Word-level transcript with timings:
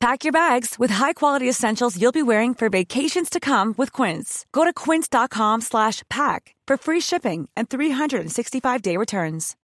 Pack 0.00 0.24
your 0.24 0.32
bags 0.32 0.78
with 0.78 0.90
high-quality 0.90 1.46
essentials 1.46 2.00
you'll 2.00 2.10
be 2.10 2.22
wearing 2.22 2.54
for 2.54 2.70
vacations 2.70 3.28
to 3.28 3.38
come 3.38 3.74
with 3.76 3.92
Quince. 3.92 4.46
Go 4.50 4.64
to 4.64 4.72
quince.com 4.72 5.60
slash 5.60 6.02
pack 6.08 6.54
for 6.66 6.78
free 6.78 7.00
shipping 7.00 7.50
and 7.54 7.68
365-day 7.68 8.96
returns. 8.96 9.56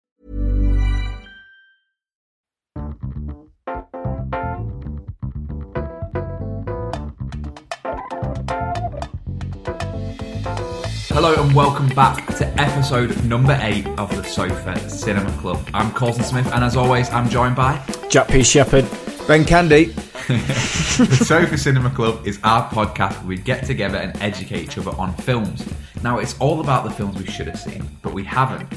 Hello 11.15 11.41
and 11.41 11.55
welcome 11.55 11.89
back 11.91 12.27
to 12.39 12.61
episode 12.61 13.25
number 13.25 13.57
eight 13.63 13.87
of 13.99 14.11
the 14.17 14.25
Sofa 14.25 14.91
Cinema 14.91 15.31
Club. 15.39 15.65
I'm 15.73 15.93
Colton 15.93 16.25
Smith, 16.25 16.53
and 16.53 16.65
as 16.65 16.77
always, 16.77 17.09
I'm 17.11 17.29
joined 17.29 17.55
by 17.55 17.81
Jack 18.11 18.27
P. 18.27 18.43
Shepherd. 18.43 18.85
Ben 19.27 19.43
Candy. 19.47 19.85
the 20.27 21.25
Sofa 21.25 21.57
Cinema 21.57 21.89
Club 21.89 22.27
is 22.27 22.39
our 22.45 22.69
podcast 22.69 23.17
where 23.21 23.29
we 23.29 23.37
get 23.39 23.65
together 23.65 23.97
and 23.97 24.15
educate 24.21 24.65
each 24.65 24.77
other 24.77 24.91
on 24.99 25.15
films. 25.15 25.67
Now, 26.03 26.19
it's 26.19 26.39
all 26.41 26.61
about 26.61 26.85
the 26.85 26.91
films 26.91 27.17
we 27.17 27.27
should 27.27 27.47
have 27.47 27.59
seen, 27.59 27.89
but 28.03 28.13
we 28.13 28.23
haven't. 28.23 28.69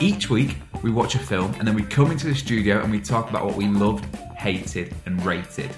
Each 0.00 0.30
week, 0.30 0.56
we 0.82 0.90
watch 0.90 1.16
a 1.16 1.18
film 1.18 1.52
and 1.58 1.68
then 1.68 1.74
we 1.74 1.82
come 1.82 2.10
into 2.10 2.26
the 2.26 2.34
studio 2.34 2.80
and 2.80 2.90
we 2.90 2.98
talk 2.98 3.28
about 3.28 3.44
what 3.44 3.56
we 3.56 3.66
loved, 3.66 4.06
hated, 4.36 4.94
and 5.04 5.22
rated. 5.22 5.70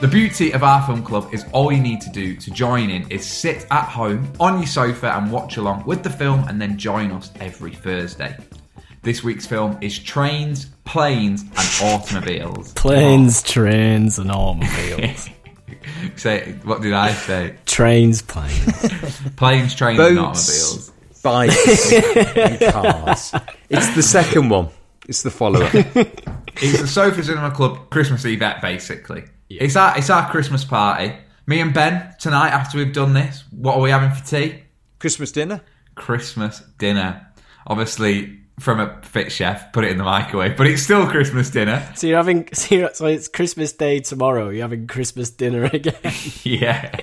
The 0.00 0.08
beauty 0.08 0.52
of 0.52 0.62
our 0.62 0.86
film 0.86 1.02
club 1.02 1.34
is 1.34 1.46
all 1.52 1.72
you 1.72 1.80
need 1.80 2.00
to 2.02 2.10
do 2.10 2.36
to 2.36 2.50
join 2.52 2.90
in 2.90 3.10
is 3.10 3.26
sit 3.26 3.66
at 3.72 3.88
home 3.88 4.32
on 4.38 4.58
your 4.58 4.68
sofa 4.68 5.16
and 5.16 5.32
watch 5.32 5.56
along 5.56 5.84
with 5.84 6.04
the 6.04 6.10
film 6.10 6.46
and 6.46 6.62
then 6.62 6.78
join 6.78 7.10
us 7.10 7.32
every 7.40 7.72
Thursday. 7.72 8.36
This 9.06 9.22
week's 9.22 9.46
film 9.46 9.78
is 9.82 10.00
Trains, 10.00 10.64
Planes, 10.84 11.42
and 11.42 11.92
Automobiles. 11.92 12.72
Planes, 12.72 13.40
trains, 13.40 14.18
and 14.18 14.32
automobiles. 14.32 15.30
say, 16.16 16.54
what 16.64 16.82
did 16.82 16.92
I 16.92 17.12
say? 17.12 17.54
Trains, 17.66 18.22
planes. 18.22 19.20
Planes, 19.36 19.76
trains, 19.76 20.00
and 20.00 20.18
automobiles. 20.18 20.90
bikes, 21.22 21.92
and 21.92 22.60
cars. 22.72 23.32
It's 23.70 23.94
the 23.94 24.02
second 24.02 24.48
one. 24.48 24.70
It's 25.08 25.22
the 25.22 25.30
follow-up. 25.30 25.72
It's 25.72 26.80
the 26.80 26.88
Sofa 26.88 27.22
Cinema 27.22 27.52
Club 27.52 27.88
Christmas 27.90 28.24
event, 28.26 28.60
basically. 28.60 29.22
It's 29.48 29.76
our 29.76 29.96
it's 29.96 30.10
our 30.10 30.28
Christmas 30.32 30.64
party. 30.64 31.14
Me 31.46 31.60
and 31.60 31.72
Ben 31.72 32.12
tonight, 32.18 32.48
after 32.48 32.76
we've 32.76 32.92
done 32.92 33.12
this, 33.12 33.44
what 33.52 33.76
are 33.76 33.80
we 33.80 33.90
having 33.90 34.10
for 34.10 34.26
tea? 34.26 34.64
Christmas 34.98 35.30
dinner. 35.30 35.60
Christmas 35.94 36.58
dinner. 36.76 37.24
Obviously, 37.68 38.40
from 38.58 38.80
a 38.80 39.00
fit 39.02 39.30
chef, 39.30 39.72
put 39.72 39.84
it 39.84 39.90
in 39.90 39.98
the 39.98 40.04
microwave, 40.04 40.56
but 40.56 40.66
it's 40.66 40.82
still 40.82 41.06
Christmas 41.06 41.50
dinner. 41.50 41.86
so 41.94 42.06
you're 42.06 42.16
having, 42.16 42.48
so, 42.54 42.74
you're, 42.74 42.94
so 42.94 43.06
it's 43.06 43.28
Christmas 43.28 43.72
Day 43.72 44.00
tomorrow. 44.00 44.48
You're 44.48 44.62
having 44.62 44.86
Christmas 44.86 45.30
dinner 45.30 45.64
again. 45.72 45.94
yeah. 46.42 47.00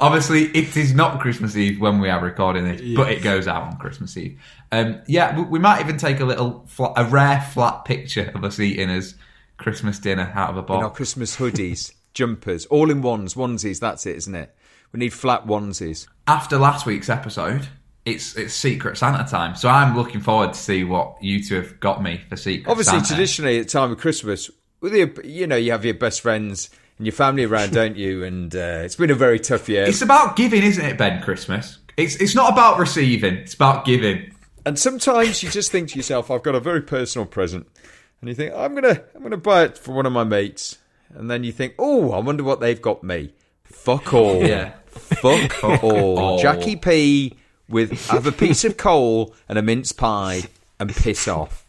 Obviously, 0.00 0.44
it 0.46 0.76
is 0.76 0.94
not 0.94 1.20
Christmas 1.20 1.56
Eve 1.56 1.80
when 1.80 2.00
we 2.00 2.08
are 2.08 2.22
recording 2.22 2.64
this, 2.64 2.80
but 2.96 3.10
it 3.10 3.22
goes 3.22 3.48
out 3.48 3.64
on 3.64 3.76
Christmas 3.78 4.16
Eve. 4.16 4.40
Um, 4.70 5.00
yeah, 5.06 5.36
we, 5.36 5.42
we 5.44 5.58
might 5.58 5.80
even 5.80 5.96
take 5.96 6.20
a 6.20 6.24
little, 6.24 6.64
flat, 6.68 6.92
a 6.96 7.04
rare 7.04 7.40
flat 7.40 7.84
picture 7.84 8.30
of 8.34 8.44
us 8.44 8.60
eating 8.60 8.88
as 8.90 9.16
Christmas 9.58 9.98
dinner 9.98 10.32
out 10.34 10.50
of 10.50 10.56
a 10.56 10.72
In 10.72 10.78
our 10.78 10.82
box. 10.88 10.96
Christmas 10.96 11.36
hoodies, 11.36 11.92
jumpers, 12.14 12.66
all 12.66 12.90
in 12.90 13.02
ones, 13.02 13.34
onesies. 13.34 13.80
That's 13.80 14.06
it, 14.06 14.16
isn't 14.16 14.34
it? 14.34 14.54
We 14.92 15.00
need 15.00 15.12
flat 15.12 15.46
onesies. 15.46 16.06
After 16.26 16.56
last 16.58 16.86
week's 16.86 17.08
episode, 17.08 17.68
it's 18.04 18.36
it's 18.36 18.54
Secret 18.54 18.96
Santa 18.96 19.28
time, 19.28 19.54
so 19.54 19.68
I'm 19.68 19.96
looking 19.96 20.20
forward 20.20 20.54
to 20.54 20.58
see 20.58 20.84
what 20.84 21.22
you 21.22 21.42
two 21.42 21.56
have 21.56 21.78
got 21.80 22.02
me 22.02 22.20
for 22.28 22.36
Secret 22.36 22.70
Obviously, 22.70 22.98
Santa. 22.98 23.06
traditionally 23.08 23.58
at 23.60 23.66
the 23.66 23.70
time 23.70 23.92
of 23.92 23.98
Christmas, 23.98 24.50
with 24.80 24.94
your, 24.94 25.10
you 25.24 25.46
know, 25.46 25.56
you 25.56 25.70
have 25.72 25.84
your 25.84 25.94
best 25.94 26.20
friends 26.20 26.70
and 26.98 27.06
your 27.06 27.12
family 27.12 27.44
around, 27.44 27.72
don't 27.72 27.96
you? 27.96 28.24
And 28.24 28.54
uh, 28.54 28.82
it's 28.82 28.96
been 28.96 29.10
a 29.10 29.14
very 29.14 29.38
tough 29.38 29.68
year. 29.68 29.84
It's 29.84 30.02
about 30.02 30.36
giving, 30.36 30.62
isn't 30.62 30.84
it, 30.84 30.98
Ben? 30.98 31.22
Christmas. 31.22 31.78
It's 31.96 32.16
it's 32.16 32.34
not 32.34 32.52
about 32.52 32.78
receiving; 32.78 33.34
it's 33.34 33.54
about 33.54 33.84
giving. 33.84 34.34
And 34.64 34.78
sometimes 34.78 35.42
you 35.42 35.50
just 35.50 35.70
think 35.70 35.90
to 35.90 35.96
yourself, 35.96 36.30
"I've 36.30 36.42
got 36.42 36.54
a 36.54 36.60
very 36.60 36.80
personal 36.80 37.26
present," 37.26 37.66
and 38.20 38.28
you 38.28 38.34
think, 38.34 38.54
"I'm 38.54 38.74
gonna, 38.74 39.02
I'm 39.14 39.22
gonna 39.22 39.36
buy 39.36 39.64
it 39.64 39.78
for 39.78 39.92
one 39.92 40.06
of 40.06 40.12
my 40.12 40.24
mates," 40.24 40.78
and 41.14 41.30
then 41.30 41.44
you 41.44 41.52
think, 41.52 41.74
"Oh, 41.78 42.12
I 42.12 42.18
wonder 42.20 42.42
what 42.42 42.60
they've 42.60 42.80
got 42.80 43.04
me." 43.04 43.34
Fuck 43.64 44.12
all. 44.14 44.42
Yeah. 44.46 44.72
Fuck 44.86 45.62
all. 45.64 46.18
all. 46.18 46.38
Jackie 46.38 46.76
P 46.76 47.36
with 47.72 48.06
have 48.08 48.26
a 48.26 48.32
piece 48.32 48.64
of 48.64 48.76
coal 48.76 49.34
and 49.48 49.58
a 49.58 49.62
mince 49.62 49.90
pie 49.92 50.42
and 50.78 50.94
piss 50.94 51.26
off. 51.26 51.64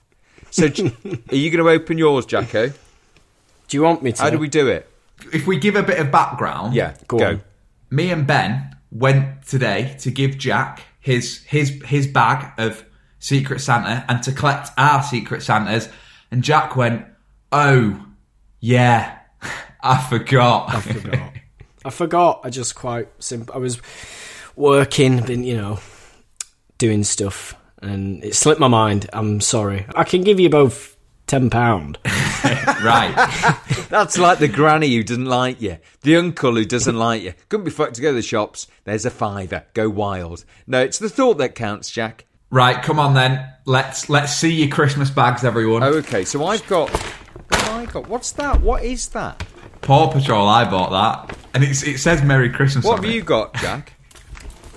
So, 0.51 0.65
are 0.67 1.35
you 1.35 1.49
going 1.49 1.63
to 1.63 1.69
open 1.69 1.97
yours, 1.97 2.27
Jacko? 2.27 2.67
Do 2.67 3.77
you 3.77 3.81
want 3.81 4.03
me 4.03 4.11
to? 4.11 4.21
How 4.21 4.29
do 4.29 4.37
we 4.37 4.47
do 4.49 4.67
it? 4.67 4.87
If 5.31 5.47
we 5.47 5.57
give 5.57 5.75
a 5.75 5.81
bit 5.83 5.99
of 5.99 6.11
background, 6.11 6.75
Yeah, 6.75 6.95
Go 7.07 7.17
go. 7.17 7.39
me 7.89 8.11
and 8.11 8.27
Ben 8.27 8.75
went 8.91 9.47
today 9.47 9.95
to 10.01 10.11
give 10.11 10.37
Jack 10.37 10.83
his 10.99 11.41
his 11.43 11.81
his 11.85 12.05
bag 12.05 12.51
of 12.59 12.85
Secret 13.19 13.59
Santa 13.61 14.05
and 14.07 14.21
to 14.23 14.31
collect 14.31 14.69
our 14.77 15.01
Secret 15.01 15.41
Santas, 15.41 15.89
and 16.29 16.43
Jack 16.43 16.75
went, 16.75 17.05
"Oh, 17.51 18.05
yeah, 18.59 19.17
I 19.81 19.97
forgot." 20.09 20.69
I 20.75 20.81
forgot. 20.81 21.33
I 21.85 21.89
forgot. 21.89 22.41
I 22.43 22.49
just 22.49 22.75
quite 22.75 23.07
simple. 23.19 23.55
I 23.55 23.57
was 23.57 23.81
working, 24.55 25.21
been 25.23 25.43
you 25.43 25.57
know, 25.57 25.79
doing 26.83 27.05
stuff, 27.05 27.55
and 27.81 28.21
it 28.25 28.35
slipped 28.35 28.59
my 28.59 28.67
mind. 28.67 29.09
I'm 29.13 29.39
sorry. 29.39 29.85
I 29.95 30.03
can 30.03 30.21
give 30.21 30.37
you 30.37 30.49
both 30.49 30.97
ten 31.27 31.49
pound. 31.49 31.97
right. 32.83 33.13
That's 33.87 34.17
like 34.17 34.39
the 34.39 34.49
granny 34.49 34.93
who 34.93 35.01
doesn't 35.01 35.23
like 35.23 35.61
you, 35.61 35.77
the 36.01 36.17
uncle 36.17 36.55
who 36.55 36.65
doesn't 36.65 36.97
like 36.97 37.21
you. 37.23 37.35
Couldn't 37.47 37.63
be 37.63 37.71
fucked 37.71 37.95
to 37.95 38.01
go 38.01 38.09
to 38.09 38.15
the 38.15 38.21
shops. 38.21 38.67
There's 38.83 39.05
a 39.05 39.09
fiver. 39.09 39.63
Go 39.73 39.89
wild. 39.89 40.43
No, 40.67 40.81
it's 40.81 40.99
the 40.99 41.07
thought 41.07 41.37
that 41.37 41.55
counts, 41.55 41.89
Jack. 41.89 42.25
Right, 42.49 42.83
come 42.83 42.99
on 42.99 43.13
then. 43.13 43.47
Let's 43.63 44.09
let's 44.09 44.35
see 44.35 44.51
your 44.51 44.67
Christmas 44.69 45.09
bags, 45.09 45.45
everyone. 45.45 45.83
Oh, 45.83 45.93
okay. 45.99 46.25
So 46.25 46.45
I've 46.45 46.67
got. 46.67 46.89
What 46.89 47.61
have 47.61 47.69
I 47.69 47.85
got? 47.85 48.09
What's 48.09 48.33
that? 48.33 48.59
What 48.59 48.83
is 48.83 49.07
that? 49.09 49.41
Paw 49.79 50.11
Patrol, 50.11 50.49
I 50.49 50.69
bought 50.69 50.91
that, 50.91 51.37
and 51.53 51.63
it's, 51.63 51.83
it 51.83 51.99
says 51.99 52.21
Merry 52.23 52.49
Christmas. 52.49 52.83
What 52.83 52.99
on 52.99 53.03
have 53.03 53.11
it. 53.11 53.15
you 53.15 53.21
got, 53.21 53.53
Jack? 53.55 53.93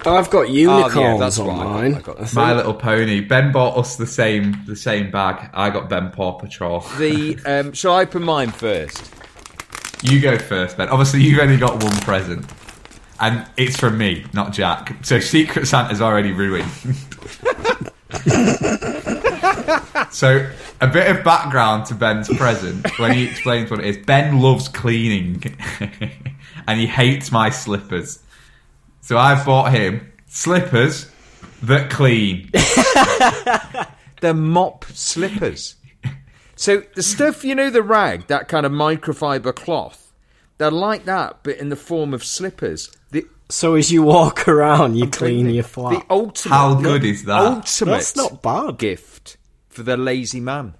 I've 0.06 0.30
got 0.30 0.46
Oh, 0.46 0.52
unicorns 0.52 0.94
yeah, 0.96 1.16
that's 1.18 1.38
on 1.38 1.46
what 1.46 1.56
I 1.56 1.58
got. 1.64 1.72
mine. 1.72 1.94
I 1.94 2.00
got 2.00 2.34
My 2.34 2.52
Little 2.54 2.74
Pony. 2.74 3.20
Ben 3.20 3.50
bought 3.52 3.76
us 3.76 3.96
the 3.96 4.06
same 4.06 4.56
the 4.66 4.76
same 4.76 5.10
bag. 5.10 5.50
I 5.52 5.70
got 5.70 5.88
Ben 5.88 6.10
Paw 6.10 6.32
Patrol. 6.38 6.80
The 6.98 7.38
um, 7.46 7.72
shall 7.72 7.94
I 7.94 8.02
open 8.02 8.22
mine 8.22 8.50
first? 8.50 9.12
You 10.02 10.20
go 10.20 10.38
first, 10.38 10.76
Ben. 10.76 10.88
Obviously, 10.88 11.22
you've 11.22 11.40
only 11.40 11.56
got 11.56 11.82
one 11.82 11.96
present, 12.02 12.44
and 13.18 13.46
it's 13.56 13.76
from 13.78 13.98
me, 13.98 14.24
not 14.32 14.52
Jack. 14.52 14.94
So 15.04 15.18
Secret 15.20 15.66
Santa's 15.66 16.00
already 16.00 16.32
ruined. 16.32 16.70
so 20.10 20.48
a 20.80 20.86
bit 20.86 21.10
of 21.16 21.24
background 21.24 21.86
to 21.86 21.94
Ben's 21.94 22.28
present 22.36 22.86
when 22.98 23.12
he 23.12 23.24
explains 23.24 23.70
what 23.70 23.80
it 23.80 23.86
is. 23.86 23.98
Ben 24.06 24.40
loves 24.40 24.68
cleaning, 24.68 25.42
and 26.68 26.78
he 26.78 26.86
hates 26.86 27.32
my 27.32 27.50
slippers. 27.50 28.20
So 29.06 29.16
I've 29.16 29.46
bought 29.46 29.72
him 29.72 30.12
slippers 30.26 31.08
that 31.62 31.90
clean. 31.90 32.50
They're 34.20 34.34
mop 34.34 34.84
slippers. 34.86 35.76
So 36.56 36.82
the 36.96 37.04
stuff, 37.04 37.44
you 37.44 37.54
know, 37.54 37.70
the 37.70 37.84
rag, 37.84 38.26
that 38.26 38.48
kind 38.48 38.66
of 38.66 38.72
microfiber 38.72 39.54
cloth, 39.54 40.12
they're 40.58 40.72
like 40.72 41.04
that, 41.04 41.44
but 41.44 41.56
in 41.58 41.68
the 41.68 41.76
form 41.76 42.14
of 42.14 42.24
slippers. 42.24 42.90
The 43.12 43.24
So 43.48 43.76
as 43.76 43.92
you 43.92 44.02
walk 44.02 44.48
around, 44.48 44.96
you 44.96 45.08
clean 45.08 45.50
your 45.50 45.62
flat. 45.62 46.00
The 46.00 46.12
ultimate. 46.12 46.52
How 46.56 46.74
good 46.74 47.04
is 47.04 47.26
that? 47.26 47.38
Ultimate. 47.38 47.92
That's 47.92 48.16
not 48.16 48.42
bad. 48.42 48.78
Gift 48.78 49.36
for 49.68 49.84
the 49.84 49.96
lazy 49.96 50.40
man. 50.40 50.74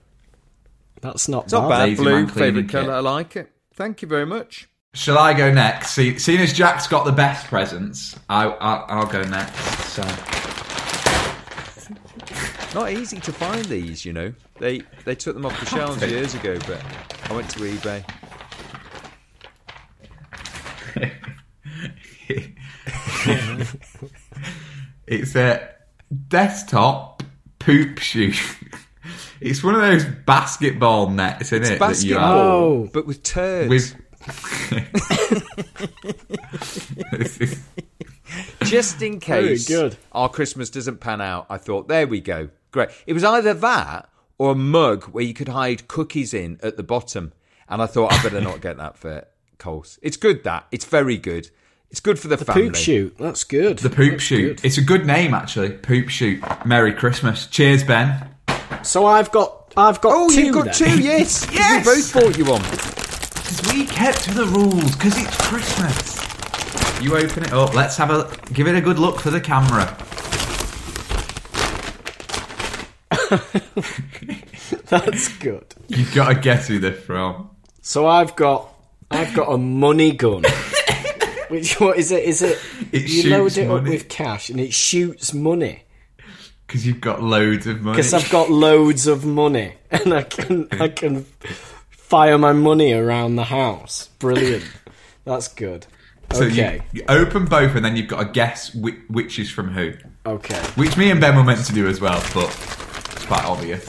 That's 1.01 1.29
not 1.29 1.45
It's 1.45 1.53
not 1.53 1.69
bad. 1.69 1.79
bad. 1.79 1.89
Lazy 1.91 2.03
Blue, 2.03 2.27
favourite 2.27 2.69
colour. 2.71 2.95
I 2.95 2.99
like 2.99 3.37
it. 3.37 3.53
Thank 3.73 4.03
you 4.03 4.09
very 4.09 4.27
much. 4.27 4.69
Shall 4.97 5.19
I 5.19 5.35
go 5.35 5.53
next? 5.53 5.91
See, 5.91 6.19
seeing 6.19 6.41
as 6.41 6.55
Jack's 6.55 6.87
got 6.87 7.05
the 7.05 7.13
best 7.13 7.49
presents, 7.49 8.19
I, 8.31 8.47
I, 8.47 8.77
I'll 8.89 9.07
go 9.07 9.23
next. 9.25 9.55
So 9.91 10.03
Not 12.75 12.91
easy 12.91 13.21
to 13.21 13.31
find 13.31 13.63
these, 13.67 14.07
you 14.07 14.15
know. 14.15 14.33
They 14.59 14.81
they 15.05 15.15
took 15.15 15.35
them 15.35 15.45
off 15.45 15.61
the 15.61 15.67
shelves 15.67 16.01
years 16.01 16.35
ago, 16.35 16.59
but 16.67 16.83
I 17.31 17.35
went 17.35 17.51
to 17.51 17.59
eBay. 17.59 18.03
it's 25.07 25.37
a 25.37 25.69
desktop 26.29 27.23
poop 27.59 27.99
shoe. 27.99 28.33
It's 29.39 29.63
one 29.63 29.75
of 29.75 29.83
those 29.83 30.07
basketball 30.07 31.11
nets, 31.11 31.53
isn't 31.53 31.75
it? 31.75 31.79
that 31.79 32.03
you 32.03 32.15
have 32.15 32.23
Basketball, 32.23 32.87
but 32.87 33.07
with 33.07 33.23
turds. 33.23 33.69
with. 33.69 33.95
This 37.13 37.39
is- 37.41 37.63
Just 38.63 39.03
in 39.03 39.21
Very 39.21 39.49
case 39.49 39.69
good. 39.69 39.97
our 40.13 40.29
Christmas 40.29 40.71
doesn't 40.71 40.99
pan 41.01 41.21
out, 41.21 41.47
I 41.49 41.59
thought, 41.59 41.89
there 41.89 42.07
we 42.07 42.21
go. 42.21 42.49
Great. 42.73 42.89
It 43.07 43.13
was 43.13 43.25
either 43.25 43.55
that 43.55 44.09
or 44.39 44.53
a 44.53 44.55
mug 44.55 45.05
where 45.05 45.25
you 45.25 45.33
could 45.35 45.49
hide 45.49 45.89
cookies 45.89 46.35
in 46.35 46.59
at 46.63 46.77
the 46.77 46.83
bottom. 46.83 47.33
And 47.69 47.81
I 47.83 47.87
thought, 47.87 48.13
I 48.13 48.23
better 48.23 48.41
not 48.41 48.61
get 48.61 48.77
that 48.77 48.97
for 48.97 49.27
Coles. 49.59 49.99
It's 50.03 50.17
good, 50.17 50.45
that. 50.45 50.67
It's 50.71 50.85
very 50.85 51.17
good. 51.17 51.51
It's 51.91 52.01
good 52.01 52.19
for 52.19 52.29
the, 52.29 52.37
family. 52.37 52.65
Poop 52.69 52.75
shoot. 52.77 53.17
That's 53.19 53.45
good. 53.45 53.79
the 53.79 53.89
poop 53.91 54.13
That's 54.13 54.23
shoot. 54.25 54.57
good. 54.59 54.65
It's 54.67 54.77
a 54.79 54.83
good 54.83 55.07
name, 55.07 55.33
actually. 55.35 55.71
Poop 55.71 56.09
shoot. 56.09 56.43
Merry 56.67 56.93
Christmas. 56.93 57.47
Cheers, 57.47 57.85
Ben. 57.85 58.29
So 58.83 59.07
I've 59.07 59.31
got, 59.33 59.73
I've 59.77 60.01
got 60.01 60.13
Oh, 60.15 60.29
2 60.29 60.43
you've 60.45 60.55
got 60.55 60.65
then. 60.67 60.75
two, 60.75 61.01
yes. 61.03 61.47
Yes. 61.53 61.87
We 61.87 61.93
both 61.95 62.13
bought 62.13 62.39
you 62.39 62.45
one. 62.45 63.06
Because 63.47 63.73
we 63.73 63.87
kept 63.87 64.25
to 64.25 64.35
the 64.35 64.45
rules. 64.47 64.97
Because 64.97 65.17
it's 65.17 65.37
Christmas. 65.37 67.03
You 67.03 67.17
open 67.17 67.45
it 67.45 67.53
up. 67.53 67.75
Let's 67.75 67.97
have 67.97 68.11
a 68.11 68.29
give 68.53 68.67
it 68.67 68.75
a 68.75 68.81
good 68.81 68.99
look 68.99 69.21
for 69.21 69.31
the 69.31 69.41
camera. 69.41 69.97
That's 74.89 75.29
good. 75.39 75.65
You've 75.87 76.13
got 76.13 76.29
to 76.29 76.35
guess 76.35 76.67
who 76.67 76.81
they're 76.81 76.93
from. 76.93 77.51
So 77.83 78.09
I've 78.09 78.35
got, 78.35 78.69
I've 79.13 79.33
got 79.35 79.53
a 79.53 79.59
money 79.59 80.11
gun. 80.13 80.43
Which 81.49 81.79
what 81.79 81.99
is 81.99 82.11
it? 82.11 82.25
Is 82.25 82.43
it? 82.43 82.59
It 82.91 83.09
you 83.09 83.31
load 83.31 83.53
shoots 83.53 83.59
it 83.59 83.71
up 83.71 83.85
with 83.85 84.09
cash 84.09 84.51
and 84.51 84.59
it 84.59 84.73
shoots 84.73 85.33
money. 85.33 85.85
Because 86.67 86.85
you've 86.85 87.01
got 87.01 87.23
loads 87.23 87.69
of 87.69 87.81
money. 87.81 87.97
Because 87.97 88.13
I've 88.13 88.29
got 88.29 88.51
loads 88.51 89.07
of 89.07 89.25
money 89.25 89.75
and 89.93 90.13
I 90.13 90.23
can 90.23 90.67
I 90.73 90.89
can 90.89 91.27
fire 92.09 92.39
my 92.39 92.53
money 92.53 92.93
around 92.93 93.37
the 93.37 93.45
house. 93.45 94.09
Brilliant. 94.19 94.65
That's 95.25 95.49
good. 95.49 95.87
So 96.33 96.43
you- 96.45 96.51
Okay. 96.63 96.83
you, 96.93 97.05
open 97.09 97.45
both, 97.47 97.75
and 97.77 97.85
then 97.85 97.97
you've 97.97 98.09
got 98.09 98.23
to 98.25 98.31
guess 98.33 98.75
which, 98.75 98.97
which 99.09 99.39
is 99.39 99.51
from 99.51 99.71
who. 99.73 99.93
Okay. 100.25 100.59
Which 100.77 100.97
me 100.97 101.11
and 101.11 101.21
Ben 101.21 101.37
were 101.37 101.45
meant 101.45 101.65
to 101.67 101.73
do 101.73 101.87
as 101.89 102.01
well, 102.01 102.21
but 102.35 102.49
it's 103.13 103.27
quite 103.27 103.45
obvious. 103.45 103.85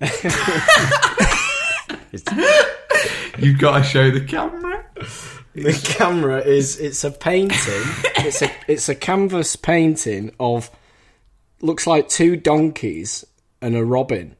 You've 3.38 3.58
got 3.58 3.78
to 3.78 3.84
show 3.84 4.10
the 4.10 4.20
camera. 4.26 4.84
The 5.54 5.94
camera 5.96 6.40
is 6.40 6.78
it's 6.78 7.04
a 7.04 7.10
painting. 7.10 7.58
It's 8.20 8.42
a 8.42 8.50
it's 8.66 8.88
a 8.88 8.94
canvas 8.96 9.54
painting 9.56 10.32
of 10.40 10.70
looks 11.62 11.86
like 11.86 12.08
two 12.08 12.36
donkeys 12.36 13.24
and 13.62 13.76
a 13.76 13.84
robin. 13.84 14.34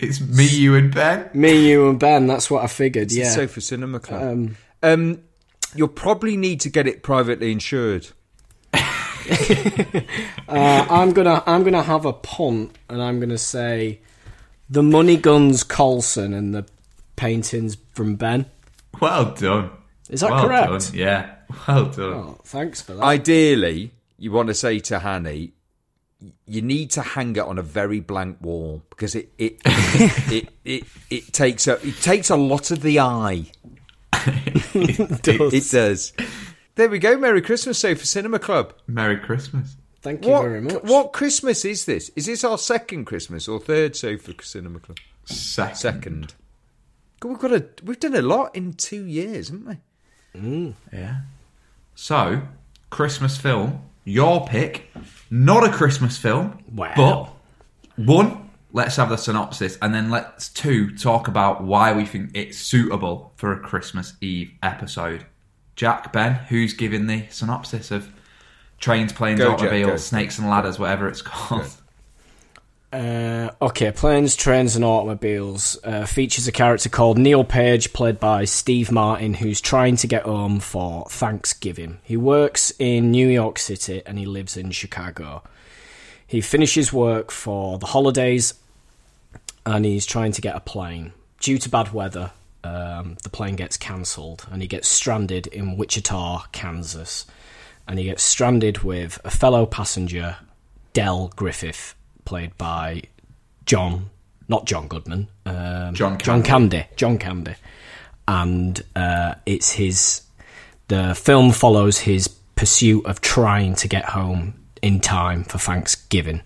It's 0.00 0.20
me, 0.20 0.46
you, 0.46 0.74
and 0.76 0.94
Ben. 0.94 1.28
Me, 1.34 1.68
you, 1.70 1.90
and 1.90 1.98
Ben. 1.98 2.26
That's 2.26 2.50
what 2.50 2.64
I 2.64 2.68
figured. 2.68 3.04
It's 3.04 3.16
yeah. 3.16 3.24
the 3.24 3.30
Sofa 3.30 3.60
Cinema 3.60 4.00
Club. 4.00 4.54
Um, 4.82 5.22
you'll 5.74 5.88
probably 5.88 6.36
need 6.36 6.60
to 6.60 6.70
get 6.70 6.86
it 6.86 7.02
privately 7.02 7.52
insured. 7.52 8.08
Uh, 10.48 10.84
I'm 10.90 11.12
gonna 11.12 11.44
I'm 11.46 11.62
gonna 11.62 11.84
have 11.84 12.04
a 12.04 12.12
punt, 12.12 12.76
and 12.88 13.00
I'm 13.00 13.20
gonna 13.20 13.38
say 13.38 14.00
the 14.68 14.82
money 14.82 15.16
guns 15.16 15.62
Colson 15.62 16.34
and 16.34 16.52
the 16.52 16.66
paintings 17.14 17.76
from 17.92 18.16
Ben. 18.16 18.46
Well 19.00 19.32
done. 19.34 19.70
Is 20.08 20.22
that 20.22 20.32
well 20.32 20.46
correct? 20.46 20.70
Done. 20.70 20.98
Yeah. 20.98 21.34
Well 21.68 21.84
done. 21.86 22.12
Oh, 22.12 22.40
thanks 22.44 22.82
for 22.82 22.94
that. 22.94 23.04
Ideally, 23.04 23.92
you 24.18 24.32
want 24.32 24.48
to 24.48 24.54
say 24.54 24.80
to 24.80 24.98
Hanny, 24.98 25.52
you 26.46 26.62
need 26.62 26.90
to 26.92 27.02
hang 27.02 27.34
it 27.36 27.40
on 27.40 27.58
a 27.58 27.62
very 27.62 28.00
blank 28.00 28.38
wall 28.40 28.82
because 28.90 29.14
it 29.14 29.32
it 29.38 29.58
it, 29.64 30.48
it, 30.64 30.84
it 31.10 31.32
takes 31.32 31.66
a 31.66 31.74
it 31.86 31.96
takes 32.02 32.30
a 32.30 32.36
lot 32.36 32.70
of 32.70 32.82
the 32.82 33.00
eye. 33.00 33.46
It 34.74 35.22
does. 35.22 35.54
It 35.54 35.70
does. 35.70 36.12
There 36.74 36.88
we 36.88 36.98
go. 36.98 37.16
Merry 37.18 37.42
Christmas, 37.42 37.78
Sofa 37.78 38.06
Cinema 38.06 38.38
Club. 38.38 38.74
Merry 38.86 39.16
Christmas. 39.18 39.76
Thank 40.02 40.24
you 40.24 40.30
What 40.30 40.42
very 40.42 40.60
much. 40.60 40.82
what 40.84 41.12
Christmas 41.12 41.64
is 41.64 41.84
this? 41.84 42.10
Is 42.16 42.26
this 42.26 42.42
our 42.44 42.56
second 42.58 43.04
Christmas 43.04 43.48
or 43.48 43.60
third 43.60 43.96
Sofa 43.96 44.34
Cinema 44.42 44.78
Club? 44.80 44.98
Second. 45.24 45.76
Second. 45.76 46.34
We've 47.22 47.38
got 47.38 47.52
a 47.52 47.66
we've 47.84 48.00
done 48.00 48.14
a 48.14 48.22
lot 48.22 48.56
in 48.56 48.72
two 48.72 49.04
years, 49.04 49.48
haven't 49.48 49.66
we? 50.34 50.40
Mm. 50.40 50.74
Yeah. 50.92 51.20
So, 51.94 52.42
Christmas 52.88 53.36
film. 53.36 53.82
Your 54.04 54.46
pick. 54.46 54.90
Not 55.30 55.64
a 55.64 55.70
Christmas 55.72 56.18
film. 56.18 56.62
Wow. 56.74 56.92
But 57.96 58.04
one, 58.04 58.50
let's 58.72 58.96
have 58.96 59.08
the 59.10 59.16
synopsis, 59.16 59.78
and 59.82 59.94
then 59.94 60.10
let's 60.10 60.48
two 60.48 60.96
talk 60.96 61.28
about 61.28 61.62
why 61.62 61.92
we 61.92 62.04
think 62.06 62.30
it's 62.34 62.58
suitable 62.58 63.32
for 63.36 63.52
a 63.52 63.58
Christmas 63.60 64.14
Eve 64.20 64.52
episode. 64.62 65.26
Jack, 65.76 66.12
Ben, 66.12 66.34
who's 66.34 66.72
giving 66.74 67.06
the 67.06 67.26
synopsis 67.30 67.90
of 67.90 68.10
trains, 68.78 69.12
planes, 69.12 69.40
Go, 69.40 69.52
automobiles, 69.52 69.90
go. 69.92 69.96
snakes 69.96 70.38
and 70.38 70.48
ladders, 70.48 70.78
whatever 70.78 71.08
it's 71.08 71.22
called? 71.22 71.68
Uh, 72.92 73.50
okay, 73.62 73.92
Planes, 73.92 74.34
Trains 74.34 74.74
and 74.74 74.84
Automobiles 74.84 75.78
uh, 75.84 76.06
features 76.06 76.48
a 76.48 76.52
character 76.52 76.88
called 76.88 77.18
Neil 77.18 77.44
Page, 77.44 77.92
played 77.92 78.18
by 78.18 78.44
Steve 78.44 78.90
Martin, 78.90 79.34
who's 79.34 79.60
trying 79.60 79.94
to 79.96 80.08
get 80.08 80.24
home 80.24 80.58
for 80.58 81.06
Thanksgiving. 81.08 81.98
He 82.02 82.16
works 82.16 82.72
in 82.80 83.12
New 83.12 83.28
York 83.28 83.60
City 83.60 84.02
and 84.04 84.18
he 84.18 84.26
lives 84.26 84.56
in 84.56 84.72
Chicago. 84.72 85.44
He 86.26 86.40
finishes 86.40 86.92
work 86.92 87.30
for 87.30 87.78
the 87.78 87.86
holidays 87.86 88.54
and 89.64 89.84
he's 89.84 90.06
trying 90.06 90.32
to 90.32 90.40
get 90.40 90.56
a 90.56 90.60
plane. 90.60 91.12
Due 91.38 91.58
to 91.58 91.68
bad 91.68 91.92
weather, 91.92 92.32
um, 92.64 93.16
the 93.22 93.30
plane 93.30 93.54
gets 93.54 93.76
cancelled 93.76 94.46
and 94.50 94.62
he 94.62 94.68
gets 94.68 94.88
stranded 94.88 95.46
in 95.46 95.76
Wichita, 95.76 96.46
Kansas. 96.50 97.24
And 97.86 97.98
he 97.98 98.04
gets 98.04 98.22
stranded 98.22 98.78
with 98.82 99.20
a 99.24 99.30
fellow 99.30 99.66
passenger, 99.66 100.36
Del 100.92 101.28
Griffith, 101.34 101.94
played 102.30 102.56
by 102.56 103.02
John, 103.66 104.08
not 104.48 104.64
John 104.64 104.86
Goodman, 104.86 105.26
um, 105.46 105.94
John 105.94 106.16
John 106.18 106.44
Candy, 106.44 106.84
John 106.94 107.18
Candy, 107.18 107.56
and 108.28 108.80
uh, 108.94 109.34
it's 109.46 109.72
his. 109.72 110.22
The 110.86 111.16
film 111.16 111.50
follows 111.50 111.98
his 111.98 112.28
pursuit 112.28 113.04
of 113.06 113.20
trying 113.20 113.74
to 113.76 113.88
get 113.88 114.04
home 114.04 114.54
in 114.80 115.00
time 115.00 115.42
for 115.42 115.58
Thanksgiving. 115.58 116.42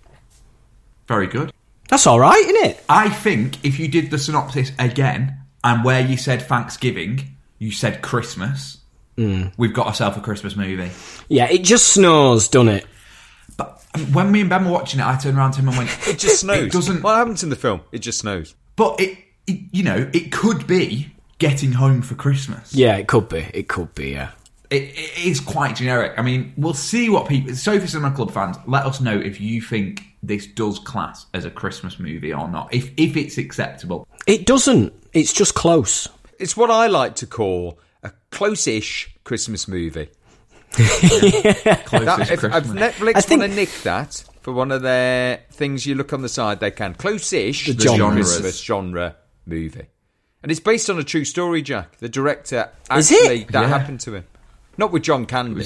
Very 1.07 1.27
good. 1.27 1.53
That's 1.87 2.07
all 2.07 2.19
right, 2.19 2.35
isn't 2.43 2.65
it? 2.71 2.83
I 2.89 3.09
think 3.09 3.63
if 3.63 3.77
you 3.77 3.87
did 3.87 4.09
the 4.09 4.17
synopsis 4.17 4.71
again, 4.79 5.37
and 5.63 5.83
where 5.85 6.01
you 6.01 6.17
said 6.17 6.41
Thanksgiving, 6.41 7.35
you 7.59 7.71
said 7.71 8.01
Christmas, 8.01 8.79
Hmm. 9.17 9.45
we've 9.55 9.73
got 9.73 9.85
ourselves 9.87 10.17
a 10.17 10.19
Christmas 10.21 10.55
movie. 10.55 10.89
Yeah, 11.29 11.47
it 11.49 11.63
just 11.63 11.89
snows, 11.89 12.47
doesn't 12.49 12.69
it? 12.69 12.85
But 13.57 13.81
when 14.11 14.31
me 14.31 14.41
and 14.41 14.49
Ben 14.49 14.65
were 14.65 14.71
watching 14.71 14.99
it, 14.99 15.05
I 15.05 15.15
turned 15.15 15.37
around 15.37 15.51
to 15.53 15.59
him 15.59 15.69
and 15.69 15.77
went, 15.77 15.89
It 16.07 16.19
just 16.19 16.41
snows. 16.41 16.63
It 16.65 16.71
doesn't. 16.71 17.01
What 17.01 17.15
happens 17.15 17.43
in 17.43 17.49
the 17.49 17.55
film? 17.55 17.81
It 17.91 17.99
just 17.99 18.19
snows. 18.19 18.55
But 18.75 18.99
it, 18.99 19.17
it, 19.47 19.59
you 19.71 19.83
know, 19.83 20.09
it 20.13 20.31
could 20.31 20.67
be 20.67 21.11
getting 21.37 21.71
home 21.71 22.01
for 22.01 22.15
Christmas. 22.15 22.73
Yeah, 22.73 22.97
it 22.97 23.07
could 23.07 23.29
be. 23.29 23.45
It 23.53 23.67
could 23.67 23.93
be. 23.95 24.11
Yeah. 24.11 24.31
It, 24.69 24.83
it 24.83 25.25
is 25.25 25.39
quite 25.39 25.75
generic. 25.75 26.13
I 26.17 26.21
mean, 26.21 26.53
we'll 26.57 26.73
see 26.73 27.09
what 27.09 27.27
people. 27.29 27.55
Sofa 27.55 27.87
Cinema 27.87 28.15
Club 28.15 28.31
fans, 28.31 28.57
let 28.67 28.85
us 28.85 28.99
know 28.99 29.17
if 29.17 29.39
you 29.39 29.61
think 29.61 30.03
this 30.23 30.47
does 30.47 30.79
class 30.79 31.27
as 31.33 31.45
a 31.45 31.51
Christmas 31.51 31.99
movie 31.99 32.33
or 32.33 32.47
not. 32.47 32.73
If 32.73 32.91
if 32.97 33.15
it's 33.15 33.37
acceptable. 33.37 34.07
It 34.27 34.45
doesn't. 34.45 34.93
It's 35.13 35.31
just 35.31 35.55
close. 35.55 36.09
It's 36.39 36.57
what 36.57 36.69
I 36.69 36.87
like 36.87 37.15
to 37.17 37.27
call 37.27 37.79
a 38.03 38.11
close-ish 38.31 39.15
Christmas 39.23 39.67
movie. 39.67 40.09
Closest 41.85 42.05
That, 42.05 42.29
if, 42.31 42.43
if 42.43 42.51
Netflix 42.67 43.15
I 43.15 43.21
think- 43.21 43.39
want 43.41 43.51
to 43.51 43.55
nick 43.55 43.69
that 43.83 44.23
for 44.41 44.53
one 44.53 44.71
of 44.71 44.81
their 44.81 45.41
things 45.51 45.85
you 45.85 45.95
look 45.95 46.13
on 46.13 46.21
the 46.21 46.29
side, 46.29 46.59
they 46.59 46.71
can. 46.71 46.93
Close-ish 46.93 47.65
The 47.67 47.73
Christmas 47.73 47.97
genres. 47.97 48.63
genre 48.63 49.15
movie. 49.45 49.87
And 50.43 50.51
it's 50.51 50.59
based 50.59 50.89
on 50.89 50.99
a 50.99 51.03
true 51.03 51.25
story, 51.25 51.61
Jack. 51.61 51.97
The 51.97 52.09
director 52.09 52.69
Is 52.95 53.11
it? 53.11 53.15
actually 53.21 53.43
that 53.45 53.61
Yeah. 53.61 53.67
happened 53.67 53.99
to 54.01 54.13
him. 54.15 54.25
Not 54.77 54.91
with 54.91 55.03
John 55.03 55.25
Candy, 55.25 55.65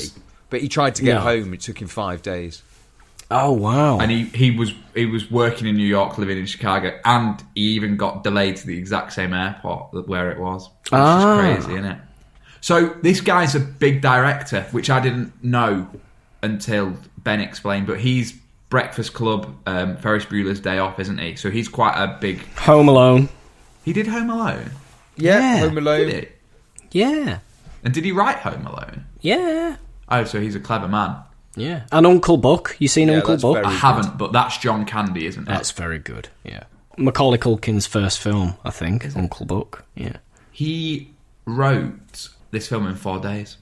but 0.50 0.62
he 0.62 0.70
tried 0.70 0.96
to 0.96 1.04
get 1.04 1.16
No. 1.16 1.20
home. 1.22 1.54
It 1.54 1.62
took 1.62 1.82
him 1.82 1.88
five 1.88 2.22
days. 2.22 2.62
Oh 3.32 3.52
wow! 3.52 4.00
and 4.00 4.10
he, 4.10 4.24
he 4.24 4.50
was 4.50 4.74
he 4.96 5.06
was 5.06 5.30
working 5.30 5.68
in 5.68 5.76
New 5.78 5.86
York, 5.86 6.18
living 6.18 6.40
in 6.40 6.48
Chicago, 6.48 7.00
and 7.06 7.40
he 7.54 7.62
even 7.62 7.96
got 7.96 8.24
delayed 8.24 8.56
to 8.56 8.66
the 8.66 8.76
exact 8.76 9.14
same 9.14 9.34
airport 9.36 10.08
where 10.08 10.32
it 10.32 10.40
was. 10.40 10.68
Which 10.86 10.94
Ah. 10.94 11.40
is 11.50 11.58
crazy, 11.66 11.74
isn't 11.80 11.92
it? 11.92 11.98
So 12.62 12.90
this 13.02 13.22
guy's 13.22 13.56
a 13.56 13.60
big 13.60 14.02
director, 14.02 14.64
which 14.72 14.90
I 14.90 15.00
didn't 15.00 15.44
know 15.44 15.88
until 16.44 16.96
Ben 17.18 17.40
explained. 17.42 17.88
But 17.88 18.00
he's 18.00 18.34
Breakfast 18.70 19.14
Club, 19.14 19.56
um, 19.66 19.98
Ferris 19.98 20.26
Bueller's 20.26 20.60
Day 20.60 20.78
Off, 20.78 21.00
isn't 21.00 21.18
he? 21.18 21.36
So 21.36 21.50
he's 21.50 21.68
quite 21.68 21.96
a 22.02 22.18
big. 22.20 22.40
Home 22.60 22.88
Alone. 22.88 23.30
He 23.84 23.94
did 23.94 24.08
Home 24.08 24.30
Alone, 24.30 24.72
Yeah, 25.16 25.40
Yeah. 25.40 25.58
Home 25.62 25.78
Alone. 25.78 26.08
did 26.08 26.24
he? 26.92 27.00
Yeah, 27.00 27.40
And 27.84 27.94
did 27.94 28.04
he 28.06 28.12
write 28.12 28.38
Home 28.38 28.66
Alone? 28.68 29.06
yeah, 29.22 29.78
Oh, 30.10 30.24
so 30.24 30.40
he's 30.42 30.56
a 30.56 30.60
clever 30.60 30.88
man. 30.88 31.16
yeah. 31.56 31.84
And 31.92 32.06
Uncle 32.06 32.38
Buck. 32.38 32.76
You 32.80 32.88
seen 32.88 33.08
Yeah, 33.10 33.16
Uncle 33.18 33.38
Buck? 33.38 33.64
I 33.66 33.72
haven't, 33.72 34.18
but 34.18 34.32
that's 34.34 34.58
John 34.58 34.86
Candy, 34.86 35.26
isn't 35.28 35.44
it? 35.44 35.48
That's 35.48 35.72
very 35.72 35.98
good. 36.00 36.30
Yeah. 36.44 36.64
Macaulay 36.98 37.38
Culkin's 37.38 37.86
first 37.88 38.20
film, 38.20 38.56
I 38.66 38.70
think. 38.72 39.16
Uncle 39.16 39.46
Buck. 39.46 39.86
Yeah. 39.96 40.18
He 40.52 41.12
wrote 41.46 42.30
this 42.52 42.68
film 42.68 42.88
in 42.88 42.96
four 42.96 43.20
days. 43.20 43.58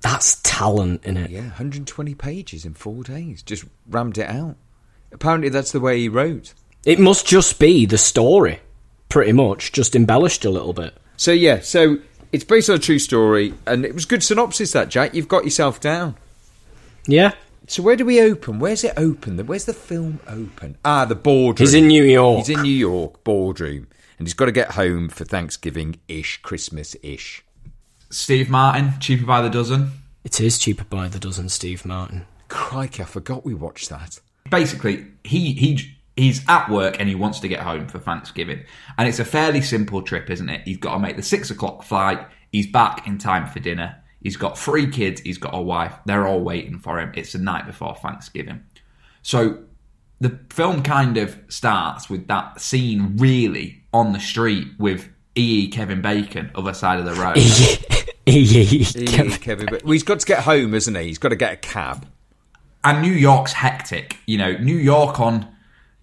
That's 0.00 0.40
talent 0.42 1.04
in 1.04 1.16
it. 1.16 1.30
Yeah, 1.30 1.42
120 1.42 2.14
pages 2.14 2.64
in 2.64 2.74
four 2.74 3.04
days. 3.04 3.42
Just 3.42 3.64
rammed 3.88 4.18
it 4.18 4.28
out. 4.28 4.56
Apparently, 5.12 5.48
that's 5.48 5.72
the 5.72 5.80
way 5.80 6.00
he 6.00 6.08
wrote. 6.08 6.54
It 6.84 6.98
must 6.98 7.26
just 7.26 7.60
be 7.60 7.86
the 7.86 7.98
story, 7.98 8.60
pretty 9.08 9.32
much, 9.32 9.70
just 9.70 9.94
embellished 9.94 10.44
a 10.44 10.50
little 10.50 10.72
bit. 10.72 10.94
So 11.16 11.30
yeah, 11.30 11.60
so 11.60 11.98
it's 12.32 12.42
based 12.44 12.68
on 12.68 12.76
a 12.76 12.80
true 12.80 12.98
story, 12.98 13.54
and 13.66 13.84
it 13.84 13.94
was 13.94 14.04
good 14.04 14.24
synopsis. 14.24 14.72
That 14.72 14.88
Jack, 14.88 15.14
you've 15.14 15.28
got 15.28 15.44
yourself 15.44 15.80
down. 15.80 16.16
Yeah. 17.06 17.32
So 17.68 17.82
where 17.82 17.94
do 17.94 18.04
we 18.04 18.20
open? 18.20 18.58
Where's 18.58 18.82
it 18.82 18.94
open? 18.96 19.38
Where's 19.46 19.66
the 19.66 19.72
film 19.74 20.18
open? 20.26 20.76
Ah, 20.84 21.04
the 21.04 21.14
boardroom. 21.14 21.64
He's 21.64 21.74
in 21.74 21.86
New 21.86 22.02
York. 22.02 22.38
He's 22.38 22.56
in 22.56 22.62
New 22.62 22.70
York 22.70 23.22
boardroom, 23.22 23.86
and 24.18 24.26
he's 24.26 24.34
got 24.34 24.46
to 24.46 24.52
get 24.52 24.72
home 24.72 25.08
for 25.08 25.24
Thanksgiving 25.24 26.00
ish, 26.08 26.42
Christmas 26.42 26.96
ish. 27.02 27.44
Steve 28.12 28.50
Martin, 28.50 28.92
cheaper 29.00 29.24
by 29.24 29.40
the 29.40 29.48
dozen. 29.48 29.90
It 30.22 30.38
is 30.38 30.58
cheaper 30.58 30.84
by 30.84 31.08
the 31.08 31.18
dozen, 31.18 31.48
Steve 31.48 31.86
Martin. 31.86 32.26
Crikey, 32.48 33.02
I 33.02 33.06
forgot 33.06 33.42
we 33.42 33.54
watched 33.54 33.88
that. 33.88 34.20
Basically, 34.50 35.06
he 35.24 35.54
he 35.54 35.96
he's 36.14 36.46
at 36.46 36.68
work 36.68 37.00
and 37.00 37.08
he 37.08 37.14
wants 37.14 37.40
to 37.40 37.48
get 37.48 37.60
home 37.60 37.88
for 37.88 37.98
Thanksgiving, 37.98 38.64
and 38.98 39.08
it's 39.08 39.18
a 39.18 39.24
fairly 39.24 39.62
simple 39.62 40.02
trip, 40.02 40.28
isn't 40.28 40.50
it? 40.50 40.60
He's 40.66 40.76
got 40.76 40.92
to 40.92 40.98
make 40.98 41.16
the 41.16 41.22
six 41.22 41.50
o'clock 41.50 41.84
flight. 41.84 42.20
He's 42.52 42.66
back 42.66 43.06
in 43.06 43.16
time 43.16 43.46
for 43.46 43.60
dinner. 43.60 43.96
He's 44.20 44.36
got 44.36 44.58
three 44.58 44.90
kids. 44.90 45.22
He's 45.22 45.38
got 45.38 45.54
a 45.54 45.60
wife. 45.60 45.94
They're 46.04 46.26
all 46.26 46.42
waiting 46.42 46.78
for 46.78 47.00
him. 47.00 47.12
It's 47.16 47.32
the 47.32 47.38
night 47.38 47.64
before 47.64 47.96
Thanksgiving, 47.96 48.62
so 49.22 49.64
the 50.20 50.38
film 50.50 50.82
kind 50.82 51.16
of 51.16 51.38
starts 51.48 52.10
with 52.10 52.28
that 52.28 52.60
scene 52.60 53.16
really 53.16 53.82
on 53.94 54.12
the 54.12 54.20
street 54.20 54.68
with 54.78 55.08
E. 55.34 55.68
Kevin 55.68 56.02
Bacon, 56.02 56.50
other 56.54 56.74
side 56.74 57.00
of 57.00 57.06
the 57.06 57.14
road. 57.14 57.88
He- 58.26 58.84
Kevin, 58.84 59.66
but 59.70 59.82
well, 59.84 59.92
he's 59.92 60.02
got 60.02 60.20
to 60.20 60.26
get 60.26 60.40
home, 60.44 60.74
isn't 60.74 60.94
he? 60.94 61.04
He's 61.04 61.18
got 61.18 61.30
to 61.30 61.36
get 61.36 61.52
a 61.52 61.56
cab. 61.56 62.06
and 62.84 63.02
New 63.02 63.12
York's 63.12 63.52
hectic. 63.52 64.16
You 64.26 64.38
know, 64.38 64.52
New 64.58 64.76
York 64.76 65.18
on 65.20 65.48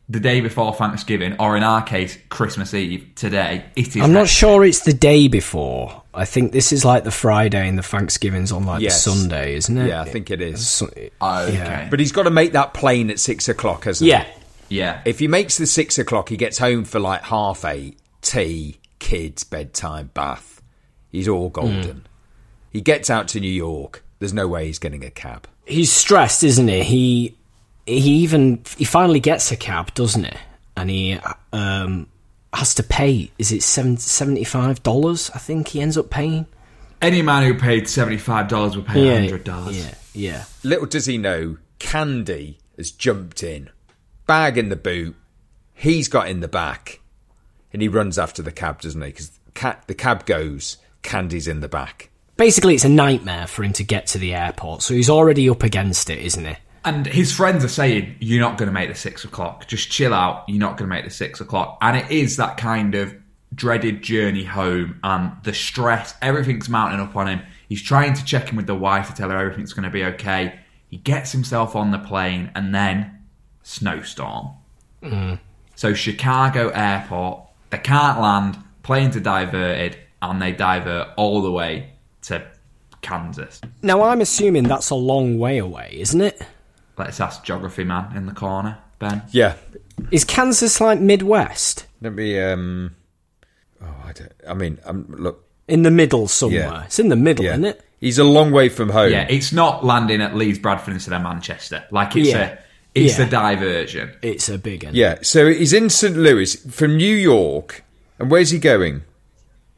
the 0.10 0.20
day 0.20 0.42
before 0.42 0.74
Thanksgiving, 0.74 1.36
or 1.40 1.56
in 1.56 1.62
our 1.64 1.84
case, 1.84 2.18
Christmas 2.30 2.74
Eve 2.74 3.12
today. 3.16 3.66
It 3.76 3.96
is. 3.96 4.02
I'm 4.02 4.12
not 4.12 4.28
sure 4.28 4.66
it's 4.66 4.82
the 4.82 4.94
day 4.94 5.28
before. 5.28 6.02
I 6.14 6.26
think 6.26 6.52
this 6.52 6.72
is 6.74 6.84
like 6.84 7.04
the 7.04 7.12
Friday 7.12 7.68
and 7.70 7.78
the 7.78 7.84
Thanksgiving's 7.84 8.52
on 8.52 8.66
like 8.66 8.82
Yes. 8.82 9.04
the 9.06 9.12
Sunday, 9.12 9.54
isn't 9.56 9.78
it? 9.78 9.88
Yeah, 9.88 10.02
I 10.02 10.06
think 10.06 10.32
it 10.32 10.42
is. 10.42 10.68
So- 10.68 10.90
Oh, 11.22 11.44
okay. 11.46 11.54
Yeah. 11.54 11.90
But 11.90 12.00
he's 12.00 12.12
got 12.12 12.24
to 12.24 12.32
make 12.32 12.54
that 12.54 12.74
plane 12.74 13.10
at 13.12 13.20
six 13.20 13.48
o'clock, 13.48 13.84
hasn't 13.86 14.08
he? 14.08 14.12
yeah. 14.12 14.26
yeah. 14.68 15.02
If 15.06 15.20
he 15.20 15.28
makes 15.28 15.58
the 15.58 15.68
six 15.68 15.98
o'clock, 16.00 16.30
he 16.30 16.38
gets 16.38 16.58
home 16.58 16.84
for 16.86 17.00
like 17.00 17.22
half 17.22 17.64
eight, 17.64 18.00
tea, 18.22 18.78
kids, 18.98 19.44
bedtime, 19.44 20.10
bath. 20.16 20.62
He's 21.12 21.28
all 21.28 21.50
golden. 21.50 22.02
Mm. 22.02 22.02
He 22.72 22.82
gets 22.82 23.10
out 23.10 23.28
to 23.30 23.40
New 23.40 23.52
York. 23.52 24.04
There's 24.20 24.34
no 24.34 24.48
way 24.48 24.66
he's 24.68 24.80
getting 24.80 25.04
a 25.04 25.10
cab. 25.10 25.48
He's 25.66 25.92
stressed, 25.92 26.44
isn't 26.44 26.68
he? 26.68 26.84
He 26.84 27.36
he 27.86 28.12
even 28.18 28.62
he 28.78 28.86
finally 28.86 29.20
gets 29.20 29.52
a 29.52 29.56
cab, 29.56 29.94
doesn't 29.94 30.26
he? 30.26 30.34
And 30.76 30.90
he 30.90 31.20
um 31.54 32.08
has 32.54 32.74
to 32.76 32.84
pay. 32.84 33.32
Is 33.38 33.52
it 33.52 33.64
seventy 33.64 34.44
five 34.44 34.84
dollars? 34.84 35.32
I 35.34 35.40
think 35.40 35.70
he 35.70 35.82
ends 35.82 35.98
up 35.98 36.10
paying. 36.10 36.46
Any 37.02 37.22
man 37.22 37.44
who 37.44 37.58
paid 37.58 37.88
seventy 37.88 38.18
five 38.18 38.48
dollars 38.48 38.76
would 38.76 38.86
pay 38.86 39.06
Yeah, 39.06 39.20
hundred 39.20 39.44
dollars. 39.44 39.78
yeah, 39.78 39.94
yeah. 40.14 40.44
Little 40.64 40.86
does 40.86 41.06
he 41.06 41.18
know, 41.18 41.58
Candy 41.80 42.58
has 42.78 42.92
jumped 42.92 43.42
in, 43.44 43.70
bag 44.28 44.58
in 44.58 44.70
the 44.70 44.76
boot. 44.76 45.16
He's 45.74 46.10
got 46.10 46.28
in 46.28 46.42
the 46.42 46.48
back, 46.50 47.00
and 47.72 47.82
he 47.82 47.88
runs 47.88 48.20
after 48.20 48.42
the 48.42 48.52
cab, 48.52 48.82
doesn't 48.82 49.02
he? 49.02 49.08
Because 49.10 49.32
the 49.88 49.96
cab 49.96 50.26
goes, 50.26 50.78
Candy's 51.04 51.48
in 51.48 51.62
the 51.62 51.70
back. 51.70 52.10
Basically, 52.40 52.74
it's 52.74 52.86
a 52.86 52.90
nightmare 52.90 53.48
for 53.48 53.66
him 53.66 53.74
to 53.74 53.84
get 53.84 54.08
to 54.08 54.18
the 54.18 54.34
airport, 54.34 54.82
so 54.82 54.94
he's 54.94 55.10
already 55.10 55.50
up 55.50 55.62
against 55.62 56.10
it, 56.10 56.20
isn't 56.20 56.46
he? 56.46 56.56
And 56.86 57.06
his 57.06 57.34
friends 57.34 57.66
are 57.66 57.68
saying, 57.68 58.16
"You're 58.22 58.40
not 58.40 58.58
going 58.58 58.68
to 58.68 58.74
make 58.74 58.88
the 58.88 58.96
six 58.96 59.26
o'clock. 59.26 59.68
Just 59.68 59.92
chill 59.92 60.14
out. 60.14 60.46
You're 60.48 60.58
not 60.58 60.78
going 60.78 60.90
to 60.90 60.96
make 60.96 61.04
the 61.04 61.12
six 61.12 61.42
o'clock." 61.42 61.78
And 61.82 61.98
it 61.98 62.10
is 62.10 62.38
that 62.38 62.56
kind 62.56 62.96
of 62.96 63.14
dreaded 63.54 64.02
journey 64.02 64.46
home, 64.46 65.02
and 65.04 65.34
the 65.44 65.54
stress. 65.54 66.16
Everything's 66.22 66.70
mounting 66.70 67.02
up 67.02 67.14
on 67.18 67.28
him. 67.28 67.42
He's 67.68 67.82
trying 67.82 68.14
to 68.14 68.24
check 68.24 68.52
in 68.52 68.56
with 68.56 68.68
the 68.68 68.74
wife 68.74 69.10
to 69.10 69.14
tell 69.14 69.32
her 69.32 69.38
everything's 69.38 69.74
going 69.74 69.84
to 69.84 69.90
be 69.90 70.06
okay. 70.06 70.62
He 70.88 70.96
gets 70.96 71.34
himself 71.34 71.76
on 71.76 71.92
the 71.92 72.00
plane, 72.00 72.52
and 72.56 72.74
then 72.74 73.20
snowstorm. 73.64 74.52
Mm. 75.04 75.40
So 75.76 75.94
Chicago 75.94 76.70
Airport, 76.70 77.42
they 77.70 77.80
can't 77.80 78.22
land. 78.22 78.60
Planes 78.82 79.18
are 79.18 79.20
diverted, 79.20 79.98
and 80.22 80.42
they 80.42 80.54
divert 80.54 81.10
all 81.18 81.42
the 81.42 81.52
way 81.52 81.96
to 82.24 82.46
Kansas. 83.02 83.62
Now, 83.82 84.04
I'm 84.04 84.22
assuming 84.22 84.64
that's 84.64 84.90
a 84.90 84.96
long 84.96 85.38
way 85.40 85.58
away, 85.58 85.90
isn't 86.00 86.22
it? 86.22 86.42
Let's 86.98 87.20
ask 87.22 87.44
geography 87.44 87.84
man 87.86 88.16
in 88.16 88.26
the 88.26 88.34
corner, 88.34 88.78
Ben. 89.00 89.22
Yeah. 89.32 89.56
Is 90.12 90.24
Kansas 90.26 90.82
like 90.82 91.00
Midwest? 91.00 91.86
Let 92.02 92.14
me. 92.14 92.40
um 92.40 92.96
Oh, 93.82 93.96
I 94.06 94.12
don't. 94.12 94.32
I 94.48 94.54
mean, 94.54 94.78
um, 94.86 95.06
look. 95.18 95.46
In 95.70 95.84
the 95.84 95.92
middle 95.92 96.28
somewhere. 96.28 96.60
Yeah. 96.62 96.84
It's 96.86 97.00
in 97.00 97.08
the 97.10 97.16
middle, 97.16 97.46
Yeah, 97.46 97.52
isn't 97.54 97.66
it? 97.66 97.82
he's 98.02 98.18
a 98.18 98.24
long 98.26 98.52
way 98.52 98.68
from 98.70 98.90
home. 98.90 99.12
Yeah, 99.12 99.28
it's 99.30 99.54
not 99.54 99.86
landing 99.86 100.20
at 100.22 100.36
Leeds, 100.36 100.60
Bradford 100.60 100.94
instead 100.96 101.14
of 101.14 101.22
Manchester. 101.22 101.84
Like 101.92 102.16
it's 102.16 102.30
Yeah. 102.30 102.38
a 102.40 102.58
it's 102.96 103.18
Yeah. 103.20 103.26
a 103.28 103.30
diversion. 103.30 104.12
It's 104.22 104.50
a 104.50 104.58
big 104.58 104.84
one. 104.84 104.96
Yeah, 104.96 105.20
so 105.22 105.48
he's 105.48 105.72
in 105.74 105.90
St. 105.90 106.18
Louis 106.18 106.56
from 106.56 106.98
New 106.98 107.16
York. 107.16 107.84
And 108.18 108.30
where's 108.32 108.50
he 108.50 108.58
going? 108.60 109.04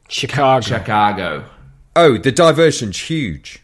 Chicago. 0.08 0.64
Chicago. 0.66 1.44
Oh, 1.94 2.16
the 2.18 2.32
diversion's 2.32 2.98
huge. 2.98 3.62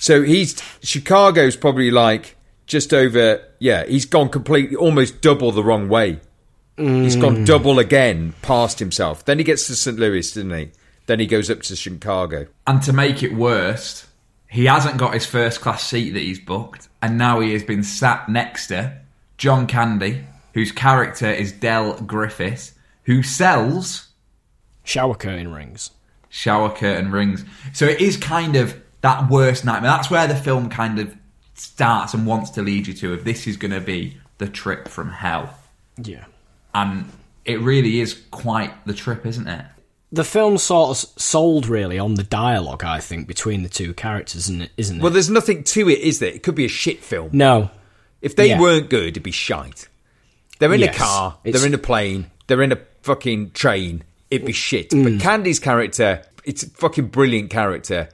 So 0.00 0.22
he's 0.22 0.60
Chicago's 0.82 1.56
probably 1.56 1.90
like 1.90 2.36
just 2.66 2.94
over. 2.94 3.42
Yeah, 3.58 3.84
he's 3.86 4.06
gone 4.06 4.28
completely, 4.28 4.76
almost 4.76 5.20
double 5.20 5.50
the 5.52 5.64
wrong 5.64 5.88
way. 5.88 6.20
He's 6.76 7.16
gone 7.16 7.38
mm. 7.38 7.46
double 7.46 7.80
again 7.80 8.34
past 8.40 8.78
himself. 8.78 9.24
Then 9.24 9.38
he 9.38 9.44
gets 9.44 9.66
to 9.66 9.74
St. 9.74 9.98
Louis, 9.98 10.30
didn't 10.32 10.56
he? 10.56 10.70
Then 11.06 11.18
he 11.18 11.26
goes 11.26 11.50
up 11.50 11.62
to 11.62 11.74
Chicago. 11.74 12.46
And 12.68 12.80
to 12.82 12.92
make 12.92 13.24
it 13.24 13.34
worse, 13.34 14.06
he 14.48 14.66
hasn't 14.66 14.96
got 14.96 15.14
his 15.14 15.26
first 15.26 15.60
class 15.60 15.82
seat 15.82 16.10
that 16.10 16.22
he's 16.22 16.38
booked, 16.38 16.88
and 17.02 17.18
now 17.18 17.40
he 17.40 17.52
has 17.52 17.64
been 17.64 17.82
sat 17.82 18.28
next 18.28 18.68
to 18.68 18.96
John 19.38 19.66
Candy, 19.66 20.24
whose 20.54 20.70
character 20.70 21.28
is 21.28 21.50
Del 21.50 22.00
Griffiths, 22.00 22.74
who 23.04 23.24
sells 23.24 24.08
Shower 24.84 25.16
curtain 25.16 25.52
rings. 25.52 25.90
Shower 26.28 26.70
curtain 26.70 27.10
rings. 27.10 27.44
So 27.72 27.86
it 27.86 28.00
is 28.00 28.16
kind 28.16 28.56
of 28.56 28.80
that 29.00 29.30
worst 29.30 29.64
nightmare. 29.64 29.90
That's 29.90 30.10
where 30.10 30.26
the 30.26 30.36
film 30.36 30.68
kind 30.68 30.98
of 30.98 31.14
starts 31.54 32.14
and 32.14 32.26
wants 32.26 32.50
to 32.50 32.62
lead 32.62 32.86
you 32.86 32.94
to. 32.94 33.14
If 33.14 33.24
this 33.24 33.46
is 33.46 33.56
going 33.56 33.72
to 33.72 33.80
be 33.80 34.16
the 34.38 34.48
trip 34.48 34.88
from 34.88 35.10
hell, 35.10 35.54
Yeah. 36.02 36.24
and 36.74 37.10
it 37.44 37.60
really 37.60 38.00
is 38.00 38.14
quite 38.30 38.86
the 38.86 38.94
trip, 38.94 39.24
isn't 39.26 39.48
it? 39.48 39.64
The 40.10 40.24
film 40.24 40.56
sort 40.56 40.90
of 40.90 40.96
sold 41.20 41.66
really 41.66 41.98
on 41.98 42.14
the 42.14 42.22
dialogue, 42.22 42.82
I 42.82 42.98
think, 43.00 43.26
between 43.28 43.62
the 43.62 43.68
two 43.68 43.92
characters, 43.92 44.42
isn't 44.48 44.62
it? 44.62 44.70
Isn't 44.78 44.96
it? 44.98 45.02
Well, 45.02 45.12
there's 45.12 45.28
nothing 45.28 45.64
to 45.64 45.88
it, 45.90 45.98
is 45.98 46.18
there? 46.18 46.30
It 46.30 46.42
could 46.42 46.54
be 46.54 46.64
a 46.64 46.68
shit 46.68 47.02
film. 47.02 47.30
no. 47.32 47.70
If 48.20 48.34
they 48.34 48.48
Yeah. 48.48 48.58
weren't 48.60 48.90
good, 48.90 49.08
it'd 49.10 49.22
be 49.22 49.30
shite. 49.30 49.86
They're 50.58 50.72
in 50.74 50.80
Yes, 50.80 50.96
a 50.96 50.98
car, 50.98 51.38
it's- 51.44 51.60
they're 51.60 51.68
in 51.68 51.74
a 51.74 51.78
plane, 51.78 52.30
they're 52.48 52.62
in 52.62 52.72
a 52.72 52.78
fucking 53.02 53.52
train. 53.52 54.02
It'd 54.30 54.46
be 54.46 54.52
shit. 54.52 54.90
But 54.90 55.20
Candy's 55.20 55.58
character, 55.58 56.22
it's 56.44 56.62
a 56.62 56.70
fucking 56.70 57.08
brilliant 57.08 57.50
character, 57.50 58.08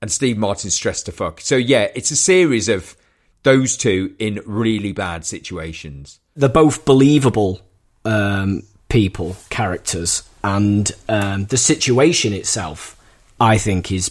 and 0.00 0.10
Steve 0.10 0.38
Martin's 0.38 0.74
stressed 0.74 1.06
to 1.06 1.12
fuck. 1.12 1.40
So 1.40 1.56
yeah, 1.56 1.88
it's 1.94 2.10
a 2.10 2.16
series 2.16 2.68
of 2.68 2.96
those 3.42 3.76
two 3.76 4.14
in 4.18 4.40
really 4.46 4.92
bad 4.92 5.24
situations. 5.24 6.20
They're 6.34 6.48
both 6.48 6.84
believable 6.84 7.60
um, 8.04 8.62
people, 8.88 9.36
characters, 9.50 10.22
and 10.42 10.90
um, 11.08 11.46
the 11.46 11.56
situation 11.56 12.32
itself, 12.32 13.00
I 13.40 13.58
think, 13.58 13.92
is 13.92 14.10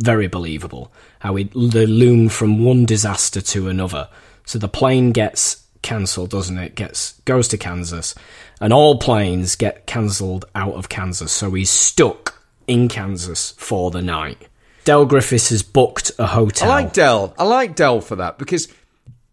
very 0.00 0.26
believable. 0.26 0.90
How 1.20 1.34
we 1.34 1.44
they 1.44 1.86
loom 1.86 2.28
from 2.28 2.64
one 2.64 2.86
disaster 2.86 3.40
to 3.40 3.68
another. 3.68 4.08
So 4.46 4.58
the 4.58 4.68
plane 4.68 5.12
gets 5.12 5.64
cancelled, 5.82 6.30
doesn't 6.30 6.58
it? 6.58 6.74
Gets 6.74 7.20
goes 7.20 7.48
to 7.48 7.58
Kansas, 7.58 8.14
and 8.60 8.72
all 8.72 8.98
planes 8.98 9.56
get 9.56 9.86
cancelled 9.86 10.44
out 10.54 10.74
of 10.74 10.88
Kansas. 10.88 11.32
So 11.32 11.52
he's 11.52 11.70
stuck 11.70 12.42
in 12.66 12.88
Kansas 12.88 13.52
for 13.52 13.90
the 13.90 14.02
night. 14.02 14.48
Del 14.84 15.06
Griffiths 15.06 15.50
has 15.50 15.62
booked 15.62 16.12
a 16.18 16.26
hotel. 16.26 16.70
I 16.70 16.82
like 16.82 16.92
Del. 16.92 17.34
I 17.38 17.44
like 17.44 17.74
Del 17.76 18.00
for 18.00 18.16
that 18.16 18.38
because 18.38 18.68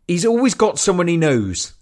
he's 0.07 0.25
always 0.25 0.53
got 0.53 0.79
someone 0.79 1.07
he 1.07 1.17
knows. 1.17 1.73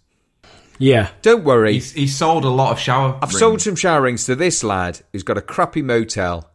yeah, 0.78 1.10
Don't 1.22 1.44
worry. 1.44 1.74
He's, 1.74 1.92
he's 1.94 2.16
sold 2.16 2.46
a 2.46 2.50
lot 2.50 2.72
of 2.74 2.80
shower. 2.80 3.16
I've 3.22 3.30
rings. 3.30 3.40
sold 3.40 3.62
some 3.62 3.75
shower 3.75 4.02
rings 4.02 4.25
to 4.25 4.36
this 4.36 4.64
lad 4.64 5.02
who's 5.12 5.24
got 5.24 5.38
a 5.38 5.42
crappy 5.42 5.82
motel. 5.82 6.50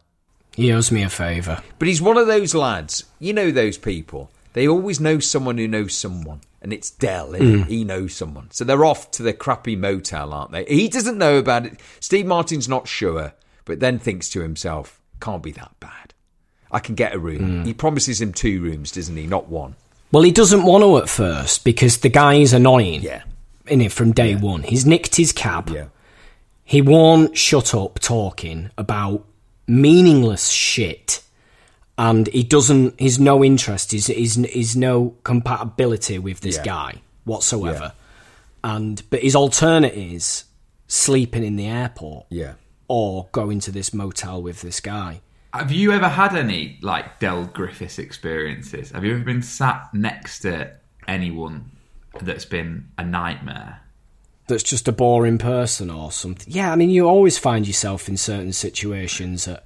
he 0.54 0.72
owes 0.72 0.92
me 0.92 1.02
a 1.02 1.08
favour. 1.08 1.62
But 1.78 1.88
he's 1.88 2.02
one 2.02 2.16
of 2.16 2.26
those 2.26 2.54
lads. 2.54 3.04
You 3.18 3.32
know 3.32 3.50
those 3.50 3.78
people. 3.78 4.30
They 4.52 4.66
always 4.68 5.00
know 5.00 5.18
someone 5.20 5.58
who 5.58 5.68
knows 5.68 5.94
someone. 5.94 6.40
And 6.62 6.72
it's 6.72 6.90
Del, 6.90 7.34
isn't? 7.34 7.64
Mm. 7.64 7.66
He 7.66 7.84
knows 7.84 8.14
someone. 8.14 8.50
So 8.50 8.64
they're 8.64 8.84
off 8.84 9.10
to 9.12 9.22
the 9.22 9.32
crappy 9.32 9.76
motel, 9.76 10.34
aren't 10.34 10.52
they? 10.52 10.64
He 10.66 10.88
doesn't 10.88 11.16
know 11.16 11.38
about 11.38 11.64
it. 11.64 11.80
Steve 12.00 12.26
Martin's 12.26 12.68
not 12.68 12.86
sure, 12.86 13.32
but 13.64 13.80
then 13.80 13.98
thinks 13.98 14.28
to 14.30 14.40
himself, 14.40 15.00
can't 15.20 15.42
be 15.42 15.52
that 15.52 15.72
bad. 15.80 16.12
I 16.70 16.80
can 16.80 16.94
get 16.94 17.14
a 17.14 17.18
room. 17.18 17.64
Mm. 17.64 17.66
He 17.66 17.74
promises 17.74 18.20
him 18.20 18.32
two 18.32 18.60
rooms, 18.60 18.92
doesn't 18.92 19.16
he? 19.16 19.26
Not 19.26 19.48
one. 19.48 19.74
Well, 20.12 20.22
he 20.22 20.32
doesn't 20.32 20.64
want 20.64 20.82
to 20.82 20.98
at 20.98 21.08
first 21.08 21.64
because 21.64 21.98
the 21.98 22.08
guy's 22.08 22.52
annoying. 22.52 23.02
Yeah. 23.02 23.22
In 23.66 23.80
it 23.80 23.92
from 23.92 24.12
day 24.12 24.34
one, 24.34 24.62
he's 24.62 24.84
nicked 24.84 25.16
his 25.16 25.32
cab. 25.32 25.70
Yeah. 25.70 25.86
He 26.64 26.82
won't 26.82 27.36
shut 27.36 27.74
up 27.74 28.00
talking 28.00 28.70
about 28.76 29.24
meaningless 29.66 30.48
shit, 30.48 31.22
and 32.00 32.26
he 32.28 32.42
doesn't. 32.42 32.98
He's 32.98 33.20
no 33.20 33.44
interest. 33.44 33.92
He's 33.92 34.06
he's, 34.06 34.34
he's 34.36 34.74
no 34.74 35.16
compatibility 35.22 36.18
with 36.18 36.40
this 36.40 36.56
Yeah. 36.56 36.64
guy 36.64 36.94
whatsoever. 37.24 37.92
And 38.64 39.02
but 39.10 39.20
his 39.20 39.36
alternate 39.36 39.94
is 39.94 40.44
sleeping 40.88 41.44
in 41.44 41.56
the 41.56 41.66
airport 41.66 42.26
Yeah. 42.30 42.54
or 42.88 43.28
going 43.32 43.60
to 43.60 43.70
this 43.70 43.92
motel 43.94 44.42
with 44.42 44.62
this 44.62 44.80
guy. 44.80 45.20
Have 45.52 45.72
you 45.72 45.92
ever 45.92 46.08
had 46.08 46.34
any 46.34 46.78
like 46.80 47.20
Del 47.20 47.44
Griffiths 47.46 47.98
experiences? 47.98 48.90
Have 48.92 49.04
you 49.04 49.14
ever 49.14 49.24
been 49.24 49.42
sat 49.42 49.92
next 49.92 50.40
to 50.40 50.72
anyone 51.06 51.70
that's 52.22 52.44
been 52.46 52.88
a 52.98 53.04
nightmare? 53.04 53.80
that's 54.46 54.64
just 54.64 54.88
a 54.88 54.92
boring 54.92 55.38
person 55.38 55.88
or 55.90 56.10
something. 56.10 56.52
Yeah, 56.52 56.72
I 56.72 56.76
mean, 56.76 56.90
you 56.90 57.06
always 57.06 57.38
find 57.38 57.68
yourself 57.68 58.08
in 58.08 58.16
certain 58.16 58.52
situations 58.52 59.46
at, 59.46 59.62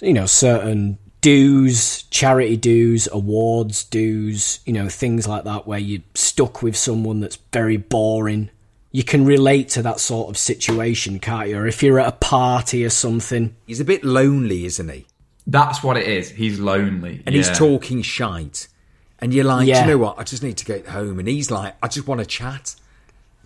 you 0.00 0.12
know, 0.12 0.26
certain 0.26 0.98
dues, 1.24 2.02
charity 2.10 2.54
dues, 2.54 3.08
awards 3.10 3.82
dues, 3.84 4.60
you 4.66 4.74
know, 4.74 4.90
things 4.90 5.26
like 5.26 5.44
that 5.44 5.66
where 5.66 5.78
you're 5.78 6.02
stuck 6.14 6.62
with 6.62 6.76
someone 6.76 7.20
that's 7.20 7.36
very 7.50 7.78
boring. 7.78 8.50
You 8.92 9.04
can 9.04 9.24
relate 9.24 9.70
to 9.70 9.82
that 9.82 10.00
sort 10.00 10.28
of 10.28 10.36
situation, 10.36 11.18
can't 11.20 11.48
you? 11.48 11.56
Or 11.56 11.66
if 11.66 11.82
you're 11.82 11.98
at 11.98 12.08
a 12.08 12.12
party 12.12 12.84
or 12.84 12.90
something. 12.90 13.56
He's 13.66 13.80
a 13.80 13.86
bit 13.86 14.04
lonely, 14.04 14.66
isn't 14.66 14.86
he? 14.86 15.06
That's 15.46 15.82
what 15.82 15.96
it 15.96 16.06
is. 16.06 16.28
He's 16.28 16.60
lonely, 16.60 17.22
And 17.24 17.34
he's 17.34 17.50
talking 17.56 18.02
shite. 18.02 18.68
And 19.18 19.32
you're 19.32 19.44
like, 19.44 19.66
Yeah. 19.66 19.82
"Do 19.82 19.90
you 19.90 19.96
know 19.96 20.04
what? 20.04 20.18
I 20.18 20.24
just 20.24 20.42
need 20.42 20.58
to 20.58 20.66
get 20.66 20.86
home. 20.88 21.18
And 21.18 21.26
he's 21.26 21.50
like, 21.50 21.74
I 21.82 21.88
just 21.88 22.06
want 22.06 22.20
to 22.20 22.26
chat. 22.26 22.74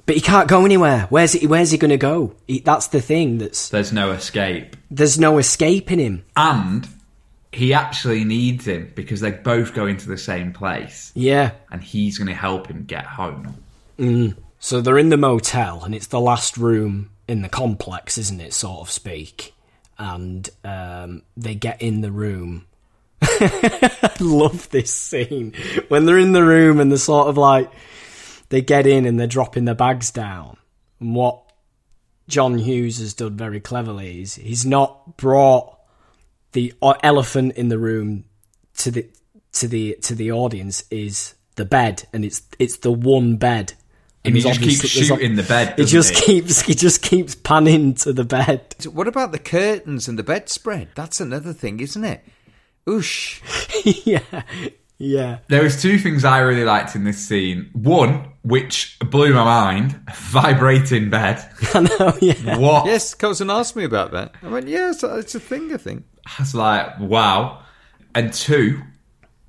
But 0.05 0.17
he 0.17 0.21
can't 0.21 0.49
go 0.49 0.65
anywhere. 0.65 1.07
Where's 1.11 1.35
he, 1.35 1.47
where's 1.47 1.71
he 1.71 1.79
going 1.79 1.91
to 1.91 1.97
go? 1.97 2.35
He, 2.49 2.59
that's 2.59 2.89
the 2.89 3.01
thing. 3.01 3.39
That's 3.39 3.69
There's 3.69 3.93
no 3.93 4.11
escape, 4.11 4.77
there's 4.91 5.17
no 5.17 5.39
escaping 5.39 6.01
him. 6.01 6.25
and 6.37 6.89
he 7.53 7.73
actually 7.73 8.25
needs 8.25 8.67
him 8.67 8.93
because 8.95 9.21
they're 9.21 9.33
both 9.33 9.75
go 9.75 9.87
into 9.87 10.09
the 10.09 10.19
same 10.19 10.53
place, 10.53 11.13
Yeah. 11.15 11.53
and 11.71 11.83
he's 11.83 12.19
going 12.19 12.29
to 12.29 12.35
help 12.35 12.67
him 12.67 12.85
get 12.85 13.05
home. 13.07 13.57
So 14.61 14.81
they're 14.81 14.99
in 14.99 15.09
the 15.09 15.17
motel, 15.17 15.83
and 15.85 15.95
it's 15.95 16.07
the 16.09 16.21
last 16.21 16.57
room 16.57 17.11
in 17.27 17.43
the 17.43 17.49
complex, 17.49 18.19
isn't 18.19 18.41
it, 18.41 18.53
sort 18.53 18.81
of 18.81 18.91
speak? 18.91 19.55
And 19.99 20.49
um, 20.65 21.23
they 21.37 21.55
get 21.55 21.83
in 21.83 22.01
the 22.03 22.13
room. 22.13 22.67
I 23.23 24.13
love 24.21 24.69
this 24.71 24.93
scene 24.95 25.55
when 25.89 26.07
they're 26.07 26.19
in 26.19 26.33
the 26.33 26.45
room 26.45 26.79
and 26.79 26.91
they're 26.91 26.99
sort 26.99 27.27
of 27.29 27.37
like 27.37 27.71
they 28.49 28.61
get 28.63 28.87
in 28.87 29.07
and 29.07 29.19
they're 29.19 29.27
dropping 29.27 29.65
their 29.65 29.75
bags 29.75 30.11
down. 30.13 30.57
And 31.01 31.15
what 31.17 31.43
John 32.29 32.59
Hughes 32.59 32.99
has 32.99 33.15
done 33.15 33.37
very 33.37 33.59
cleverly 33.61 34.23
is 34.23 34.37
he's 34.37 34.65
not 34.65 35.17
brought 35.17 35.78
the 36.53 36.73
uh, 36.83 36.95
elephant 37.03 37.55
in 37.57 37.69
the 37.69 37.79
room 37.79 38.25
to 38.79 38.91
the 38.91 39.09
to 39.53 39.69
the 39.69 39.97
to 40.03 40.15
the 40.15 40.31
audience 40.33 40.85
is 40.91 41.35
the 41.57 41.65
bed, 41.65 42.05
and 42.13 42.25
it's 42.25 42.43
it's 42.59 42.79
the 42.79 42.93
one 42.93 43.37
bed. 43.37 43.75
And 44.25 44.35
he 44.35 44.43
just 44.43 44.61
keeps 44.61 44.79
obviously- 44.81 45.05
shooting 45.05 45.37
the 45.37 45.43
bed. 45.45 45.69
He 45.77 45.83
doesn't 45.85 45.87
just 45.87 46.15
he? 46.19 46.41
keeps 46.41 46.61
he 46.63 46.75
just 46.75 47.03
keeps 47.03 47.35
panning 47.35 47.95
to 47.95 48.13
the 48.13 48.25
bed. 48.25 48.75
So 48.81 48.91
what 48.91 49.09
about 49.09 49.33
the 49.33 49.39
curtains 49.39 50.07
and 50.09 50.19
the 50.19 50.23
bedspread? 50.23 50.89
That's 50.95 51.21
another 51.21 51.53
thing, 51.53 51.81
isn't 51.81 52.05
it? 52.05 52.25
Oosh. 52.87 53.41
yeah, 54.07 54.43
yeah. 54.99 55.39
There 55.49 55.63
was 55.63 55.81
two 55.81 55.99
things 55.99 56.25
I 56.25 56.39
really 56.41 56.65
liked 56.65 56.95
in 56.95 57.05
this 57.05 57.19
scene. 57.27 57.71
One, 57.73 58.33
which 58.43 58.99
blew 59.01 59.33
my 59.35 59.45
mind, 59.45 60.01
vibrating 60.15 61.11
bed. 61.11 61.45
I 61.75 61.81
know. 61.81 62.17
Yeah, 62.21 62.57
What? 62.59 62.87
Yes, 62.87 63.15
Colson 63.15 63.51
asked 63.51 63.77
me 63.77 63.85
about 63.85 64.13
that. 64.13 64.33
I 64.43 64.49
went, 64.49 64.69
yes, 64.69 65.03
it's 65.03 65.35
a 65.35 65.41
thing, 65.41 65.73
I 65.73 65.77
think. 65.77 66.05
I 66.39 66.43
was 66.43 66.55
like, 66.55 66.99
wow. 67.01 67.63
And 68.15 68.33
two 68.33 68.83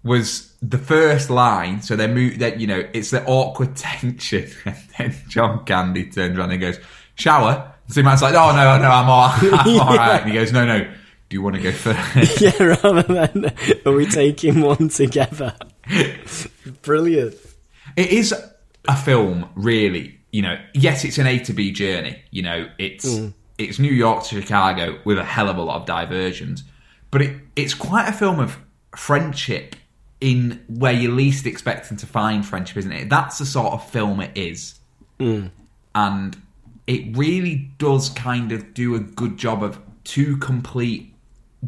was 0.03 0.53
the 0.61 0.77
first 0.77 1.29
line. 1.29 1.81
So 1.81 1.95
they 1.95 2.07
move 2.07 2.39
that 2.39 2.59
you 2.59 2.67
know 2.67 2.87
it's 2.93 3.11
the 3.11 3.23
awkward 3.25 3.75
tension, 3.75 4.49
and 4.65 4.77
then 4.97 5.15
John 5.27 5.65
Candy 5.65 6.09
turns 6.09 6.37
around 6.37 6.51
and 6.51 6.61
goes, 6.61 6.79
"Shower." 7.15 7.73
And 7.85 7.95
so 7.95 8.03
man's 8.03 8.21
like, 8.21 8.35
"Oh 8.35 8.55
no, 8.55 8.77
no, 8.77 8.89
I'm 8.89 9.09
all, 9.09 9.29
I'm 9.59 9.79
all 9.79 9.95
right." 9.97 10.21
And 10.21 10.29
he 10.29 10.35
goes, 10.35 10.51
"No, 10.51 10.65
no. 10.65 10.79
Do 11.29 11.35
you 11.35 11.43
want 11.43 11.57
to 11.57 11.61
go 11.61 11.71
first? 11.71 12.41
yeah. 12.41 12.63
Rather 12.63 13.03
than 13.03 13.53
are 13.85 13.91
we 13.91 14.07
taking 14.07 14.61
one 14.61 14.89
together? 14.89 15.55
Brilliant. 16.81 17.35
It 17.95 18.09
is 18.09 18.33
a 18.87 18.97
film, 18.97 19.47
really. 19.53 20.19
You 20.31 20.41
know, 20.41 20.59
yes, 20.73 21.05
it's 21.05 21.19
an 21.19 21.27
A 21.27 21.37
to 21.39 21.53
B 21.53 21.71
journey. 21.71 22.19
You 22.31 22.41
know, 22.41 22.67
it's 22.79 23.05
mm. 23.05 23.33
It's 23.59 23.77
New 23.77 23.91
York 23.91 24.23
to 24.23 24.41
Chicago 24.41 24.99
with 25.03 25.19
a 25.19 25.23
hell 25.23 25.49
of 25.49 25.57
a 25.57 25.61
lot 25.61 25.81
of 25.81 25.85
diversions, 25.85 26.63
but 27.11 27.21
it 27.21 27.37
it's 27.55 27.73
quite 27.75 28.07
a 28.07 28.13
film 28.13 28.39
of 28.39 28.57
friendship 28.95 29.75
in 30.21 30.63
where 30.67 30.91
you're 30.91 31.11
least 31.11 31.45
expecting 31.45 31.97
to 31.97 32.07
find 32.07 32.45
friendship, 32.45 32.77
isn't 32.77 32.91
it? 32.91 33.09
That's 33.09 33.37
the 33.37 33.45
sort 33.45 33.73
of 33.73 33.87
film 33.87 34.21
it 34.21 34.31
is, 34.35 34.79
mm. 35.19 35.51
and 35.93 36.41
it 36.87 37.15
really 37.15 37.69
does 37.77 38.09
kind 38.09 38.51
of 38.51 38.73
do 38.73 38.95
a 38.95 38.99
good 38.99 39.37
job 39.37 39.61
of 39.61 39.79
two 40.03 40.37
complete 40.37 41.13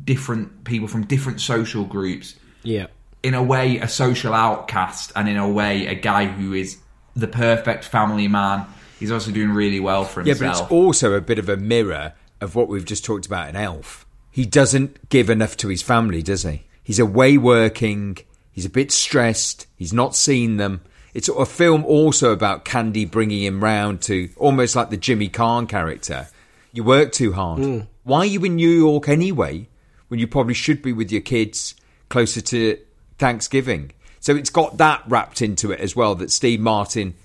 different 0.03 0.63
people 0.63 0.87
from 0.87 1.05
different 1.05 1.41
social 1.41 1.83
groups 1.83 2.35
Yeah. 2.63 2.87
in 3.21 3.33
a 3.33 3.43
way 3.43 3.77
a 3.77 3.87
social 3.87 4.33
outcast 4.33 5.11
and 5.15 5.27
in 5.27 5.37
a 5.37 5.47
way 5.47 5.85
a 5.85 5.95
guy 5.95 6.25
who 6.25 6.53
is 6.53 6.77
the 7.15 7.27
perfect 7.27 7.83
family 7.83 8.27
man 8.29 8.65
he's 9.01 9.11
also 9.11 9.31
doing 9.31 9.49
really 9.49 9.79
well 9.79 10.05
for 10.05 10.21
himself. 10.21 10.39
Yeah, 10.41 10.47
but 10.47 10.61
it's 10.61 10.71
also 10.71 11.13
a 11.13 11.21
bit 11.21 11.39
of 11.39 11.49
a 11.49 11.57
mirror 11.57 12.13
of 12.39 12.55
what 12.55 12.69
we've 12.69 12.85
just 12.85 13.03
talked 13.03 13.25
about 13.25 13.49
in 13.49 13.55
Elf. 13.55 14.05
He 14.29 14.45
doesn't 14.45 15.09
give 15.09 15.29
enough 15.29 15.57
to 15.57 15.67
his 15.67 15.81
family, 15.81 16.21
does 16.21 16.43
he? 16.43 16.63
He's 16.83 16.99
away 16.99 17.37
working. 17.37 18.19
He's 18.51 18.65
a 18.65 18.69
bit 18.69 18.91
stressed. 18.91 19.65
He's 19.75 19.91
not 19.91 20.15
seen 20.15 20.57
them. 20.57 20.81
It's 21.13 21.27
a 21.27 21.45
film 21.45 21.83
also 21.83 22.31
about 22.31 22.63
Candy 22.63 23.05
bringing 23.05 23.43
him 23.43 23.63
round 23.63 24.01
to 24.03 24.29
almost 24.37 24.75
like 24.75 24.91
the 24.91 24.97
Jimmy 24.97 25.29
Caan 25.29 25.67
character. 25.67 26.27
You 26.71 26.83
work 26.83 27.11
too 27.11 27.33
hard. 27.33 27.59
Hmm. 27.59 27.79
Why 28.03 28.19
are 28.19 28.25
you 28.25 28.45
in 28.45 28.55
New 28.55 28.69
York 28.69 29.09
anyway 29.09 29.67
when 30.07 30.19
you 30.19 30.27
probably 30.27 30.53
should 30.53 30.81
be 30.81 30.93
with 30.93 31.11
your 31.11 31.21
kids 31.21 31.75
closer 32.07 32.39
to 32.39 32.77
Thanksgiving? 33.17 33.91
So 34.21 34.35
it's 34.35 34.51
got 34.51 34.77
that 34.77 35.03
wrapped 35.07 35.41
into 35.41 35.71
it 35.71 35.79
as 35.79 35.95
well 35.95 36.13
that 36.15 36.31
Steve 36.31 36.59
Martin's 36.59 37.15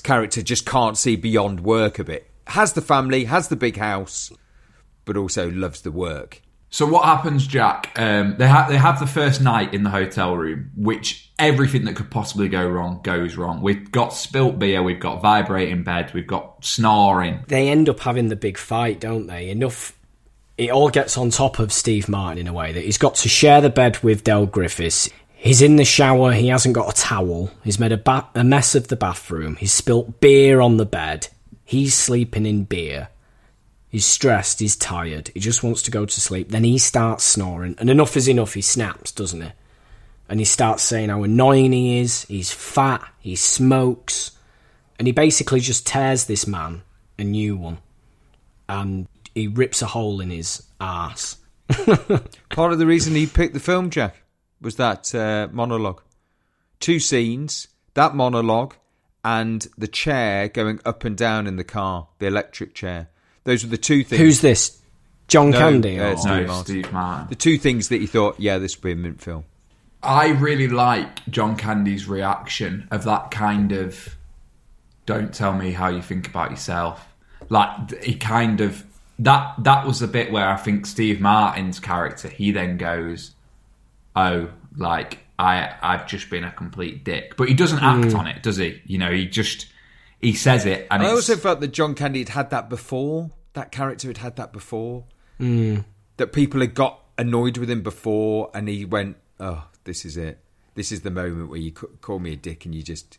character 0.00 0.42
just 0.42 0.66
can't 0.66 0.96
see 0.96 1.16
beyond 1.16 1.60
work 1.60 1.98
a 1.98 2.04
bit. 2.04 2.30
Has 2.48 2.72
the 2.72 2.82
family, 2.82 3.24
has 3.24 3.48
the 3.48 3.56
big 3.56 3.76
house, 3.76 4.32
but 5.04 5.16
also 5.16 5.50
loves 5.50 5.82
the 5.82 5.90
work. 5.92 6.40
so 6.70 6.86
what 6.86 7.04
happens 7.04 7.46
jack 7.46 7.90
um, 7.96 8.34
they, 8.38 8.48
ha- 8.48 8.66
they 8.68 8.76
have 8.78 8.98
the 8.98 9.06
first 9.06 9.40
night 9.42 9.74
in 9.74 9.82
the 9.82 9.90
hotel 9.90 10.34
room 10.36 10.70
which 10.76 11.30
everything 11.38 11.84
that 11.84 11.94
could 11.96 12.10
possibly 12.10 12.48
go 12.48 12.66
wrong 12.66 13.00
goes 13.02 13.36
wrong 13.36 13.60
we've 13.60 13.90
got 13.92 14.14
spilt 14.14 14.58
beer 14.58 14.82
we've 14.82 15.00
got 15.00 15.20
vibrating 15.20 15.82
bed 15.82 16.10
we've 16.14 16.26
got 16.26 16.64
snoring 16.64 17.44
They 17.48 17.68
end 17.68 17.88
up 17.88 18.00
having 18.00 18.28
the 18.28 18.36
big 18.36 18.56
fight, 18.56 19.00
don't 19.00 19.26
they? 19.26 19.50
Enough. 19.50 19.98
It 20.58 20.70
all 20.70 20.88
gets 20.90 21.16
on 21.18 21.30
top 21.30 21.58
of 21.58 21.72
Steve 21.72 22.08
Martin 22.08 22.38
in 22.38 22.46
a 22.46 22.52
way 22.52 22.72
that 22.72 22.84
he's 22.84 22.98
got 22.98 23.16
to 23.16 23.28
share 23.28 23.60
the 23.60 23.70
bed 23.70 23.98
with 24.02 24.22
Del 24.22 24.46
Griffiths. 24.46 25.10
He's 25.42 25.60
in 25.60 25.74
the 25.74 25.84
shower. 25.84 26.30
He 26.30 26.46
hasn't 26.46 26.76
got 26.76 26.96
a 26.96 27.02
towel. 27.02 27.50
He's 27.64 27.80
made 27.80 27.90
a, 27.90 27.96
ba- 27.96 28.28
a 28.32 28.44
mess 28.44 28.76
of 28.76 28.86
the 28.86 28.94
bathroom. 28.94 29.56
He's 29.56 29.72
spilt 29.72 30.20
beer 30.20 30.60
on 30.60 30.76
the 30.76 30.86
bed. 30.86 31.26
He's 31.64 31.94
sleeping 31.94 32.46
in 32.46 32.62
beer. 32.62 33.08
He's 33.88 34.06
stressed, 34.06 34.60
he's 34.60 34.76
tired, 34.76 35.30
he 35.34 35.40
just 35.40 35.62
wants 35.62 35.82
to 35.82 35.90
go 35.90 36.06
to 36.06 36.20
sleep. 36.20 36.50
Then 36.50 36.62
he 36.62 36.78
starts 36.78 37.24
snoring, 37.24 37.74
and 37.78 37.90
enough 37.90 38.16
is 38.16 38.28
enough, 38.28 38.54
he 38.54 38.62
snaps, 38.62 39.10
doesn't 39.10 39.42
he? 39.42 39.50
And 40.30 40.38
he 40.38 40.46
starts 40.46 40.84
saying 40.84 41.10
how 41.10 41.24
annoying 41.24 41.72
he 41.72 41.98
is, 41.98 42.22
he's 42.22 42.52
fat, 42.52 43.06
he 43.18 43.36
smokes, 43.36 44.30
and 44.98 45.06
he 45.06 45.12
basically 45.12 45.60
just 45.60 45.86
tears 45.86 46.24
this 46.24 46.46
man 46.46 46.82
a 47.18 47.24
new 47.24 47.56
one. 47.56 47.78
And 48.66 49.08
he 49.34 49.48
rips 49.48 49.82
a 49.82 49.86
hole 49.86 50.20
in 50.20 50.30
his 50.30 50.62
arse. 50.80 51.36
Part 52.48 52.72
of 52.72 52.78
the 52.78 52.86
reason 52.86 53.14
he 53.14 53.26
picked 53.26 53.54
the 53.54 53.60
film, 53.60 53.90
Jack, 53.90 54.21
was 54.62 54.76
that 54.76 55.14
uh, 55.14 55.48
monologue. 55.52 56.02
Two 56.80 56.98
scenes, 57.00 57.68
that 57.94 58.14
monologue, 58.14 58.74
and 59.24 59.66
the 59.78 59.86
chair 59.88 60.48
going 60.48 60.80
up 60.84 61.04
and 61.04 61.16
down 61.16 61.46
in 61.46 61.56
the 61.56 61.64
car, 61.64 62.08
the 62.18 62.26
electric 62.26 62.74
chair. 62.74 63.08
Those 63.44 63.64
were 63.64 63.70
the 63.70 63.76
two 63.76 64.02
things. 64.04 64.20
Who's 64.20 64.40
this? 64.40 64.80
John 65.28 65.50
No, 65.50 65.58
Candy? 65.58 65.98
uh, 66.00 66.16
Steve 66.16 66.30
no, 66.32 66.46
Martin. 66.46 66.64
Steve 66.64 66.92
Martin. 66.92 67.26
the 67.28 67.34
two 67.36 67.58
things 67.58 67.88
that 67.88 68.00
he 68.00 68.06
thought, 68.06 68.38
yeah, 68.38 68.58
this 68.58 68.76
would 68.76 68.82
be 68.82 68.92
a 68.92 68.96
mint 68.96 69.20
film. 69.20 69.44
I 70.02 70.28
really 70.30 70.66
like 70.68 71.24
John 71.30 71.56
Candy's 71.56 72.08
reaction 72.08 72.88
of 72.90 73.04
that 73.04 73.30
kind 73.30 73.70
of 73.72 74.16
don't 75.06 75.32
tell 75.32 75.52
me 75.54 75.70
how 75.72 75.88
you 75.88 76.02
think 76.02 76.26
about 76.26 76.50
yourself. 76.50 77.06
Like 77.48 78.02
he 78.02 78.16
kind 78.16 78.60
of 78.60 78.84
that 79.20 79.54
that 79.58 79.86
was 79.86 80.00
the 80.00 80.08
bit 80.08 80.32
where 80.32 80.48
I 80.48 80.56
think 80.56 80.86
Steve 80.86 81.20
Martin's 81.20 81.78
character 81.78 82.28
he 82.28 82.50
then 82.50 82.76
goes, 82.76 83.32
"Oh, 84.14 84.50
like 84.76 85.18
I 85.38 85.74
I've 85.82 86.06
just 86.06 86.30
been 86.30 86.44
a 86.44 86.52
complete 86.52 87.04
dick." 87.04 87.36
But 87.36 87.48
he 87.48 87.54
doesn't 87.54 87.82
act 87.82 88.12
hmm. 88.12 88.18
on 88.18 88.26
it, 88.26 88.42
does 88.42 88.56
he? 88.56 88.80
You 88.86 88.98
know, 88.98 89.10
he 89.10 89.26
just 89.26 89.66
he 90.20 90.34
says 90.34 90.66
it 90.66 90.86
and 90.90 91.02
I 91.02 91.06
it's, 91.06 91.14
also 91.14 91.36
felt 91.36 91.60
that 91.60 91.72
John 91.72 91.94
Candy 91.94 92.20
had 92.20 92.28
had 92.30 92.50
that 92.50 92.68
before. 92.68 93.30
That 93.54 93.72
character 93.72 94.08
had 94.08 94.18
had 94.18 94.36
that 94.36 94.52
before. 94.52 95.04
Hmm. 95.38 95.78
That 96.16 96.32
people 96.32 96.60
had 96.60 96.74
got 96.74 97.00
annoyed 97.18 97.58
with 97.58 97.70
him 97.70 97.82
before, 97.82 98.50
and 98.54 98.68
he 98.68 98.84
went, 98.84 99.16
"Oh, 99.40 99.66
this 99.84 100.04
is 100.04 100.16
it. 100.16 100.38
This 100.74 100.92
is 100.92 101.02
the 101.02 101.10
moment 101.10 101.50
where 101.50 101.58
you 101.58 101.72
call 101.72 102.18
me 102.18 102.32
a 102.32 102.36
dick, 102.36 102.64
and 102.64 102.74
you 102.74 102.82
just 102.82 103.18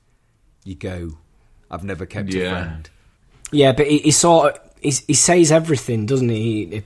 you 0.64 0.76
go. 0.76 1.18
I've 1.70 1.84
never 1.84 2.06
kept 2.06 2.34
a 2.34 2.50
friend." 2.50 2.90
Yeah, 3.52 3.72
but 3.72 3.88
he, 3.88 4.00
he 4.00 4.12
sort 4.12 4.56
of 4.56 4.74
he, 4.82 4.92
he 5.08 5.14
says 5.14 5.52
everything, 5.52 6.06
doesn't 6.06 6.30
he? 6.30 6.66
he? 6.66 6.84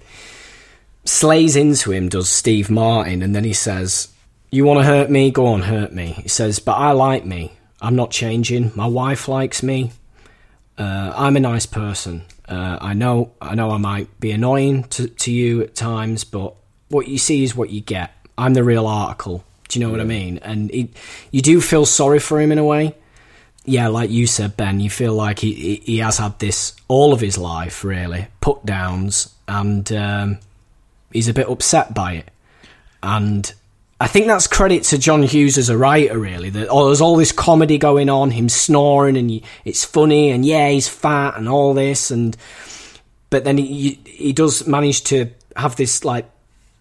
Slays 1.07 1.55
into 1.55 1.91
him, 1.91 2.09
does 2.09 2.29
Steve 2.29 2.69
Martin, 2.69 3.21
and 3.21 3.33
then 3.33 3.43
he 3.43 3.53
says, 3.53 4.09
"You 4.51 4.65
want 4.65 4.79
to 4.79 4.83
hurt 4.83 5.09
me? 5.09 5.31
Go 5.31 5.47
on, 5.47 5.61
hurt 5.61 5.93
me." 5.93 6.07
He 6.07 6.27
says, 6.27 6.59
"But 6.59 6.73
I 6.73 6.91
like 6.91 7.25
me. 7.25 7.53
I'm 7.81 7.95
not 7.95 8.11
changing. 8.11 8.71
My 8.75 8.87
wife 8.87 9.27
likes 9.27 9.63
me. 9.63 9.91
Uh, 10.77 11.13
I'm 11.15 11.37
a 11.37 11.39
nice 11.39 11.65
person. 11.65 12.23
Uh, 12.47 12.77
I 12.81 12.93
know. 12.93 13.31
I 13.41 13.55
know 13.55 13.71
I 13.71 13.77
might 13.77 14.19
be 14.19 14.31
annoying 14.31 14.83
to, 14.85 15.07
to 15.07 15.31
you 15.31 15.61
at 15.61 15.75
times, 15.75 16.23
but 16.23 16.55
what 16.89 17.07
you 17.07 17.17
see 17.17 17.43
is 17.43 17.55
what 17.55 17.69
you 17.69 17.81
get. 17.81 18.11
I'm 18.37 18.53
the 18.53 18.63
real 18.63 18.85
article. 18.85 19.43
Do 19.69 19.79
you 19.79 19.85
know 19.85 19.91
what 19.91 20.01
I 20.01 20.05
mean? 20.05 20.39
And 20.39 20.69
he, 20.69 20.89
you 21.31 21.41
do 21.41 21.61
feel 21.61 21.85
sorry 21.85 22.19
for 22.19 22.39
him 22.39 22.51
in 22.51 22.57
a 22.57 22.65
way." 22.65 22.95
yeah, 23.67 23.89
like 23.89 24.09
you 24.09 24.25
said, 24.27 24.55
Ben, 24.55 24.79
you 24.79 24.89
feel 24.89 25.13
like 25.13 25.39
he 25.39 25.53
he, 25.53 25.75
he 25.75 25.97
has 25.97 26.17
had 26.17 26.39
this 26.39 26.73
all 26.87 27.11
of 27.11 27.19
his 27.19 27.37
life, 27.37 27.83
really 27.83 28.27
put 28.39 28.65
downs, 28.65 29.35
and 29.45 29.91
um, 29.91 30.39
he's 31.17 31.27
a 31.27 31.33
bit 31.33 31.49
upset 31.49 31.93
by 31.93 32.13
it. 32.13 32.29
And 33.03 33.51
I 33.99 34.07
think 34.07 34.27
that's 34.27 34.47
credit 34.47 34.83
to 34.85 34.97
John 34.97 35.23
Hughes 35.23 35.57
as 35.57 35.69
a 35.69 35.77
writer, 35.77 36.17
really. 36.17 36.49
That 36.51 36.67
oh, 36.69 36.85
there's 36.85 37.01
all 37.01 37.15
this 37.15 37.31
comedy 37.31 37.77
going 37.77 38.09
on, 38.09 38.31
him 38.31 38.47
snoring, 38.49 39.17
and 39.17 39.41
it's 39.65 39.83
funny, 39.83 40.29
and 40.29 40.45
yeah, 40.45 40.69
he's 40.69 40.87
fat, 40.87 41.35
and 41.37 41.49
all 41.49 41.73
this, 41.73 42.11
and 42.11 42.37
but 43.29 43.43
then 43.43 43.57
he 43.57 43.99
he 44.05 44.33
does 44.33 44.67
manage 44.67 45.03
to 45.05 45.29
have 45.55 45.75
this 45.75 46.05
like 46.05 46.29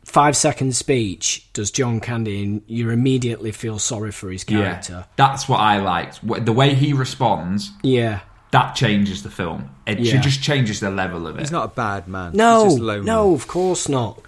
five 0.05 0.37
second 0.37 0.77
speech. 0.77 1.47
Does 1.55 1.71
John 1.71 2.01
Candy, 2.01 2.43
and 2.43 2.63
you 2.67 2.91
immediately 2.91 3.53
feel 3.53 3.79
sorry 3.79 4.13
for 4.13 4.31
his 4.31 4.45
yeah, 4.49 4.63
character. 4.63 5.07
that's 5.17 5.49
what 5.49 5.61
I 5.61 5.79
liked. 5.79 6.21
The 6.45 6.53
way 6.53 6.75
he 6.75 6.93
responds, 6.93 7.71
yeah. 7.83 8.21
that 8.51 8.75
changes 8.75 9.23
the 9.23 9.31
film. 9.31 9.71
It 9.87 9.99
Yeah. 10.01 10.21
just 10.21 10.43
changes 10.43 10.81
the 10.81 10.91
level 10.91 11.27
of 11.27 11.37
it. 11.37 11.41
He's 11.41 11.51
not 11.51 11.65
a 11.65 11.75
bad 11.75 12.09
man. 12.09 12.33
No, 12.35 12.65
He's 12.65 12.75
just 12.75 12.83
lonely. 12.83 13.07
no, 13.07 13.33
of 13.35 13.47
course 13.49 13.89
not. 13.89 14.21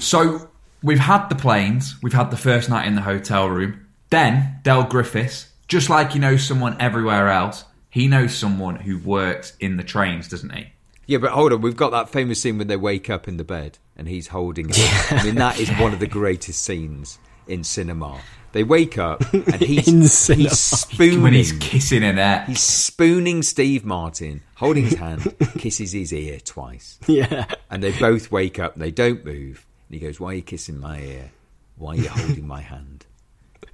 So 0.00 0.50
we've 0.82 0.98
had 0.98 1.28
the 1.28 1.34
planes, 1.34 1.96
we've 2.02 2.12
had 2.12 2.30
the 2.30 2.36
first 2.36 2.68
night 2.68 2.86
in 2.86 2.94
the 2.94 3.02
hotel 3.02 3.48
room. 3.48 3.86
Then 4.10 4.58
Del 4.62 4.84
Griffiths, 4.84 5.48
just 5.68 5.88
like 5.88 6.12
he 6.12 6.18
knows 6.18 6.46
someone 6.46 6.76
everywhere 6.80 7.28
else, 7.28 7.64
he 7.90 8.08
knows 8.08 8.34
someone 8.34 8.76
who 8.76 8.98
works 8.98 9.56
in 9.60 9.76
the 9.76 9.84
trains, 9.84 10.28
doesn't 10.28 10.54
he? 10.54 10.72
Yeah, 11.06 11.18
but 11.18 11.30
hold 11.30 11.52
on. 11.52 11.60
We've 11.60 11.76
got 11.76 11.90
that 11.90 12.08
famous 12.08 12.40
scene 12.40 12.58
when 12.58 12.68
they 12.68 12.76
wake 12.76 13.10
up 13.10 13.26
in 13.26 13.36
the 13.36 13.44
bed 13.44 13.78
and 13.96 14.08
he's 14.08 14.28
holding 14.28 14.68
her. 14.68 15.16
I 15.16 15.24
mean, 15.24 15.34
that 15.36 15.58
is 15.58 15.68
one 15.78 15.92
of 15.92 15.98
the 15.98 16.06
greatest 16.06 16.62
scenes 16.62 17.18
in 17.46 17.64
cinema. 17.64 18.20
They 18.52 18.64
wake 18.64 18.98
up 18.98 19.20
and 19.32 19.54
he's, 19.56 20.26
he's 20.26 20.58
spooning. 20.58 21.22
When 21.22 21.32
he's 21.32 21.52
kissing 21.52 22.02
in 22.02 22.16
there. 22.16 22.44
He's 22.46 22.62
spooning 22.62 23.42
Steve 23.42 23.84
Martin, 23.84 24.42
holding 24.56 24.84
his 24.84 24.94
hand, 24.94 25.34
kisses 25.58 25.92
his 25.92 26.12
ear 26.12 26.40
twice. 26.40 26.98
Yeah. 27.06 27.46
And 27.70 27.82
they 27.82 27.92
both 27.98 28.32
wake 28.32 28.58
up 28.58 28.74
and 28.74 28.82
they 28.82 28.90
don't 28.90 29.24
move. 29.24 29.66
And 29.90 29.98
he 29.98 30.06
goes, 30.06 30.20
Why 30.20 30.28
are 30.28 30.34
you 30.34 30.42
kissing 30.42 30.78
my 30.78 31.00
ear? 31.00 31.32
Why 31.76 31.94
are 31.94 31.96
you 31.96 32.08
holding 32.08 32.46
my 32.46 32.60
hand? 32.60 33.06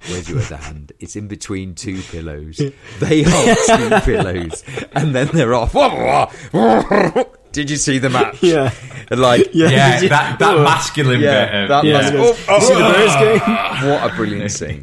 Where's 0.09 0.27
your 0.27 0.39
other 0.39 0.57
hand? 0.57 0.91
It's 0.99 1.15
in 1.15 1.27
between 1.27 1.75
two 1.75 2.01
pillows. 2.01 2.59
They 2.99 3.21
hold 3.23 3.57
two 3.67 3.99
pillows. 4.01 4.63
And 4.93 5.13
then 5.13 5.27
they're 5.31 5.53
off. 5.53 5.73
Did 7.51 7.69
you 7.69 7.77
see 7.77 7.99
the 7.99 8.09
match? 8.09 8.41
Yeah. 8.41 8.73
Like, 9.11 9.49
yeah, 9.53 9.99
that, 10.07 10.39
that 10.39 10.57
masculine 10.57 11.21
yeah, 11.21 11.61
bit. 11.61 11.67
That 11.69 11.83
Yeah. 11.85 11.93
must- 11.93 12.13
Yeah. 12.13 12.19
oh, 12.19 12.45
oh, 12.49 12.59
See 12.59 12.73
the 12.73 12.79
Bears 12.79 13.15
game? 13.83 13.89
what 13.91 14.11
a 14.11 14.15
brilliant 14.15 14.51
scene. 14.51 14.81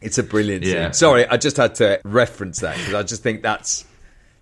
It's 0.00 0.18
a 0.18 0.22
brilliant 0.22 0.64
Yeah. 0.64 0.86
scene. 0.90 0.92
Sorry, 0.94 1.26
I 1.26 1.36
just 1.36 1.56
had 1.56 1.74
to 1.76 2.00
reference 2.04 2.60
that 2.60 2.76
because 2.76 2.94
I 2.94 3.02
just 3.02 3.22
think 3.24 3.42
that's 3.42 3.84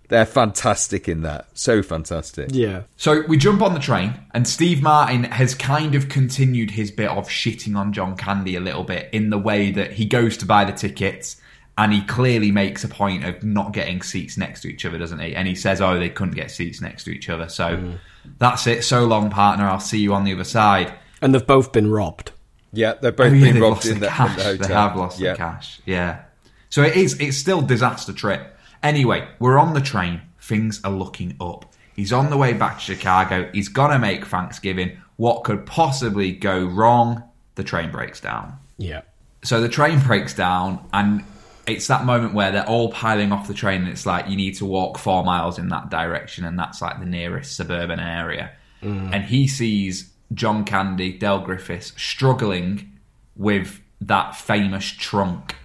they're 0.08 0.26
fantastic 0.26 1.08
in 1.08 1.22
that. 1.22 1.46
So 1.54 1.82
fantastic. 1.82 2.50
Yeah. 2.52 2.82
So 2.96 3.22
we 3.26 3.36
jump 3.36 3.62
on 3.62 3.74
the 3.74 3.80
train, 3.80 4.18
and 4.32 4.46
Steve 4.46 4.82
Martin 4.82 5.24
has 5.24 5.54
kind 5.54 5.94
of 5.94 6.08
continued 6.08 6.70
his 6.70 6.90
bit 6.90 7.08
of 7.08 7.28
shitting 7.28 7.76
on 7.76 7.92
John 7.92 8.16
Candy 8.16 8.56
a 8.56 8.60
little 8.60 8.84
bit 8.84 9.08
in 9.12 9.30
the 9.30 9.38
way 9.38 9.70
that 9.72 9.92
he 9.92 10.04
goes 10.04 10.36
to 10.38 10.46
buy 10.46 10.64
the 10.64 10.72
tickets 10.72 11.40
and 11.78 11.92
he 11.92 12.02
clearly 12.02 12.50
makes 12.50 12.84
a 12.84 12.88
point 12.88 13.24
of 13.24 13.42
not 13.42 13.72
getting 13.72 14.00
seats 14.02 14.36
next 14.36 14.62
to 14.62 14.68
each 14.68 14.84
other, 14.86 14.98
doesn't 14.98 15.18
he? 15.18 15.34
And 15.34 15.46
he 15.46 15.54
says, 15.54 15.80
Oh, 15.80 15.98
they 15.98 16.08
couldn't 16.08 16.34
get 16.34 16.50
seats 16.50 16.80
next 16.80 17.04
to 17.04 17.10
each 17.10 17.28
other. 17.28 17.48
So 17.48 17.76
mm. 17.76 17.98
that's 18.38 18.66
it. 18.66 18.82
So 18.82 19.04
long, 19.04 19.30
partner. 19.30 19.66
I'll 19.66 19.80
see 19.80 19.98
you 19.98 20.14
on 20.14 20.24
the 20.24 20.32
other 20.32 20.44
side. 20.44 20.92
And 21.20 21.34
they've 21.34 21.46
both 21.46 21.72
been 21.72 21.90
robbed. 21.90 22.32
Yeah, 22.72 22.94
they're 22.94 23.12
both 23.12 23.32
Oh, 23.32 23.34
yeah, 23.34 23.40
being 23.40 23.54
they've 23.54 23.62
robbed 23.62 23.86
in 23.86 23.94
the 23.94 24.00
the, 24.00 24.06
in 24.06 24.12
cash. 24.12 24.36
the 24.36 24.44
hotel. 24.44 24.68
They 24.68 24.74
have 24.74 24.96
lost 24.96 25.20
yeah. 25.20 25.32
the 25.32 25.36
cash. 25.36 25.80
Yeah. 25.84 26.22
So 26.70 26.82
it 26.82 26.96
is. 26.96 27.20
It's 27.20 27.36
still 27.36 27.60
disaster 27.62 28.12
trip. 28.12 28.55
Anyway, 28.82 29.28
we're 29.38 29.58
on 29.58 29.74
the 29.74 29.80
train. 29.80 30.22
Things 30.40 30.80
are 30.84 30.92
looking 30.92 31.36
up. 31.40 31.72
He's 31.94 32.12
on 32.12 32.30
the 32.30 32.36
way 32.36 32.52
back 32.52 32.78
to 32.78 32.84
Chicago. 32.84 33.50
He's 33.52 33.68
gonna 33.68 33.98
make 33.98 34.26
Thanksgiving. 34.26 34.98
What 35.16 35.44
could 35.44 35.64
possibly 35.64 36.32
go 36.32 36.64
wrong? 36.64 37.22
The 37.54 37.64
train 37.64 37.90
breaks 37.90 38.20
down. 38.20 38.58
Yeah. 38.76 39.02
So 39.42 39.60
the 39.60 39.68
train 39.68 39.98
breaks 40.06 40.34
down, 40.34 40.86
and 40.92 41.24
it's 41.66 41.86
that 41.88 42.04
moment 42.04 42.34
where 42.34 42.52
they're 42.52 42.68
all 42.68 42.90
piling 42.90 43.32
off 43.32 43.48
the 43.48 43.54
train, 43.54 43.82
and 43.82 43.88
it's 43.88 44.06
like 44.06 44.28
you 44.28 44.36
need 44.36 44.54
to 44.56 44.66
walk 44.66 44.98
four 44.98 45.24
miles 45.24 45.58
in 45.58 45.68
that 45.70 45.90
direction, 45.90 46.44
and 46.44 46.58
that's 46.58 46.82
like 46.82 47.00
the 47.00 47.06
nearest 47.06 47.56
suburban 47.56 47.98
area. 47.98 48.52
Mm. 48.82 49.14
And 49.14 49.24
he 49.24 49.48
sees 49.48 50.12
John 50.34 50.64
Candy, 50.64 51.12
Del 51.12 51.40
Griffiths 51.40 51.92
struggling 51.96 52.92
with 53.36 53.80
that 54.00 54.36
famous 54.36 54.84
trunk, 54.90 55.56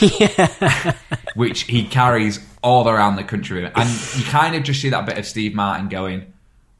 which 1.34 1.62
he 1.62 1.84
carries 1.84 2.40
all 2.62 2.88
around 2.88 3.16
the 3.16 3.24
country. 3.24 3.64
And 3.64 3.88
you 4.16 4.24
kind 4.24 4.54
of 4.54 4.62
just 4.62 4.80
see 4.80 4.90
that 4.90 5.06
bit 5.06 5.18
of 5.18 5.26
Steve 5.26 5.54
Martin 5.54 5.88
going, 5.88 6.32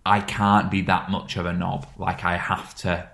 "I 0.04 0.20
can't 0.20 0.70
be 0.70 0.82
that 0.82 1.10
much 1.10 1.36
of 1.36 1.46
a 1.46 1.52
knob. 1.52 1.86
Like 1.98 2.24
I 2.24 2.36
have 2.36 2.74
to." 2.76 3.08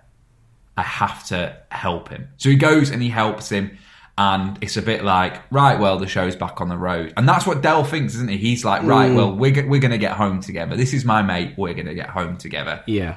I 0.76 0.82
have 0.82 1.24
to 1.26 1.56
help 1.70 2.08
him. 2.08 2.28
So 2.36 2.48
he 2.48 2.56
goes 2.56 2.90
and 2.90 3.00
he 3.02 3.08
helps 3.08 3.48
him. 3.48 3.78
And 4.16 4.58
it's 4.60 4.76
a 4.76 4.82
bit 4.82 5.02
like, 5.02 5.40
right, 5.50 5.78
well, 5.78 5.98
the 5.98 6.06
show's 6.06 6.36
back 6.36 6.60
on 6.60 6.68
the 6.68 6.76
road. 6.76 7.12
And 7.16 7.28
that's 7.28 7.46
what 7.46 7.62
Del 7.62 7.82
thinks, 7.82 8.14
isn't 8.14 8.30
he? 8.30 8.36
He's 8.36 8.64
like, 8.64 8.82
right, 8.84 9.10
mm. 9.10 9.16
well, 9.16 9.34
we're, 9.34 9.66
we're 9.68 9.80
going 9.80 9.90
to 9.90 9.98
get 9.98 10.12
home 10.12 10.40
together. 10.40 10.76
This 10.76 10.92
is 10.92 11.04
my 11.04 11.20
mate. 11.22 11.54
We're 11.56 11.74
going 11.74 11.86
to 11.86 11.94
get 11.94 12.10
home 12.10 12.36
together. 12.36 12.82
Yeah. 12.86 13.16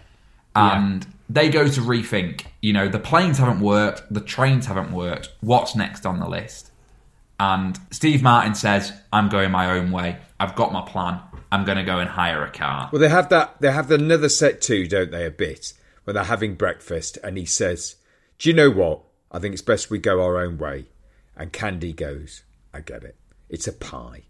And 0.56 1.06
they 1.30 1.50
go 1.50 1.68
to 1.68 1.82
rethink, 1.82 2.46
you 2.62 2.74
know, 2.74 2.88
the 2.88 3.00
planes 3.00 3.38
haven't 3.38 3.60
worked. 3.60 4.04
The 4.14 4.22
trains 4.22 4.66
haven't 4.66 4.92
worked. 4.92 5.30
What's 5.42 5.76
next 5.76 6.06
on 6.06 6.20
the 6.20 6.28
list? 6.28 6.72
And 7.40 7.78
Steve 7.92 8.24
Martin 8.24 8.56
says, 8.56 8.94
I'm 9.12 9.30
going 9.30 9.52
my 9.52 9.72
own 9.72 9.92
way. 9.92 10.18
I've 10.40 10.56
got 10.56 10.74
my 10.74 10.82
plan. 10.82 11.20
I'm 11.52 11.66
going 11.66 11.78
to 11.78 11.84
go 11.84 12.00
and 12.00 12.10
hire 12.10 12.44
a 12.44 12.52
car. 12.52 12.90
Well, 12.92 13.02
they 13.02 13.10
have 13.10 13.30
that. 13.30 13.62
They 13.62 13.72
have 13.72 13.92
another 13.92 14.30
set 14.30 14.62
too, 14.62 14.88
don't 14.88 15.12
they? 15.12 15.26
A 15.26 15.32
bit 15.32 15.74
when 16.04 16.16
they're 16.16 16.24
having 16.24 16.56
breakfast, 16.56 17.18
and 17.24 17.38
he 17.38 17.46
says, 17.46 17.96
"Do 18.38 18.50
you 18.50 18.56
know 18.56 18.70
what? 18.70 19.02
I 19.32 19.40
think 19.40 19.54
it's 19.54 19.62
best 19.62 19.90
we 19.90 20.00
go 20.00 20.22
our 20.22 20.38
own 20.38 20.58
way." 20.58 20.88
And 21.36 21.54
Candy 21.54 21.94
goes, 21.94 22.44
"I 22.74 22.82
get 22.82 23.04
it. 23.04 23.16
It's 23.50 23.68
a 23.68 23.74
pie. 23.74 24.24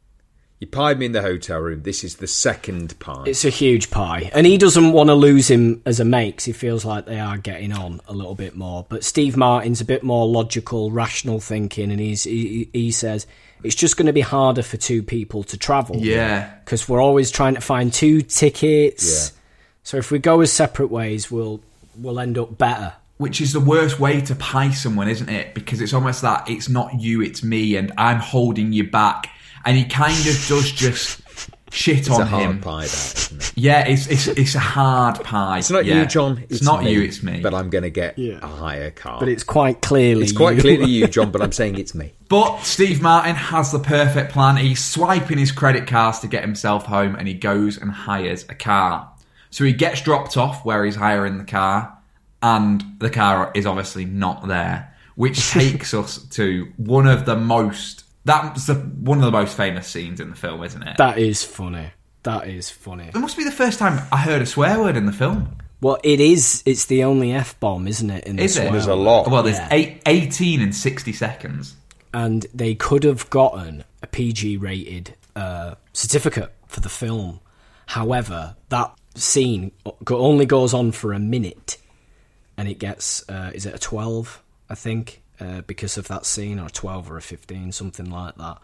You 0.59 0.65
pied 0.65 0.97
me 0.97 1.05
in 1.05 1.11
the 1.11 1.21
hotel 1.21 1.59
room. 1.59 1.83
This 1.83 2.03
is 2.03 2.15
the 2.15 2.25
second 2.25 2.97
pie. 2.99 3.25
It's 3.27 3.45
a 3.45 3.49
huge 3.51 3.91
pie, 3.91 4.31
and 4.33 4.47
he 4.47 4.57
doesn't 4.57 4.91
want 4.91 5.09
to 5.09 5.13
lose 5.13 5.47
him 5.49 5.83
as 5.85 5.99
a 5.99 6.05
mate 6.05 6.37
'cause 6.37 6.45
he 6.45 6.51
feels 6.51 6.83
like 6.83 7.05
they 7.05 7.19
are 7.19 7.37
getting 7.37 7.71
on 7.71 8.01
a 8.07 8.13
little 8.13 8.33
bit 8.33 8.55
more. 8.55 8.83
But 8.89 9.03
Steve 9.03 9.37
Martin's 9.37 9.81
a 9.81 9.85
bit 9.85 10.01
more 10.03 10.27
logical, 10.27 10.89
rational 10.89 11.39
thinking, 11.39 11.91
and 11.91 11.99
he's 11.99 12.23
he, 12.23 12.69
he 12.73 12.91
says 12.91 13.27
it's 13.63 13.75
just 13.75 13.97
going 13.97 14.07
to 14.07 14.13
be 14.13 14.21
harder 14.21 14.63
for 14.63 14.77
two 14.77 15.03
people 15.03 15.43
to 15.43 15.57
travel. 15.57 15.97
Yeah. 15.97 16.49
because 16.65 16.89
we're 16.89 17.01
always 17.01 17.29
trying 17.29 17.53
to 17.55 17.61
find 17.61 17.93
two 17.93 18.21
tickets. 18.21 19.31
Yeah. 19.31 19.39
So 19.83 19.97
if 19.97 20.09
we 20.11 20.17
go 20.19 20.41
as 20.41 20.51
separate 20.51 20.89
ways, 20.89 21.29
we'll 21.29 21.61
we'll 21.95 22.19
end 22.19 22.35
up 22.37 22.57
better. 22.57 22.93
Which 23.17 23.41
is 23.41 23.53
the 23.53 23.59
worst 23.59 23.99
way 23.99 24.21
to 24.21 24.35
pie 24.35 24.71
someone, 24.71 25.07
isn't 25.07 25.29
it? 25.29 25.53
Because 25.55 25.81
it's 25.81 25.93
almost 25.93 26.21
that 26.23 26.49
it's 26.49 26.67
not 26.69 26.99
you, 26.99 27.21
it's 27.21 27.43
me, 27.43 27.75
and 27.75 27.91
I'm 27.97 28.19
holding 28.19 28.73
you 28.73 28.83
back. 28.89 29.29
And 29.67 29.77
he 29.77 29.83
kind 29.85 30.17
of 30.17 30.45
does 30.47 30.71
just 30.71 31.21
shit 31.71 31.99
It's 31.99 32.09
on 32.09 32.21
a 32.21 32.25
hard 32.25 32.43
him. 32.43 32.61
pie, 32.61 32.81
that, 32.85 33.15
isn't 33.31 33.41
it? 33.43 33.53
Yeah, 33.55 33.85
it's 33.85 34.07
it's 34.07 34.27
it's 34.27 34.55
a 34.55 34.59
hard 34.59 35.21
pie. 35.23 35.57
It's 35.59 35.69
not 35.69 35.83
yeah. 35.85 35.99
you, 35.99 36.05
John. 36.05 36.43
It's, 36.49 36.63
not 36.63 36.85
you, 36.85 37.01
it's 37.01 37.21
me. 37.21 37.41
But 37.41 37.53
I'm 37.53 37.69
going 37.69 37.83
to 37.83 37.89
get 37.89 38.17
Yeah. 38.17 38.39
a 38.41 38.47
higher 38.47 38.91
car. 38.91 39.19
But 39.19 39.27
it's 39.27 39.43
quite 39.43 39.81
clearly 39.81 40.23
It's 40.23 40.31
quite 40.31 40.55
you. 40.55 40.61
clearly 40.61 40.89
you, 40.89 41.07
John, 41.15 41.31
but 41.31 41.41
I'm 41.41 41.51
saying 41.51 41.77
it's 41.77 41.93
me. 41.93 42.13
But 42.29 42.61
Steve 42.61 43.01
Martin 43.01 43.35
has 43.35 43.71
the 43.73 43.79
perfect 43.79 44.31
plan. 44.31 44.55
He's 44.57 44.83
swiping 44.83 45.37
his 45.37 45.51
credit 45.51 45.85
cards 45.85 46.19
to 46.19 46.27
get 46.27 46.43
himself 46.43 46.85
home 46.85 47.15
and 47.15 47.27
he 47.27 47.33
goes 47.33 47.77
and 47.77 47.91
hires 47.91 48.45
a 48.49 48.55
car. 48.55 49.09
So 49.49 49.63
he 49.65 49.73
gets 49.73 50.01
dropped 50.01 50.37
off 50.37 50.63
where 50.65 50.85
he's 50.85 50.95
hiring 50.95 51.37
the 51.37 51.43
car 51.45 51.97
and 52.41 52.83
the 52.99 53.09
car 53.09 53.51
is 53.55 53.65
obviously 53.65 54.05
not 54.05 54.47
there, 54.47 54.93
which 55.15 55.49
takes 55.51 55.93
us 55.93 56.19
to 56.31 56.71
one 56.77 57.07
of 57.07 57.25
the 57.25 57.35
most 57.35 58.03
that's 58.27 58.67
the, 58.67 58.75
one 58.75 59.17
of 59.17 59.23
the 59.23 59.31
most 59.31 59.57
famous 59.57 59.87
scenes 59.87 60.19
in 60.19 60.29
the 60.29 60.35
film, 60.35 60.63
isn't 60.63 60.83
it? 60.83 60.97
That 60.97 61.17
is 61.17 61.43
funny. 61.43 61.91
That 62.23 62.47
is 62.47 62.69
funny. 62.69 63.07
it 63.07 63.15
must 63.15 63.37
be 63.37 63.43
the 63.45 63.51
first 63.51 63.79
time 63.79 64.05
I 64.11 64.17
heard 64.17 64.41
a 64.41 64.45
swear 64.45 64.79
word 64.79 64.97
in 64.97 65.05
the 65.05 65.13
film. 65.13 65.57
Well, 65.79 65.97
it 66.03 66.19
is. 66.19 66.61
It's 66.65 66.85
the 66.85 67.03
only 67.03 67.31
f 67.31 67.59
bomb, 67.59 67.87
isn't 67.87 68.09
it? 68.09 68.25
In 68.25 68.35
the 68.35 68.43
Is 68.43 68.57
it? 68.57 68.71
There's 68.71 68.87
a 68.87 68.95
lot. 68.95 69.29
Well, 69.29 69.43
there's 69.43 69.57
Yeah. 69.57 69.69
eight, 69.71 70.01
18 70.05 70.59
in 70.61 70.73
60 70.73 71.13
seconds. 71.13 71.75
and 72.13 72.45
they 72.53 72.73
could 72.75 73.03
have 73.03 73.29
gotten 73.29 73.83
a 74.01 74.07
PG 74.07 74.57
rated 74.57 75.15
uh, 75.35 75.75
certificate 75.93 76.51
for 76.67 76.79
the 76.79 76.89
film. 76.89 77.39
However, 77.85 78.55
that 78.69 78.91
scene 79.15 79.71
only 80.09 80.45
goes 80.45 80.73
on 80.73 80.91
for 80.91 81.13
a 81.13 81.19
minute, 81.19 81.77
and 82.57 82.67
it 82.67 82.79
gets 82.79 83.27
uh, 83.29 83.51
is 83.53 83.65
it 83.65 83.73
a 83.75 83.79
twelve? 83.79 84.41
I 84.69 84.75
think 84.75 85.21
uh, 85.39 85.61
because 85.61 85.97
of 85.97 86.07
that 86.07 86.25
scene, 86.25 86.59
or 86.59 86.67
a 86.67 86.71
twelve 86.71 87.09
or 87.11 87.17
a 87.17 87.21
fifteen, 87.21 87.71
something 87.71 88.09
like 88.09 88.35
that. 88.35 88.57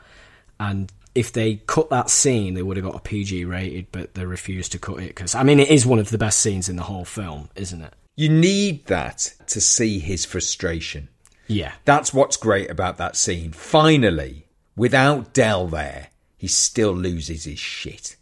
And 0.59 0.91
if 1.15 1.31
they 1.31 1.57
cut 1.67 1.89
that 1.89 2.09
scene, 2.09 2.53
they 2.53 2.63
would 2.63 2.77
have 2.77 2.85
got 2.85 2.95
a 2.95 2.99
PG 2.99 3.45
rated, 3.45 3.87
but 3.91 4.13
they 4.15 4.25
refused 4.25 4.71
to 4.73 4.79
cut 4.79 4.99
it 4.99 5.07
because 5.09 5.35
I 5.35 5.43
mean 5.43 5.59
it 5.59 5.69
is 5.69 5.85
one 5.85 5.99
of 5.99 6.09
the 6.09 6.17
best 6.17 6.39
scenes 6.39 6.69
in 6.69 6.75
the 6.75 6.83
whole 6.83 7.05
film, 7.05 7.49
isn't 7.55 7.81
it? 7.81 7.93
You 8.15 8.29
need 8.29 8.85
that 8.85 9.33
to 9.47 9.59
see 9.61 9.99
his 9.99 10.25
frustration. 10.25 11.09
Yeah, 11.47 11.73
That's 11.85 12.13
what's 12.13 12.37
great 12.37 12.69
about 12.71 12.97
that 12.97 13.15
scene. 13.15 13.51
Finally, 13.51 14.45
without 14.75 15.33
Del 15.33 15.67
there, 15.67 16.07
he 16.37 16.47
still 16.47 16.93
loses 16.93 17.43
his 17.43 17.59
shit. 17.59 18.15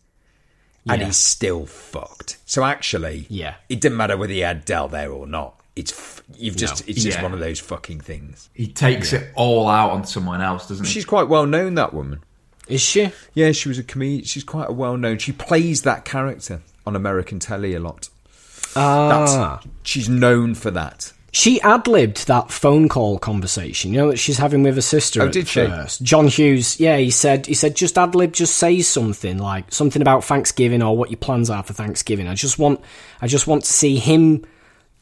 And 0.90 1.00
Yeah. 1.02 1.08
he's 1.08 1.18
still 1.18 1.66
fucked. 1.68 2.38
So 2.46 2.64
actually, 2.64 3.28
Yeah. 3.30 3.56
it 3.70 3.80
didn't 3.80 3.98
matter 3.98 4.18
whether 4.18 4.34
he 4.34 4.40
had 4.40 4.66
Del 4.66 4.88
there 4.88 5.12
or 5.12 5.28
not. 5.28 5.61
It's 5.76 6.22
you've 6.38 6.58
just 6.58 6.88
it's 6.90 7.04
just 7.04 7.18
Yeah. 7.18 7.24
one 7.24 7.34
of 7.34 7.40
those 7.40 7.60
fucking 7.60 8.02
things. 8.02 8.50
He 8.54 8.68
takes 8.68 9.14
it 9.14 9.32
all 9.36 9.68
out 9.70 9.92
on 9.92 10.06
someone 10.06 10.42
else, 10.42 10.68
doesn't 10.68 10.86
he? 10.86 10.92
She's 10.92 11.06
quite 11.06 11.28
well 11.30 11.46
known 11.46 11.76
that 11.76 11.94
woman. 11.94 12.20
is 12.68 12.82
she? 12.82 13.12
Yeah, 13.34 13.52
she 13.54 13.68
was 13.70 13.78
a 13.80 13.84
comedian. 13.84 14.24
She's 14.26 14.44
quite 14.44 14.70
a 14.70 14.74
well 14.74 14.98
known. 14.98 15.18
She 15.18 15.32
plays 15.32 15.82
that 15.84 16.04
character 16.06 16.62
on 16.86 16.96
American 16.96 17.40
telly 17.40 17.74
a 17.74 17.80
lot. 17.80 18.10
That's 18.74 19.32
Ah. 19.34 19.60
she's 19.84 20.08
known 20.10 20.56
for 20.56 20.72
that. 20.72 21.12
She 21.34 21.62
ad 21.62 21.88
libbed 21.88 22.28
that 22.28 22.52
phone 22.52 22.90
call 22.90 23.18
conversation, 23.18 23.94
you 23.94 24.00
know, 24.02 24.10
that 24.12 24.20
she's 24.20 24.38
having 24.38 24.64
with 24.64 24.76
her 24.76 24.82
sister 24.82 25.22
Oh, 25.22 25.28
at 25.28 25.32
did 25.32 25.48
she? 25.48 25.66
first. 25.66 26.04
John 26.04 26.28
Hughes, 26.28 26.78
yeah, 26.80 26.98
he 26.98 27.10
said 27.12 27.46
he 27.48 27.54
said 27.54 27.76
just 27.76 27.98
ad 27.98 28.16
lib, 28.16 28.34
just 28.34 28.58
say 28.58 28.82
something 28.82 29.38
like 29.38 29.72
something 29.74 30.02
about 30.02 30.26
Thanksgiving 30.26 30.82
or 30.84 30.98
what 30.98 31.10
your 31.10 31.18
plans 31.18 31.50
are 31.50 31.64
for 31.64 31.72
Thanksgiving. 31.72 32.28
I 32.28 32.36
just 32.36 32.60
want 32.60 32.82
I 33.22 33.28
just 33.28 33.48
want 33.48 33.64
to 33.64 33.72
see 33.72 33.96
him 33.96 34.44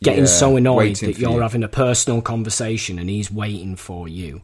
getting 0.03 0.23
Yeah, 0.25 0.29
so 0.29 0.55
annoyed 0.55 0.95
that 0.97 1.17
you're 1.17 1.31
you. 1.33 1.39
having 1.39 1.63
a 1.63 1.67
personal 1.67 2.21
conversation 2.21 2.99
and 2.99 3.09
he's 3.09 3.31
waiting 3.31 3.75
for 3.75 4.07
you. 4.07 4.41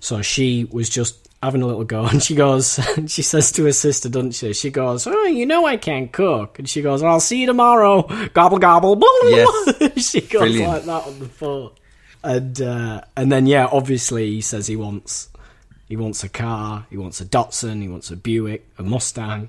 So 0.00 0.22
she 0.22 0.64
was 0.70 0.88
just 0.88 1.28
having 1.42 1.62
a 1.62 1.66
little 1.66 1.84
go 1.84 2.04
and 2.06 2.22
she 2.22 2.34
goes 2.34 2.80
she 3.06 3.22
says 3.22 3.52
to 3.52 3.64
her 3.64 3.72
sister, 3.72 4.08
doesn't 4.08 4.32
she? 4.32 4.52
She 4.52 4.70
goes, 4.70 5.06
Oh, 5.06 5.24
you 5.26 5.46
know 5.46 5.66
I 5.66 5.76
can't 5.76 6.12
cook 6.12 6.58
and 6.58 6.68
she 6.68 6.82
goes, 6.82 7.02
I'll 7.02 7.20
see 7.20 7.40
you 7.40 7.46
tomorrow. 7.46 8.02
Gobble 8.34 8.58
gobble 8.58 8.98
Yes. 9.24 9.92
she 10.10 10.20
goes 10.22 10.40
Brilliant. 10.42 10.68
like 10.68 10.84
that 10.84 11.06
on 11.06 11.18
the 11.18 11.28
phone. 11.28 11.70
And 12.24 12.60
uh, 12.60 13.02
and 13.16 13.30
then 13.30 13.46
yeah, 13.46 13.66
obviously 13.70 14.26
he 14.30 14.40
says 14.40 14.66
he 14.66 14.76
wants 14.76 15.28
he 15.88 15.96
wants 15.96 16.24
a 16.24 16.28
car, 16.28 16.86
he 16.90 16.96
wants 16.96 17.20
a 17.20 17.24
Datsun, 17.24 17.80
he 17.80 17.88
wants 17.88 18.10
a 18.10 18.16
Buick, 18.16 18.66
a 18.76 18.82
Mustang, 18.82 19.48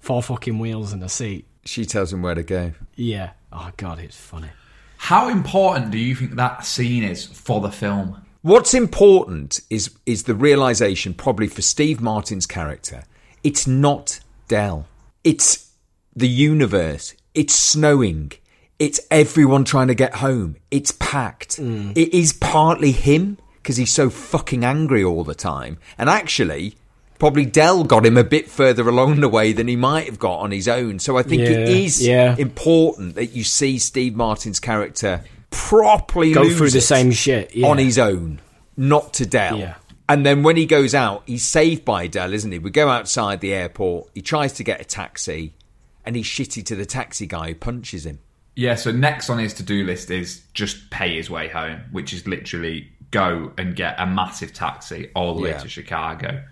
four 0.00 0.20
fucking 0.22 0.58
wheels 0.58 0.92
and 0.92 1.02
a 1.04 1.08
seat. 1.08 1.46
She 1.64 1.84
tells 1.86 2.12
him 2.12 2.22
where 2.22 2.34
to 2.34 2.42
go. 2.42 2.72
Yeah. 2.96 3.30
Oh 3.52 3.70
god, 3.76 4.00
it's 4.00 4.16
funny. 4.18 4.48
How 5.04 5.28
important 5.28 5.90
do 5.90 5.98
you 5.98 6.14
think 6.14 6.36
that 6.36 6.64
scene 6.64 7.04
is 7.04 7.26
for 7.26 7.60
the 7.60 7.70
film? 7.70 8.24
What's 8.40 8.72
important 8.72 9.60
is 9.68 9.90
is 10.06 10.22
the 10.22 10.34
realization, 10.34 11.12
probably 11.12 11.46
for 11.46 11.60
Steve 11.60 12.00
Martin's 12.00 12.46
character, 12.46 13.04
it's 13.42 13.66
not 13.66 14.20
Del. 14.48 14.86
It's 15.22 15.72
the 16.16 16.26
universe. 16.26 17.12
It's 17.34 17.54
snowing. 17.54 18.32
It's 18.78 18.98
everyone 19.10 19.64
trying 19.64 19.88
to 19.88 19.94
get 19.94 20.14
home. 20.26 20.56
It's 20.70 20.92
packed. 20.92 21.58
Mm. 21.58 21.92
It 21.94 22.16
is 22.16 22.32
partly 22.32 22.92
him 22.92 23.36
because 23.56 23.76
he's 23.76 23.92
so 23.92 24.08
fucking 24.08 24.64
angry 24.64 25.04
all 25.04 25.22
the 25.22 25.34
time. 25.34 25.76
And 25.98 26.08
actually, 26.08 26.76
probably 27.18 27.44
Del 27.46 27.84
got 27.84 28.04
him 28.06 28.16
a 28.16 28.24
bit 28.24 28.48
further 28.50 28.88
along 28.88 29.20
the 29.20 29.28
way 29.28 29.52
than 29.52 29.68
he 29.68 29.76
might 29.76 30.06
have 30.06 30.18
got 30.18 30.38
on 30.40 30.50
his 30.50 30.68
own. 30.68 30.98
So 30.98 31.16
I 31.16 31.22
think 31.22 31.42
it 31.42 31.68
Yeah, 31.68 31.74
is 31.76 32.06
yeah. 32.06 32.36
important 32.38 33.14
that 33.14 33.32
you 33.32 33.44
see 33.44 33.78
Steve 33.78 34.14
Martin's 34.16 34.60
character 34.60 35.22
properly 35.50 36.32
Go 36.32 36.42
lose 36.42 36.56
through 36.58 36.70
the 36.70 36.80
same 36.80 37.12
shit. 37.12 37.54
Yeah. 37.54 37.68
on 37.68 37.78
his 37.78 37.98
own, 37.98 38.40
not 38.76 39.14
to 39.14 39.26
Del. 39.26 39.58
Yeah. 39.58 39.74
And 40.08 40.26
then 40.26 40.42
when 40.42 40.56
he 40.56 40.66
goes 40.66 40.94
out, 40.94 41.22
he's 41.26 41.44
saved 41.44 41.84
by 41.84 42.06
Del, 42.08 42.32
isn't 42.34 42.50
he? 42.52 42.58
We 42.58 42.70
go 42.70 42.88
outside 42.90 43.40
the 43.40 43.54
airport. 43.54 44.10
He 44.14 44.20
tries 44.20 44.52
to 44.54 44.64
get 44.64 44.80
a 44.80 44.84
taxi, 44.84 45.54
and 46.04 46.14
he's 46.14 46.26
shitty 46.26 46.64
to 46.66 46.74
the 46.76 46.84
taxi 46.84 47.26
guy 47.26 47.48
who 47.48 47.54
punches 47.54 48.04
him. 48.04 48.18
Yeah, 48.56 48.74
so 48.74 48.92
next 48.92 49.30
on 49.30 49.38
his 49.38 49.54
to 49.54 49.62
do 49.62 49.82
list 49.84 50.10
is 50.10 50.42
just 50.52 50.90
pay 50.90 51.16
his 51.16 51.30
way 51.30 51.48
home, 51.48 51.80
which 51.90 52.12
is 52.12 52.26
literally 52.26 52.90
go 53.10 53.52
and 53.56 53.74
get 53.74 53.94
a 53.98 54.06
massive 54.06 54.52
taxi 54.52 55.08
all 55.14 55.34
the 55.36 55.40
way 55.42 55.50
Yeah. 55.50 55.58
to 55.58 55.68
Chicago. 55.68 56.42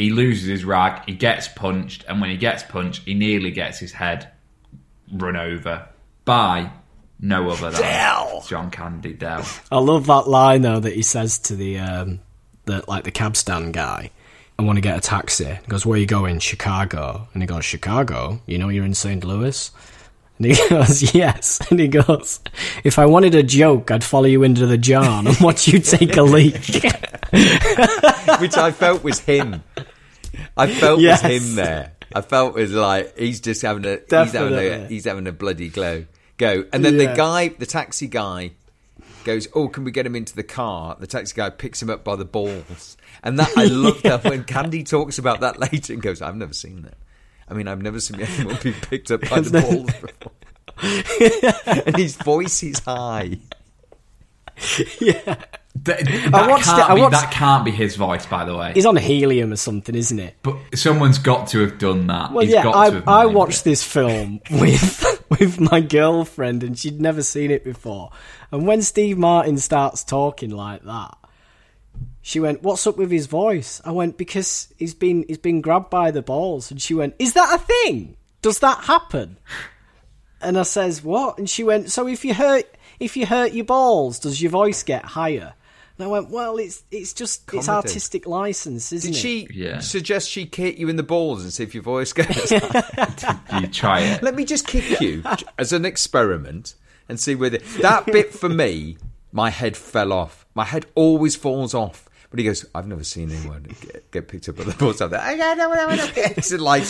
He 0.00 0.08
loses 0.08 0.48
his 0.48 0.64
rag, 0.64 1.02
he 1.04 1.14
gets 1.14 1.46
punched, 1.46 2.06
and 2.08 2.22
when 2.22 2.30
he 2.30 2.38
gets 2.38 2.62
punched, 2.62 3.02
he 3.04 3.12
nearly 3.12 3.50
gets 3.50 3.78
his 3.78 3.92
head 3.92 4.30
run 5.12 5.36
over 5.36 5.88
by 6.24 6.70
no 7.20 7.50
other 7.50 7.70
than 7.70 7.82
Del. 7.82 8.42
John 8.48 8.70
Candy 8.70 9.12
Del. 9.12 9.44
I 9.70 9.78
love 9.78 10.06
that 10.06 10.26
line 10.26 10.62
though 10.62 10.80
that 10.80 10.94
he 10.94 11.02
says 11.02 11.38
to 11.40 11.54
the 11.54 11.80
um 11.80 12.20
the 12.64 12.82
like 12.88 13.04
the 13.04 13.10
cab 13.10 13.36
stand 13.36 13.74
guy. 13.74 14.10
I 14.58 14.62
want 14.62 14.78
to 14.78 14.80
get 14.80 14.96
a 14.96 15.00
taxi. 15.02 15.44
He 15.44 15.66
goes, 15.68 15.84
Where 15.84 15.96
are 15.96 16.00
you 16.00 16.06
going? 16.06 16.38
Chicago. 16.38 17.28
And 17.34 17.42
he 17.42 17.46
goes, 17.46 17.66
Chicago? 17.66 18.40
You 18.46 18.56
know 18.56 18.70
you're 18.70 18.86
in 18.86 18.94
St. 18.94 19.22
Louis? 19.22 19.70
And 20.38 20.46
he 20.46 20.68
goes, 20.70 21.14
Yes. 21.14 21.60
And 21.70 21.78
he 21.78 21.88
goes, 21.88 22.40
If 22.84 22.98
I 22.98 23.04
wanted 23.04 23.34
a 23.34 23.42
joke, 23.42 23.90
I'd 23.90 24.04
follow 24.04 24.26
you 24.26 24.44
into 24.44 24.66
the 24.66 24.78
John 24.78 25.26
and 25.26 25.38
watch 25.40 25.68
you 25.68 25.78
take 25.78 26.16
a 26.16 26.22
leak. 26.22 26.54
Which 28.40 28.56
I 28.56 28.70
felt 28.70 29.04
was 29.04 29.20
him. 29.20 29.62
I 30.60 30.66
felt 30.74 31.00
Yes. 31.00 31.22
was 31.22 31.32
him 31.48 31.54
there. 31.56 31.92
I 32.14 32.20
felt 32.22 32.54
was 32.54 32.72
like 32.72 33.16
he's 33.18 33.40
just 33.40 33.62
having 33.62 33.84
a 33.84 33.98
he's 34.08 34.32
having 34.32 34.54
a 34.54 34.86
he's 34.88 35.04
having 35.04 35.26
a 35.26 35.32
bloody 35.32 35.68
glow 35.68 36.06
go. 36.38 36.64
And 36.72 36.84
then 36.84 36.96
the 36.96 37.06
guy, 37.06 37.48
the 37.48 37.66
taxi 37.66 38.08
guy, 38.08 38.52
goes, 39.24 39.46
"Oh, 39.54 39.68
can 39.68 39.84
we 39.84 39.90
get 39.92 40.06
him 40.06 40.16
into 40.16 40.34
the 40.34 40.42
car?" 40.42 40.96
The 40.98 41.06
taxi 41.06 41.34
guy 41.36 41.50
picks 41.50 41.80
him 41.82 41.88
up 41.90 42.02
by 42.02 42.16
the 42.16 42.24
balls, 42.24 42.96
and 43.22 43.38
that 43.38 43.50
I 43.56 43.64
love 43.70 44.02
that 44.02 44.24
when 44.24 44.44
Candy 44.44 44.82
talks 44.82 45.18
about 45.18 45.40
that 45.40 45.60
later 45.60 45.92
and 45.92 46.02
goes, 46.02 46.20
"I've 46.22 46.36
never 46.36 46.54
seen 46.54 46.82
that." 46.82 46.94
I 47.48 47.54
mean, 47.54 47.68
I've 47.68 47.82
never 47.82 48.00
seen 48.00 48.20
anyone 48.38 48.58
be 48.62 48.72
picked 48.72 49.10
up 49.10 49.20
by 49.28 49.40
the 49.40 49.60
balls 49.60 49.92
before. 49.92 50.32
and 51.86 51.96
his 51.96 52.16
voice 52.16 52.62
is 52.62 52.78
high. 52.80 53.38
yeah. 55.00 55.36
Th- 55.84 55.98
that, 56.30 56.48
watched 56.48 56.64
can't 56.64 56.78
it- 56.80 56.90
I 56.90 56.94
be, 56.94 57.00
watched- 57.00 57.12
that 57.12 57.30
can't 57.30 57.64
be 57.64 57.70
his 57.70 57.96
voice, 57.96 58.26
by 58.26 58.44
the 58.44 58.56
way. 58.56 58.72
He's 58.74 58.86
on 58.86 58.96
helium 58.96 59.52
or 59.52 59.56
something, 59.56 59.94
isn't 59.94 60.18
it? 60.18 60.36
But 60.42 60.56
someone's 60.74 61.18
got 61.18 61.46
to 61.48 61.60
have 61.60 61.78
done 61.78 62.06
that. 62.08 62.32
Well, 62.32 62.44
He's 62.44 62.52
yeah, 62.54 62.64
got 62.64 62.90
to 62.90 63.02
I, 63.06 63.22
I 63.22 63.26
watched 63.26 63.60
it. 63.62 63.64
this 63.64 63.84
film 63.84 64.40
with 64.50 65.24
with 65.38 65.60
my 65.60 65.80
girlfriend, 65.80 66.64
and 66.64 66.78
she'd 66.78 67.00
never 67.00 67.22
seen 67.22 67.50
it 67.50 67.64
before. 67.64 68.10
And 68.50 68.66
when 68.66 68.82
Steve 68.82 69.16
Martin 69.16 69.58
starts 69.58 70.02
talking 70.04 70.50
like 70.50 70.82
that, 70.84 71.16
She 72.20 72.40
went, 72.40 72.62
"What's 72.62 72.86
up 72.86 72.96
with 72.98 73.10
his 73.10 73.26
voice?" 73.26 73.80
I 73.84 73.92
went, 73.92 74.18
"Because 74.18 74.68
he's 74.76 74.92
been 74.94 75.24
he's 75.28 75.38
been 75.38 75.60
grabbed 75.62 75.88
by 75.88 76.10
the 76.10 76.20
balls." 76.20 76.70
And 76.70 76.82
she 76.82 76.94
went, 76.94 77.14
"Is 77.18 77.32
that 77.34 77.54
a 77.54 77.58
thing? 77.58 78.16
Does 78.42 78.58
that 78.58 78.84
happen?" 78.84 79.36
And 80.42 80.58
I 80.58 80.62
says, 80.64 81.02
"What?" 81.04 81.38
And 81.38 81.48
she 81.48 81.62
went, 81.64 81.90
"So 81.92 82.06
if 82.08 82.24
you 82.24 82.34
hurt 82.34 82.64
if 82.98 83.16
you 83.16 83.24
hurt 83.24 83.52
your 83.52 83.64
balls, 83.64 84.18
does 84.18 84.42
your 84.42 84.50
voice 84.50 84.82
get 84.82 85.04
higher?" 85.04 85.54
And 86.00 86.08
I 86.08 86.10
went, 86.10 86.30
"Well, 86.30 86.56
it's 86.56 86.82
it's 86.90 87.12
just 87.12 87.42
it's 87.52 87.68
artistic 87.68 88.26
license, 88.26 88.90
isn't 88.90 89.10
Did 89.12 89.18
it?" 89.18 89.20
she 89.20 89.48
Yeah. 89.52 89.80
suggest 89.80 90.30
she 90.30 90.46
kick 90.46 90.78
you 90.78 90.88
in 90.88 90.96
the 90.96 91.02
balls 91.02 91.42
and 91.42 91.52
see 91.52 91.62
if 91.62 91.74
your 91.74 91.82
voice 91.82 92.14
goes? 92.14 92.50
You 93.60 93.66
try 93.66 94.00
it. 94.00 94.22
Let 94.22 94.34
me 94.34 94.46
just 94.46 94.66
kick 94.66 94.98
you 95.02 95.22
as 95.58 95.74
an 95.74 95.84
experiment 95.84 96.74
and 97.08 97.20
see 97.20 97.34
whether 97.34 97.58
that 97.82 98.06
bit 98.06 98.32
for 98.32 98.48
me, 98.48 98.96
my 99.30 99.50
head 99.50 99.76
fell 99.76 100.10
off. 100.12 100.46
My 100.54 100.64
head 100.64 100.86
always 100.94 101.36
falls 101.36 101.74
off. 101.74 102.06
But 102.30 102.38
he 102.38 102.44
goes, 102.46 102.64
I've 102.76 102.86
never 102.86 103.02
seen 103.02 103.30
anyone 103.32 103.66
get, 103.82 104.10
get 104.12 104.28
picked 104.28 104.48
up 104.48 104.56
by 104.56 104.62
the 104.62 104.72
balls 104.72 105.00
like 105.00 105.10
that. 105.10 105.20
I 105.20 105.36
don't 105.36 105.58
know 105.58 105.68
what 105.68 105.78
I 105.80 105.86
want 105.86 106.00
to 106.00 106.20
It's 106.38 106.52
like 106.52 106.84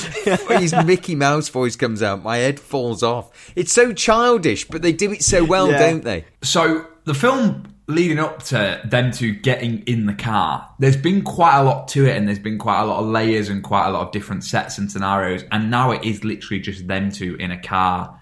his 0.61 0.75
Mickey 0.85 1.15
Mouse 1.15 1.49
voice 1.49 1.77
comes 1.77 2.03
out. 2.03 2.23
My 2.23 2.37
head 2.37 2.61
falls 2.61 3.03
off. 3.03 3.51
It's 3.57 3.73
so 3.73 3.93
childish, 3.95 4.69
but 4.69 4.83
they 4.83 4.93
do 4.93 5.11
it 5.13 5.23
so 5.23 5.43
well, 5.43 5.71
Yeah. 5.71 5.79
don't 5.79 6.05
they? 6.05 6.27
So 6.43 6.87
the 7.05 7.15
film 7.15 7.70
leading 7.91 8.19
up 8.19 8.43
to 8.45 8.81
them 8.85 9.11
two 9.13 9.33
getting 9.33 9.81
in 9.83 10.07
the 10.07 10.15
car, 10.15 10.69
there's 10.79 10.97
been 10.97 11.23
quite 11.23 11.59
a 11.59 11.63
lot 11.63 11.89
to 11.89 12.07
it, 12.07 12.17
and 12.17 12.27
there's 12.27 12.39
been 12.39 12.59
quite 12.59 12.81
a 12.81 12.85
lot 12.85 13.01
of 13.01 13.07
layers 13.07 13.49
and 13.49 13.63
quite 13.63 13.87
a 13.87 13.91
lot 13.91 14.07
of 14.07 14.13
different 14.13 14.45
sets 14.45 14.79
and 14.79 14.91
scenarios. 14.91 15.45
And 15.53 15.71
now 15.71 15.91
it 15.91 16.05
is 16.05 16.25
literally 16.25 16.61
just 16.61 16.87
them 16.89 17.11
two 17.13 17.37
in 17.37 17.51
a 17.51 17.61
car, 17.61 18.21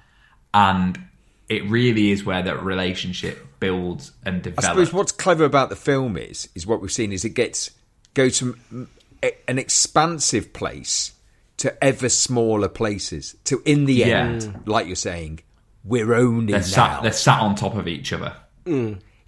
and 0.54 0.98
it 1.48 1.64
really 1.70 2.10
is 2.10 2.24
where 2.24 2.42
that 2.42 2.62
relationship 2.62 3.44
builds 3.60 4.12
and 4.24 4.42
develops. 4.42 4.64
I 4.66 4.68
develops. 4.70 4.88
suppose 4.90 4.92
what's 4.98 5.12
clever 5.12 5.44
about 5.44 5.68
the 5.68 5.76
film 5.76 6.16
is 6.16 6.48
is 6.54 6.66
what 6.66 6.80
we've 6.80 6.92
seen 6.92 7.12
is 7.12 7.24
it 7.24 7.30
gets 7.30 7.70
goes 8.14 8.38
from 8.38 8.54
mm, 8.72 8.86
an 9.48 9.58
expansive 9.58 10.52
place 10.52 11.12
to 11.58 11.82
ever 11.84 12.08
smaller 12.08 12.68
places 12.68 13.34
to 13.44 13.60
in 13.64 13.84
the 13.84 13.94
Yeah. 13.94 14.26
end, 14.26 14.62
like 14.66 14.86
you're 14.86 14.94
saying, 14.96 15.40
we're 15.84 16.14
only 16.14 16.52
they're 16.52 16.60
now. 16.60 16.66
sat, 16.66 17.02
they're 17.02 17.12
sat 17.12 17.40
on 17.40 17.54
top 17.56 17.74
of 17.74 17.88
each 17.88 18.12
other. 18.12 18.36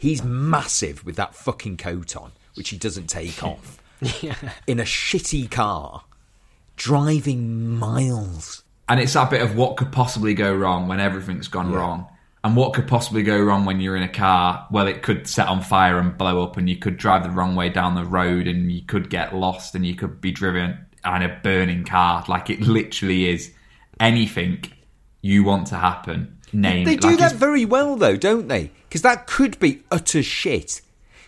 He's 0.01 0.25
massive 0.25 1.05
with 1.05 1.17
that 1.17 1.35
fucking 1.35 1.77
coat 1.77 2.17
on, 2.17 2.33
which 2.55 2.71
he 2.71 2.79
doesn't 2.79 3.09
take 3.09 3.45
off. 3.45 3.79
In 4.67 4.81
a 4.81 4.85
shitty 4.85 5.51
car, 5.51 6.05
driving 6.77 7.77
miles. 7.79 8.63
And 8.89 8.99
it's 8.99 9.13
that 9.13 9.29
bit 9.29 9.43
of 9.43 9.57
what 9.57 9.77
could 9.77 9.93
possibly 9.93 10.33
go 10.33 10.55
wrong 10.55 10.89
when 10.89 11.01
everything's 11.01 11.49
gone 11.49 11.71
wrong. 11.71 12.09
And 12.43 12.57
what 12.57 12.73
could 12.73 12.89
possibly 12.89 13.23
go 13.23 13.39
wrong 13.39 13.67
when 13.67 13.79
you're 13.79 13.95
in 13.95 14.03
a 14.03 14.09
car? 14.09 14.67
Well, 14.71 14.87
it 14.87 15.03
could 15.03 15.27
set 15.27 15.49
on 15.49 15.61
fire 15.61 15.99
and 15.99 16.17
blow 16.17 16.43
up, 16.43 16.57
and 16.57 16.71
you 16.71 16.77
could 16.77 16.97
drive 16.97 17.23
the 17.23 17.29
wrong 17.29 17.55
way 17.55 17.69
down 17.69 17.95
the 17.95 18.07
road, 18.07 18.49
and 18.49 18.73
you 18.73 18.81
could 18.81 19.11
get 19.11 19.37
lost, 19.37 19.75
and 19.75 19.85
you 19.85 19.95
could 19.95 20.23
be 20.23 20.33
driven 20.33 20.87
in 21.05 21.23
a 21.23 21.41
burning 21.43 21.85
car. 21.85 22.25
Like 22.27 22.49
it 22.49 22.63
literally 22.63 23.29
is 23.29 23.53
anything 24.01 24.65
you 25.21 25.45
want 25.45 25.67
to 25.67 25.77
happen. 25.77 26.39
Name 26.53 26.85
They 26.85 26.97
do 26.97 27.09
like 27.09 27.19
that 27.19 27.27
it's- 27.27 27.41
very 27.41 27.65
well, 27.65 27.97
though, 27.97 28.17
don't 28.17 28.49
they? 28.49 28.71
Because 28.89 29.03
that 29.03 29.27
could 29.27 29.59
be 29.59 29.83
utter 29.91 30.23
shit. 30.23 30.81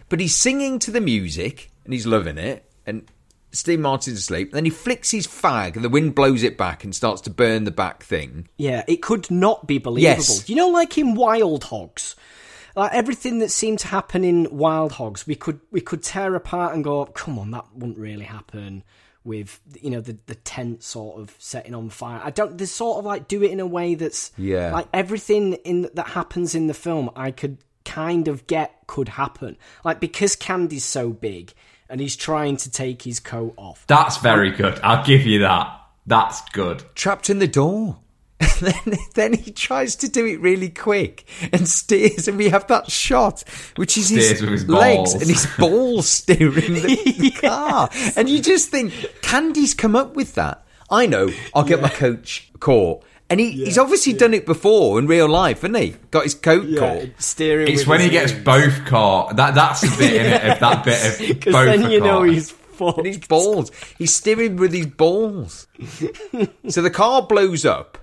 But 0.08 0.20
he's 0.20 0.34
singing 0.34 0.78
to 0.80 0.90
the 0.90 1.00
music 1.00 1.70
and 1.84 1.92
he's 1.92 2.06
loving 2.06 2.38
it. 2.38 2.64
And 2.86 3.08
Steve 3.52 3.80
Martin's 3.80 4.18
asleep. 4.18 4.48
And 4.48 4.56
then 4.56 4.64
he 4.64 4.70
flicks 4.70 5.10
his 5.10 5.26
fag 5.26 5.76
and 5.76 5.84
the 5.84 5.88
wind 5.88 6.14
blows 6.14 6.42
it 6.42 6.58
back 6.58 6.84
and 6.84 6.94
starts 6.94 7.20
to 7.22 7.30
burn 7.30 7.64
the 7.64 7.70
back 7.70 8.02
thing. 8.02 8.48
Yeah, 8.56 8.82
it 8.88 9.00
could 9.02 9.30
not 9.30 9.66
be 9.66 9.78
believable. 9.78 10.16
Yes. 10.16 10.48
You 10.48 10.56
know, 10.56 10.68
like 10.68 10.98
in 10.98 11.14
Wild 11.14 11.64
Hogs, 11.64 12.16
like 12.74 12.92
everything 12.92 13.38
that 13.38 13.50
seemed 13.50 13.78
to 13.80 13.88
happen 13.88 14.24
in 14.24 14.48
Wild 14.50 14.92
Hogs, 14.92 15.26
we 15.26 15.34
could 15.34 15.60
we 15.70 15.80
could 15.82 16.02
tear 16.02 16.34
apart 16.34 16.74
and 16.74 16.82
go, 16.82 17.04
"Come 17.06 17.38
on, 17.38 17.50
that 17.50 17.66
wouldn't 17.74 17.98
really 17.98 18.24
happen." 18.24 18.82
With 19.24 19.60
you 19.80 19.90
know 19.90 20.00
the 20.00 20.18
the 20.26 20.34
tent 20.34 20.82
sort 20.82 21.20
of 21.20 21.34
setting 21.38 21.74
on 21.74 21.90
fire, 21.90 22.20
I 22.24 22.30
don't. 22.30 22.58
They 22.58 22.64
sort 22.64 22.98
of 22.98 23.04
like 23.04 23.28
do 23.28 23.42
it 23.44 23.52
in 23.52 23.60
a 23.60 23.66
way 23.66 23.94
that's 23.94 24.32
Yeah. 24.36 24.72
like 24.72 24.88
everything 24.92 25.52
in 25.64 25.88
that 25.94 26.08
happens 26.08 26.54
in 26.56 26.66
the 26.66 26.74
film. 26.74 27.08
I 27.14 27.30
could 27.30 27.58
kind 27.84 28.26
of 28.26 28.46
get 28.48 28.74
could 28.88 29.08
happen, 29.10 29.56
like 29.84 30.00
because 30.00 30.34
Candy's 30.34 30.84
so 30.84 31.10
big 31.10 31.52
and 31.88 32.00
he's 32.00 32.16
trying 32.16 32.56
to 32.56 32.70
take 32.70 33.02
his 33.02 33.20
coat 33.20 33.54
off. 33.56 33.84
That's 33.86 34.16
very 34.16 34.50
good. 34.50 34.80
I'll 34.82 35.04
give 35.04 35.24
you 35.24 35.40
that. 35.40 35.78
That's 36.04 36.40
good. 36.50 36.82
Trapped 36.96 37.30
in 37.30 37.38
the 37.38 37.46
door. 37.46 37.98
And 38.42 38.50
then, 38.86 38.98
then 39.14 39.32
he 39.34 39.52
tries 39.52 39.94
to 39.96 40.08
do 40.08 40.26
it 40.26 40.40
really 40.40 40.68
quick 40.68 41.26
and 41.52 41.68
steers, 41.68 42.26
and 42.28 42.36
we 42.36 42.48
have 42.48 42.66
that 42.66 42.90
shot, 42.90 43.44
which 43.76 43.96
is 43.96 44.06
Steers 44.08 44.40
his, 44.40 44.50
his 44.50 44.68
legs 44.68 45.12
balls. 45.12 45.14
and 45.14 45.30
his 45.30 45.46
balls 45.58 46.08
steering 46.08 46.74
the, 46.74 47.14
the 47.18 47.30
car. 47.30 47.88
And 48.16 48.28
you 48.28 48.40
just 48.42 48.70
think, 48.70 48.92
Candy's 49.22 49.74
come 49.74 49.94
up 49.94 50.16
with 50.16 50.34
that. 50.34 50.64
I 50.90 51.06
know, 51.06 51.28
I'll 51.54 51.64
get 51.64 51.80
my 51.80 51.88
coach 51.88 52.50
caught. 52.58 53.04
And 53.30 53.40
he, 53.40 53.52
he's 53.52 53.78
obviously 53.78 54.12
done 54.12 54.34
it 54.34 54.44
before 54.44 54.98
in 54.98 55.06
real 55.06 55.28
life, 55.28 55.62
hasn't 55.62 55.78
he? 55.78 55.94
Got 56.10 56.24
his 56.24 56.34
coat 56.34 56.66
caught. 56.78 57.08
steering. 57.18 57.68
It's 57.68 57.86
when 57.86 58.00
his 58.00 58.10
he 58.10 58.12
gets 58.12 58.32
both 58.32 58.84
caught. 58.84 59.36
That 59.36 59.54
that's 59.54 59.80
the 59.80 59.96
bit 59.96 60.14
in 60.14 60.26
it. 60.26 60.44
Of 60.50 60.58
that 60.60 60.84
bit 60.84 61.06
of 61.06 61.18
Because 61.28 61.52
both 61.54 61.64
then 61.66 61.84
are 61.84 61.90
you 61.90 62.00
know 62.00 62.18
caught. 62.18 62.28
he's 62.28 62.50
fucked. 62.50 62.98
And 62.98 63.06
his 63.06 63.18
balls. 63.18 63.70
He's 63.96 64.14
steering 64.14 64.56
with 64.56 64.74
his 64.74 64.84
balls. 64.86 65.66
so 66.68 66.82
the 66.82 66.90
car 66.90 67.22
blows 67.22 67.64
up. 67.64 67.96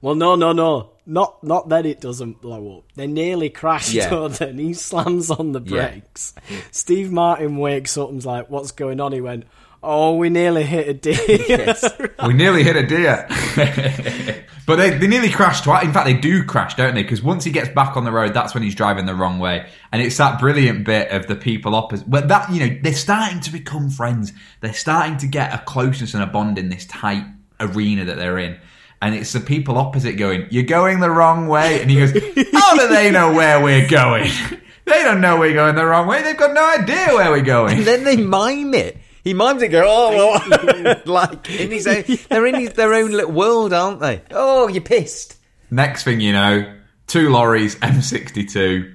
Well, 0.00 0.14
no, 0.14 0.34
no, 0.34 0.52
no. 0.52 0.90
Not 1.06 1.44
not 1.44 1.68
that 1.68 1.84
it 1.84 2.00
doesn't 2.00 2.40
blow 2.40 2.78
up. 2.78 2.84
They 2.94 3.06
nearly 3.06 3.50
crash, 3.50 3.92
Yeah. 3.92 4.08
don't 4.10 4.32
they? 4.32 4.48
And 4.50 4.58
he 4.58 4.72
slams 4.74 5.30
on 5.30 5.52
the 5.52 5.60
Yeah. 5.60 5.88
brakes. 5.90 6.34
Steve 6.70 7.12
Martin 7.12 7.58
wakes 7.58 7.96
up 7.98 8.08
and's 8.08 8.24
like, 8.24 8.48
what's 8.48 8.70
going 8.72 9.00
on? 9.00 9.12
He 9.12 9.20
went, 9.20 9.44
oh, 9.82 10.16
we 10.16 10.30
nearly 10.30 10.62
hit 10.64 10.88
a 10.88 10.94
deer. 10.94 11.74
We 12.26 12.32
nearly 12.32 12.62
hit 12.64 12.74
a 12.76 12.86
deer. 12.86 13.26
but 14.66 14.76
they, 14.76 14.96
they 14.96 15.06
nearly 15.06 15.28
crashed 15.28 15.64
twice. 15.64 15.84
In 15.84 15.92
fact, 15.92 16.06
they 16.06 16.14
do 16.14 16.42
crash, 16.44 16.74
don't 16.74 16.94
they? 16.94 17.02
Because 17.02 17.22
once 17.22 17.44
he 17.44 17.50
gets 17.50 17.68
back 17.68 17.96
on 17.98 18.04
the 18.04 18.12
road, 18.12 18.32
that's 18.32 18.54
when 18.54 18.62
he's 18.62 18.74
driving 18.74 19.04
the 19.04 19.14
wrong 19.14 19.38
way. 19.38 19.66
And 19.92 20.00
it's 20.00 20.16
that 20.16 20.40
brilliant 20.40 20.84
bit 20.84 21.10
of 21.10 21.26
the 21.26 21.36
people 21.36 21.74
opposite. 21.74 22.08
But 22.08 22.28
that, 22.28 22.50
you 22.50 22.60
know, 22.60 22.78
they're 22.82 22.94
starting 22.94 23.40
to 23.40 23.52
become 23.52 23.90
friends. 23.90 24.32
They're 24.62 24.72
starting 24.72 25.18
to 25.18 25.26
get 25.26 25.52
a 25.52 25.58
closeness 25.58 26.14
and 26.14 26.22
a 26.22 26.26
bond 26.26 26.56
in 26.56 26.70
this 26.70 26.86
tight 26.86 27.24
arena 27.60 28.06
that 28.06 28.16
they're 28.16 28.38
in. 28.38 28.58
And 29.04 29.14
it's 29.14 29.34
the 29.34 29.40
people 29.40 29.76
opposite 29.76 30.12
going, 30.12 30.46
You're 30.48 30.62
going 30.62 31.00
the 31.00 31.10
wrong 31.10 31.46
way. 31.46 31.82
And 31.82 31.90
he 31.90 31.98
goes, 31.98 32.10
oh, 32.16 32.44
How 32.54 32.74
do 32.74 32.88
they 32.88 33.10
know 33.10 33.34
where 33.34 33.62
we're 33.62 33.86
going? 33.86 34.30
They 34.86 35.02
don't 35.02 35.22
know 35.22 35.38
we're 35.38 35.54
going 35.54 35.76
the 35.76 35.86
wrong 35.86 36.06
way. 36.06 36.22
They've 36.22 36.36
got 36.36 36.52
no 36.52 36.62
idea 36.62 37.14
where 37.14 37.30
we're 37.30 37.40
going. 37.40 37.78
And 37.78 37.86
then 37.86 38.04
they 38.04 38.18
mime 38.18 38.74
it. 38.74 38.98
He 39.22 39.32
mimes 39.32 39.62
it, 39.62 39.68
go, 39.68 39.82
oh, 39.82 40.10
well, 40.14 41.00
like 41.06 41.48
in 41.48 41.70
his 41.70 41.86
own, 41.86 42.04
they're 42.28 42.46
in 42.46 42.56
his, 42.56 42.74
their 42.74 42.92
own 42.92 43.10
little 43.10 43.32
world, 43.32 43.72
aren't 43.72 44.00
they? 44.00 44.20
Oh, 44.30 44.68
you're 44.68 44.82
pissed. 44.82 45.38
Next 45.70 46.04
thing 46.04 46.20
you 46.20 46.32
know, 46.32 46.70
two 47.06 47.30
lorries, 47.30 47.76
M62, 47.80 48.92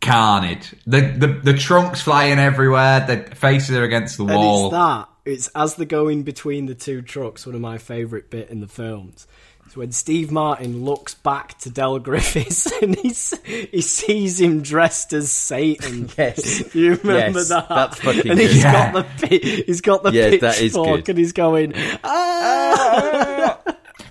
carnage. 0.00 0.72
The, 0.86 1.00
the 1.00 1.26
the 1.26 1.54
trunks 1.54 2.00
flying 2.00 2.38
everywhere. 2.38 3.04
The 3.04 3.34
faces 3.34 3.76
are 3.76 3.82
against 3.82 4.16
the 4.16 4.26
and 4.26 4.36
wall. 4.36 4.66
it's 4.66 4.72
that. 4.74 5.08
It's 5.24 5.48
as 5.54 5.74
they're 5.76 5.86
going 5.86 6.22
between 6.22 6.66
the 6.66 6.74
two 6.74 7.00
trucks, 7.02 7.46
one 7.46 7.54
of 7.54 7.60
my 7.60 7.78
favourite 7.78 8.28
bit 8.30 8.50
in 8.50 8.60
the 8.60 8.66
films. 8.68 9.26
It's 9.66 9.74
when 9.76 9.92
Steve 9.92 10.30
Martin 10.30 10.84
looks 10.84 11.14
back 11.14 11.56
to 11.60 11.70
Del 11.70 11.98
Griffiths 12.00 12.70
and 12.82 12.94
he's, 12.98 13.34
he 13.46 13.80
sees 13.80 14.38
him 14.38 14.60
dressed 14.62 15.14
as 15.14 15.32
Satan. 15.32 16.10
Yes. 16.18 16.74
you 16.74 16.96
remember 16.96 17.38
Yes, 17.38 17.48
that? 17.48 17.68
that's 17.70 17.98
fucking 18.00 18.30
And 18.30 18.38
he's 18.40 18.52
good. 18.52 18.62
Yeah. 18.62 18.92
got 18.92 19.06
the 19.18 19.26
he's 19.66 19.80
got 19.80 20.02
the 20.02 20.12
Yes, 20.12 20.40
pitchfork 20.58 21.08
and 21.08 21.18
he's 21.18 21.32
going. 21.32 21.72
Ah! 22.04 23.58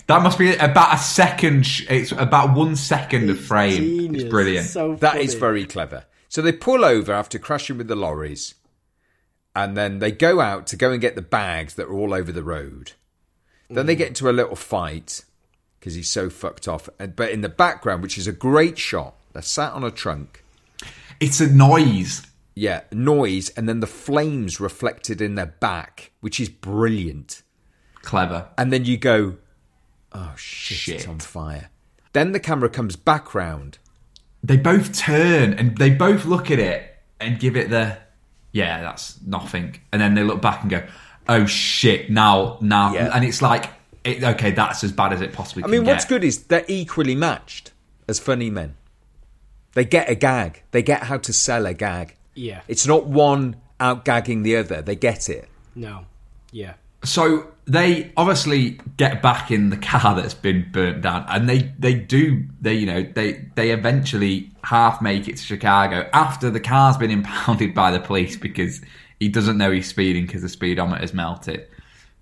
that 0.08 0.22
must 0.22 0.38
be 0.38 0.54
about 0.56 0.94
a 0.94 0.98
second. 0.98 1.66
It's 1.88 2.12
about 2.12 2.56
one 2.56 2.76
second 2.76 3.30
of 3.30 3.38
frame. 3.40 3.76
Genius. 3.76 4.22
It's 4.24 4.30
brilliant. 4.30 4.66
So 4.66 4.96
That 4.96 5.16
is 5.18 5.32
funny. 5.34 5.40
very 5.40 5.66
clever. 5.66 6.04
So 6.28 6.42
they 6.42 6.52
pull 6.52 6.84
over 6.84 7.12
after 7.12 7.38
crashing 7.38 7.78
with 7.78 7.86
the 7.88 7.94
lorries, 7.96 8.54
and 9.54 9.76
then 9.76 9.98
they 9.98 10.10
go 10.10 10.40
out 10.40 10.66
to 10.68 10.76
go 10.76 10.90
and 10.90 11.00
get 11.00 11.14
the 11.14 11.22
bags 11.22 11.74
that 11.74 11.86
are 11.86 11.94
all 11.94 12.12
over 12.12 12.32
the 12.32 12.42
road. 12.42 12.92
Then 13.68 13.86
they 13.86 13.94
mm. 13.94 13.98
get 13.98 14.08
into 14.08 14.28
a 14.28 14.32
little 14.32 14.56
fight 14.56 15.24
because 15.78 15.94
he's 15.94 16.10
so 16.10 16.30
fucked 16.30 16.66
off. 16.66 16.88
And, 16.98 17.14
but 17.14 17.30
in 17.30 17.40
the 17.40 17.48
background, 17.48 18.02
which 18.02 18.18
is 18.18 18.26
a 18.26 18.32
great 18.32 18.78
shot, 18.78 19.14
they're 19.32 19.42
sat 19.42 19.72
on 19.72 19.84
a 19.84 19.90
trunk. 19.90 20.44
It's 21.20 21.40
a 21.40 21.52
noise. 21.52 22.26
Yeah, 22.56 22.82
noise, 22.92 23.50
and 23.50 23.68
then 23.68 23.80
the 23.80 23.86
flames 23.86 24.60
reflected 24.60 25.20
in 25.20 25.34
their 25.34 25.46
back, 25.46 26.12
which 26.20 26.38
is 26.38 26.48
brilliant. 26.48 27.42
Clever. 28.02 28.48
And 28.56 28.72
then 28.72 28.84
you 28.84 28.96
go, 28.96 29.36
oh 30.12 30.34
shit, 30.36 30.78
Shit. 30.78 30.94
it's 30.96 31.08
on 31.08 31.18
fire. 31.18 31.70
Then 32.12 32.32
the 32.32 32.40
camera 32.40 32.68
comes 32.68 32.94
back 32.94 33.34
round. 33.34 33.78
They 34.42 34.56
both 34.56 34.96
turn 34.96 35.52
and 35.54 35.76
they 35.78 35.90
both 35.90 36.26
look 36.26 36.50
at 36.50 36.60
it 36.60 36.96
and 37.18 37.40
give 37.40 37.56
it 37.56 37.70
the, 37.70 37.98
yeah, 38.54 38.82
that's 38.82 39.20
nothing. 39.26 39.80
And 39.92 40.00
then 40.00 40.14
they 40.14 40.22
look 40.22 40.40
back 40.40 40.62
and 40.62 40.70
go, 40.70 40.86
oh 41.28 41.44
shit, 41.44 42.08
now, 42.08 42.56
now. 42.60 42.94
Yeah. 42.94 43.10
And 43.12 43.24
it's 43.24 43.42
like, 43.42 43.68
it, 44.04 44.22
okay, 44.22 44.52
that's 44.52 44.84
as 44.84 44.92
bad 44.92 45.12
as 45.12 45.20
it 45.20 45.32
possibly 45.32 45.62
get. 45.62 45.68
I 45.68 45.70
can 45.70 45.78
mean, 45.80 45.90
what's 45.90 46.04
get. 46.04 46.08
good 46.08 46.24
is 46.24 46.44
they're 46.44 46.64
equally 46.68 47.16
matched 47.16 47.72
as 48.06 48.20
funny 48.20 48.50
men. 48.50 48.76
They 49.72 49.84
get 49.84 50.08
a 50.08 50.14
gag. 50.14 50.62
They 50.70 50.82
get 50.82 51.02
how 51.02 51.18
to 51.18 51.32
sell 51.32 51.66
a 51.66 51.74
gag. 51.74 52.14
Yeah. 52.34 52.60
It's 52.68 52.86
not 52.86 53.06
one 53.06 53.56
out 53.80 54.04
gagging 54.04 54.44
the 54.44 54.56
other. 54.56 54.82
They 54.82 54.94
get 54.94 55.28
it. 55.28 55.48
No. 55.74 56.06
Yeah. 56.52 56.74
So 57.02 57.48
they 57.66 58.12
obviously 58.16 58.78
get 58.96 59.22
back 59.22 59.50
in 59.50 59.70
the 59.70 59.76
car 59.76 60.14
that's 60.20 60.34
been 60.34 60.68
burnt 60.72 61.02
down, 61.02 61.24
and 61.28 61.48
they 61.48 61.72
they 61.78 61.94
do 61.94 62.44
they 62.60 62.74
you 62.74 62.86
know 62.86 63.02
they 63.02 63.44
they 63.54 63.70
eventually 63.70 64.50
half 64.62 65.00
make 65.00 65.28
it 65.28 65.36
to 65.36 65.42
Chicago 65.42 66.08
after 66.12 66.50
the 66.50 66.60
car's 66.60 66.96
been 66.96 67.10
impounded 67.18 67.74
by 67.74 67.90
the 67.90 68.00
police 68.00 68.36
because 68.36 68.80
he 69.20 69.28
doesn't 69.28 69.58
know 69.58 69.70
he's 69.70 69.88
speeding 69.88 70.26
because 70.26 70.42
the 70.42 70.48
speedometer's 70.48 71.14
melted. 71.14 71.66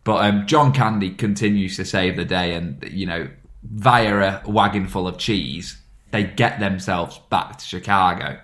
But 0.04 0.24
um, 0.24 0.46
John 0.46 0.72
Candy 0.72 1.10
continues 1.10 1.76
to 1.76 1.84
save 1.84 2.16
the 2.16 2.24
day, 2.24 2.54
and 2.54 2.82
you 2.90 3.06
know 3.06 3.28
via 3.62 4.42
a 4.44 4.50
wagon 4.50 4.86
full 4.86 5.06
of 5.06 5.18
cheese, 5.18 5.80
they 6.10 6.24
get 6.24 6.60
themselves 6.60 7.20
back 7.30 7.58
to 7.58 7.64
Chicago. 7.64 8.40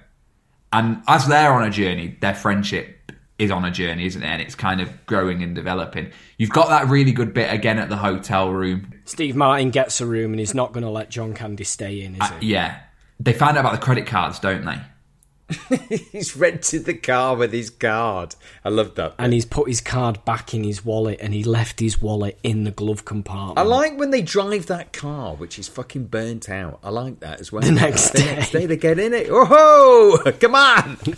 And 0.73 1.03
as 1.09 1.27
they're 1.27 1.53
on 1.53 1.65
a 1.65 1.71
journey, 1.71 2.17
their 2.21 2.35
friendship 2.35 2.98
is 3.39 3.51
on 3.51 3.65
a 3.65 3.71
journey, 3.71 4.07
isn't 4.07 4.23
it? 4.23 4.27
And 4.27 4.43
it's 4.43 4.55
kind 4.55 4.81
of 4.81 5.07
growing 5.07 5.43
and 5.43 5.55
developing. 5.55 6.11
You've 6.39 6.51
got 6.51 6.69
that 6.69 6.89
really 6.89 7.13
good 7.13 7.33
bit 7.35 7.53
again 7.53 7.79
at 7.79 7.89
the 7.89 7.97
hotel 7.99 8.51
room. 8.51 8.93
Steve 9.05 9.37
Martin 9.37 9.71
gets 9.71 10.01
a 10.01 10.07
room 10.07 10.33
and 10.33 10.41
he's 10.41 10.55
not 10.55 10.73
going 10.73 10.85
to 10.85 10.91
let 10.91 11.09
John 11.11 11.35
Candy 11.35 11.65
stay 11.65 12.03
in, 12.03 12.15
is 12.17 12.21
Uh, 12.21 12.33
he? 12.41 12.49
yeah. 12.55 12.81
They 13.21 13.33
find 13.33 13.57
out 13.57 13.61
about 13.61 13.73
the 13.73 13.85
credit 13.85 14.07
cards, 14.07 14.39
don't 14.39 14.65
they? 14.65 14.79
He's 16.13 16.37
rented 16.37 16.85
the 16.85 16.93
car 16.93 17.35
with 17.35 17.55
his 17.55 17.71
card. 17.71 18.35
I 18.65 18.69
love 18.69 18.97
that. 18.97 19.15
And 19.19 19.33
he's 19.33 19.47
put 19.47 19.67
his 19.67 19.81
card 19.81 20.23
back 20.27 20.53
in 20.53 20.63
his 20.63 20.85
wallet 20.85 21.19
and 21.23 21.33
he 21.33 21.43
left 21.43 21.81
his 21.81 22.03
wallet 22.03 22.39
in 22.43 22.65
the 22.65 22.71
glove 22.71 23.07
compartment. 23.07 23.59
I 23.59 23.63
like 23.63 23.99
when 23.99 24.11
they 24.11 24.21
drive 24.21 24.67
that 24.67 24.93
car, 24.93 25.35
which 25.37 25.59
is 25.59 25.67
fucking 25.67 26.09
burnt 26.09 26.51
out. 26.51 26.81
I 26.85 26.91
like 26.91 27.21
that 27.21 27.41
as 27.41 27.51
well. 27.51 27.63
The 27.63 27.73
next 27.73 28.11
The 28.11 28.19
day. 28.19 28.35
next 28.37 28.51
day 28.51 28.67
they 28.67 28.77
get 28.77 28.99
in 28.99 29.15
it. 29.15 29.29
Oh, 29.31 30.21
come 30.39 30.55
on! 30.55 30.99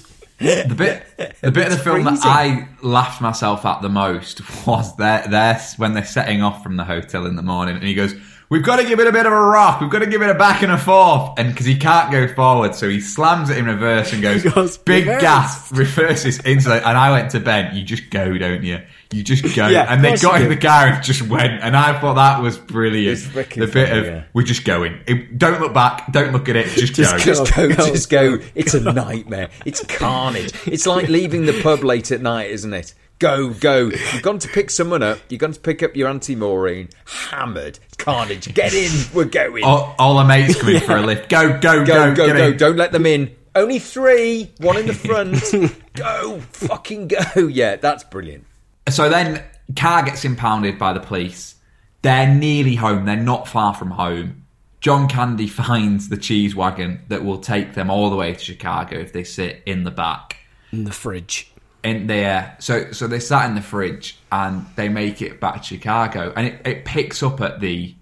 The 0.40 0.74
bit, 0.74 1.04
the 1.42 1.50
bit 1.50 1.66
of 1.70 1.72
the 1.78 1.84
film 1.84 2.04
that 2.04 2.20
I 2.24 2.66
laughed 2.82 3.20
myself 3.20 3.66
at 3.66 3.82
the 3.82 3.90
most 3.90 4.40
was 4.66 4.96
their, 4.96 5.26
their, 5.28 5.60
when 5.76 5.92
they're 5.92 6.04
setting 6.04 6.42
off 6.42 6.62
from 6.62 6.76
the 6.76 6.84
hotel 6.84 7.26
in 7.26 7.36
the 7.36 7.42
morning, 7.42 7.76
and 7.76 7.84
he 7.84 7.94
goes, 7.94 8.14
"We've 8.48 8.62
got 8.62 8.76
to 8.76 8.84
give 8.86 9.00
it 9.00 9.06
a 9.06 9.12
bit 9.12 9.26
of 9.26 9.32
a 9.32 9.40
rock. 9.40 9.82
We've 9.82 9.90
got 9.90 9.98
to 9.98 10.06
give 10.06 10.22
it 10.22 10.30
a 10.30 10.34
back 10.34 10.62
and 10.62 10.72
a 10.72 10.78
forth." 10.78 11.38
And 11.38 11.50
because 11.50 11.66
he 11.66 11.76
can't 11.76 12.10
go 12.10 12.26
forward, 12.34 12.74
so 12.74 12.88
he 12.88 13.00
slams 13.00 13.50
it 13.50 13.58
in 13.58 13.66
reverse 13.66 14.12
and 14.14 14.22
goes, 14.22 14.42
goes, 14.54 14.78
"Big 14.78 15.06
"Reverse." 15.06 15.20
gas!" 15.20 15.72
Reverses 15.76 16.38
into. 16.40 16.74
it. 16.74 16.82
And 16.84 16.96
I 16.96 17.10
went 17.10 17.32
to 17.32 17.40
Ben. 17.40 17.76
You 17.76 17.84
just 17.84 18.08
go, 18.08 18.36
don't 18.38 18.62
you? 18.62 18.80
You 19.12 19.24
just 19.24 19.42
go. 19.56 19.66
Yeah, 19.66 19.92
and 19.92 20.04
they 20.04 20.16
got 20.16 20.40
in 20.40 20.48
do. 20.48 20.54
the 20.54 20.60
car 20.60 20.86
and 20.86 21.02
just 21.02 21.22
went. 21.22 21.62
And 21.64 21.76
I 21.76 21.98
thought 22.00 22.14
that 22.14 22.40
was 22.40 22.56
brilliant. 22.56 23.18
The 23.34 23.42
bit 23.66 23.72
funny, 23.88 23.98
of 23.98 24.06
yeah. 24.06 24.24
we're 24.32 24.44
just 24.44 24.64
going. 24.64 25.00
It- 25.06 25.36
don't 25.36 25.60
look 25.60 25.74
back. 25.74 26.12
Don't 26.12 26.32
look 26.32 26.48
at 26.48 26.54
it. 26.56 26.68
Just, 26.68 26.94
Just 26.94 27.12
go. 27.12 27.18
go. 27.18 27.24
Just 27.44 27.54
go, 27.56 27.68
Go, 27.68 27.86
just 27.86 28.10
go. 28.10 28.38
It's 28.54 28.74
a 28.74 28.80
nightmare. 28.80 29.48
It's 29.64 29.84
carnage. 29.86 30.52
It's 30.66 30.86
like 30.86 31.08
leaving 31.08 31.46
the 31.46 31.60
pub 31.60 31.82
late 31.82 32.12
at 32.12 32.20
night, 32.20 32.50
isn't 32.50 32.72
it? 32.72 32.94
Go, 33.18 33.50
go. 33.50 33.86
You've 33.88 34.22
gone 34.22 34.38
to 34.38 34.48
pick 34.48 34.70
someone 34.70 35.02
up. 35.02 35.18
You've 35.28 35.40
gone 35.40 35.52
to 35.52 35.60
pick 35.60 35.82
up 35.82 35.94
your 35.96 36.08
Auntie 36.08 36.36
Maureen. 36.36 36.88
Hammered. 37.06 37.78
Carnage. 37.98 38.54
Get 38.54 38.72
in. 38.72 38.90
We're 39.12 39.24
going. 39.26 39.64
All, 39.64 39.94
all 39.98 40.16
the 40.18 40.24
mates 40.24 40.58
coming 40.60 40.80
for 40.80 40.96
a 40.96 41.02
lift. 41.02 41.28
Go, 41.28 41.58
go, 41.58 41.84
go, 41.84 42.14
go, 42.14 42.28
go, 42.28 42.32
go. 42.32 42.52
Don't 42.54 42.76
let 42.76 42.92
them 42.92 43.06
in. 43.06 43.34
Only 43.54 43.78
three. 43.80 44.52
One 44.58 44.76
in 44.78 44.86
the 44.86 44.94
front. 44.94 45.74
go. 45.94 46.40
Fucking 46.52 47.08
go. 47.08 47.48
Yeah, 47.48 47.74
that's 47.76 48.04
brilliant. 48.04 48.46
So 48.90 49.08
then, 49.08 49.42
car 49.76 50.02
gets 50.02 50.24
impounded 50.24 50.78
by 50.78 50.92
the 50.92 51.00
police. 51.00 51.56
They're 52.02 52.32
nearly 52.32 52.74
home. 52.76 53.04
They're 53.04 53.16
not 53.16 53.46
far 53.48 53.74
from 53.74 53.90
home. 53.90 54.46
John 54.80 55.08
Candy 55.08 55.46
finds 55.48 56.08
the 56.08 56.16
cheese 56.16 56.54
wagon 56.54 57.02
that 57.08 57.24
will 57.24 57.38
take 57.38 57.74
them 57.74 57.90
all 57.90 58.10
the 58.10 58.16
way 58.16 58.32
to 58.32 58.38
Chicago 58.38 58.98
if 58.98 59.12
they 59.12 59.24
sit 59.24 59.62
in 59.66 59.84
the 59.84 59.90
back. 59.90 60.36
in 60.72 60.84
the 60.84 60.92
fridge. 60.92 61.50
In 61.82 62.08
there, 62.08 62.56
so 62.58 62.92
so 62.92 63.06
they 63.06 63.20
sat 63.20 63.48
in 63.48 63.54
the 63.54 63.62
fridge 63.62 64.18
and 64.30 64.66
they 64.76 64.90
make 64.90 65.22
it 65.22 65.40
back 65.40 65.62
to 65.62 65.62
Chicago, 65.62 66.30
and 66.36 66.48
it, 66.48 66.60
it 66.66 66.84
picks 66.84 67.22
up 67.22 67.40
at 67.40 67.60
the 67.60 67.94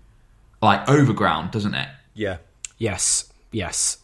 like 0.61 0.89
overground, 0.89 1.53
doesn't 1.53 1.75
it? 1.75 1.89
Yeah. 2.15 2.39
Yes, 2.79 3.33
yes. 3.53 3.99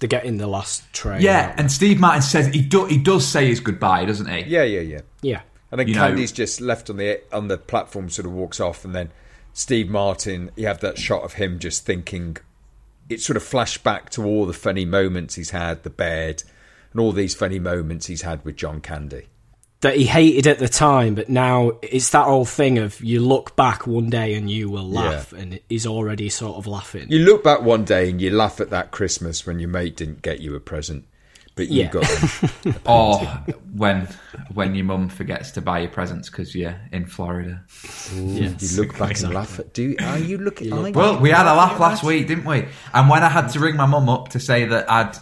They 0.00 0.06
get 0.06 0.24
in 0.24 0.38
the 0.38 0.46
last 0.46 0.90
train. 0.94 1.20
Yeah, 1.20 1.54
and 1.58 1.70
Steve 1.70 2.00
Martin 2.00 2.22
says 2.22 2.46
he 2.46 2.62
do, 2.62 2.86
he 2.86 2.96
does 2.96 3.26
say 3.28 3.48
his 3.48 3.60
goodbye, 3.60 4.06
doesn't 4.06 4.26
he? 4.26 4.44
Yeah, 4.44 4.62
yeah, 4.62 4.80
yeah. 4.80 5.00
Yeah. 5.20 5.40
And 5.74 5.80
then 5.80 5.88
You 5.88 5.94
know- 5.94 6.02
Candy's 6.02 6.30
just 6.30 6.60
left 6.60 6.88
on 6.88 6.98
the 6.98 7.20
on 7.32 7.48
the 7.48 7.58
platform, 7.58 8.08
sort 8.08 8.26
of 8.26 8.32
walks 8.32 8.60
off, 8.60 8.84
and 8.84 8.94
then 8.94 9.10
Steve 9.52 9.88
Martin. 9.90 10.52
You 10.54 10.68
have 10.68 10.78
that 10.82 10.98
shot 10.98 11.24
of 11.24 11.32
him 11.32 11.58
just 11.58 11.84
thinking. 11.84 12.36
It 13.08 13.20
sort 13.20 13.36
of 13.36 13.42
flashed 13.42 13.82
back 13.82 14.08
to 14.10 14.24
all 14.24 14.46
the 14.46 14.52
funny 14.52 14.84
moments 14.84 15.34
he's 15.34 15.50
had, 15.50 15.82
the 15.82 15.90
bed, 15.90 16.44
and 16.92 17.00
all 17.00 17.10
these 17.10 17.34
funny 17.34 17.58
moments 17.58 18.06
he's 18.06 18.22
had 18.22 18.44
with 18.44 18.54
John 18.54 18.80
Candy. 18.80 19.26
That 19.80 19.96
he 19.96 20.04
hated 20.06 20.46
at 20.46 20.60
the 20.60 20.68
time, 20.68 21.16
but 21.16 21.28
now 21.28 21.72
it's 21.82 22.10
that 22.10 22.28
old 22.28 22.48
thing 22.48 22.78
of 22.78 23.00
you 23.02 23.18
look 23.18 23.56
back 23.56 23.84
one 23.84 24.08
day 24.10 24.34
and 24.34 24.48
you 24.48 24.70
will 24.70 24.88
laugh, 24.88 25.32
and 25.32 25.58
he's 25.68 25.86
already 25.88 26.28
sort 26.28 26.56
of 26.56 26.68
laughing. 26.68 27.06
You 27.10 27.18
look 27.24 27.42
back 27.42 27.62
one 27.62 27.84
day 27.84 28.08
and 28.10 28.22
you 28.22 28.30
laugh 28.30 28.60
at 28.60 28.70
that 28.70 28.92
Christmas 28.92 29.44
when 29.44 29.58
your 29.58 29.70
mate 29.70 29.96
didn't 29.96 30.22
get 30.22 30.38
you 30.40 30.54
a 30.54 30.60
present, 30.60 31.04
but 31.54 31.68
you 31.68 31.82
Yeah. 31.82 31.90
got 31.90 32.02
them. 32.08 32.74
Or 32.86 33.18
when 33.74 34.08
when 34.52 34.74
your 34.74 34.84
mum 34.84 35.08
forgets 35.08 35.50
to 35.52 35.60
buy 35.60 35.80
you 35.80 35.88
presents 35.88 36.28
because 36.30 36.54
you're 36.54 36.76
in 36.92 37.06
Florida. 37.06 37.64
you 38.14 38.54
look 38.76 38.98
back 38.98 39.20
and 39.20 39.32
laugh 39.34 39.58
at. 39.58 39.72
Do 39.74 39.94
are 40.00 40.18
you 40.18 40.38
looking? 40.38 40.68
you? 40.68 40.92
Well, 40.92 41.18
we 41.20 41.30
had 41.30 41.46
a 41.46 41.54
laugh 41.54 41.78
last 41.80 42.02
week, 42.02 42.26
didn't 42.28 42.44
we? 42.44 42.66
And 42.92 43.08
when 43.08 43.22
I 43.22 43.28
had 43.28 43.48
to 43.48 43.60
ring 43.60 43.76
my 43.76 43.86
mum 43.86 44.08
up 44.08 44.28
to 44.30 44.40
say 44.40 44.64
that 44.66 44.90
I'd 44.90 45.16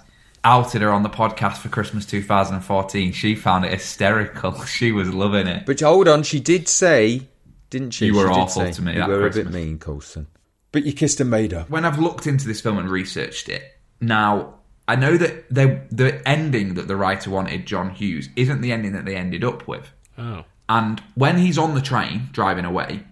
outed 0.45 0.83
her 0.83 0.91
on 0.91 1.03
the 1.05 1.09
podcast 1.09 1.59
for 1.59 1.69
Christmas 1.69 2.05
2014, 2.07 3.13
she 3.13 3.35
found 3.35 3.65
it 3.65 3.73
hysterical. 3.73 4.53
She 4.67 4.91
was 4.93 5.13
loving 5.15 5.47
it. 5.47 5.67
But 5.67 5.81
hold 5.81 6.09
on, 6.09 6.23
she 6.25 6.41
did 6.41 6.67
say, 6.69 7.29
didn't 7.71 7.93
she? 7.93 8.07
You 8.07 8.17
were 8.17 8.33
She 8.33 8.41
awful 8.41 8.63
say, 8.63 8.73
to 8.73 8.83
me 8.83 8.95
You 8.97 9.07
were 9.07 9.27
a 9.27 9.31
bit 9.31 9.51
mean, 9.51 9.79
Colson. 9.79 10.27
But 10.73 10.85
you 10.85 10.93
kissed 10.93 11.21
and 11.21 11.31
made 11.31 11.53
her. 11.53 11.67
When 11.69 11.85
I've 11.85 11.99
looked 11.99 12.27
into 12.27 12.47
this 12.49 12.61
film 12.61 12.79
and 12.79 12.89
researched 12.91 13.49
it, 13.49 13.63
now 14.01 14.55
I 14.93 14.97
know 14.97 15.17
that 15.17 15.49
they, 15.49 15.81
the 15.91 16.21
ending 16.29 16.75
that 16.75 16.87
the 16.87 16.97
writer 16.97 17.31
wanted, 17.31 17.65
John 17.65 17.89
Hughes, 17.89 18.29
isn't 18.37 18.61
the 18.61 18.73
ending 18.73 18.93
that 18.93 19.07
they 19.07 19.17
ended 19.17 19.43
up 19.43 19.67
with. 19.67 19.91
oh. 20.19 20.45
And 20.69 21.01
when 21.15 21.39
he's 21.39 21.57
on 21.57 21.75
the 21.75 21.81
train 21.81 22.29
driving 22.33 22.67
away, 22.67 23.05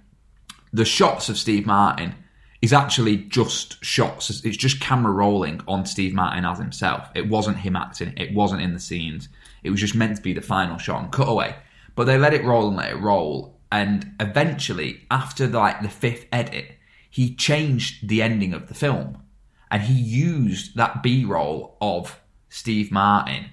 the 0.74 0.84
shots 0.84 1.30
of 1.30 1.38
Steve 1.38 1.64
Martin 1.64 2.14
is 2.60 2.74
actually 2.74 3.16
just 3.16 3.82
shots. 3.82 4.44
It's 4.44 4.58
just 4.58 4.80
camera 4.80 5.10
rolling 5.10 5.62
on 5.66 5.86
Steve 5.86 6.12
Martin 6.12 6.44
as 6.44 6.58
himself. 6.58 7.08
It 7.14 7.30
wasn't 7.30 7.56
him 7.56 7.76
acting. 7.76 8.12
It 8.18 8.34
wasn't 8.34 8.60
in 8.60 8.74
the 8.74 8.78
scenes. 8.78 9.30
It 9.62 9.70
was 9.70 9.80
just 9.80 9.94
meant 9.94 10.16
to 10.16 10.22
be 10.22 10.34
the 10.34 10.42
final 10.42 10.76
shot 10.76 11.02
and 11.02 11.10
cutaway. 11.10 11.56
But 11.96 12.04
they 12.04 12.18
let 12.18 12.34
it 12.34 12.44
roll 12.44 12.68
and 12.68 12.76
let 12.76 12.92
it 12.92 13.00
roll. 13.00 13.58
And 13.72 14.12
eventually, 14.20 15.00
after 15.10 15.46
like 15.46 15.80
the 15.80 15.88
fifth 15.88 16.26
edit, 16.30 16.72
he 17.08 17.34
changed 17.34 18.06
the 18.06 18.20
ending 18.20 18.52
of 18.52 18.68
the 18.68 18.74
film, 18.74 19.22
and 19.70 19.82
he 19.82 19.94
used 19.94 20.76
that 20.76 21.02
B-roll 21.02 21.76
of 21.80 22.20
Steve 22.48 22.90
Martin 22.90 23.46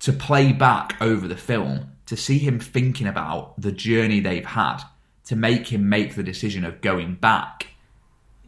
to 0.00 0.12
play 0.12 0.52
back 0.52 0.96
over 1.00 1.26
the 1.26 1.36
film 1.36 1.92
to 2.06 2.16
see 2.16 2.38
him 2.38 2.60
thinking 2.60 3.06
about 3.06 3.60
the 3.60 3.72
journey 3.72 4.20
they've 4.20 4.46
had 4.46 4.82
to 5.24 5.34
make 5.34 5.68
him 5.68 5.88
make 5.88 6.14
the 6.14 6.22
decision 6.22 6.64
of 6.64 6.80
going 6.80 7.16
back. 7.16 7.66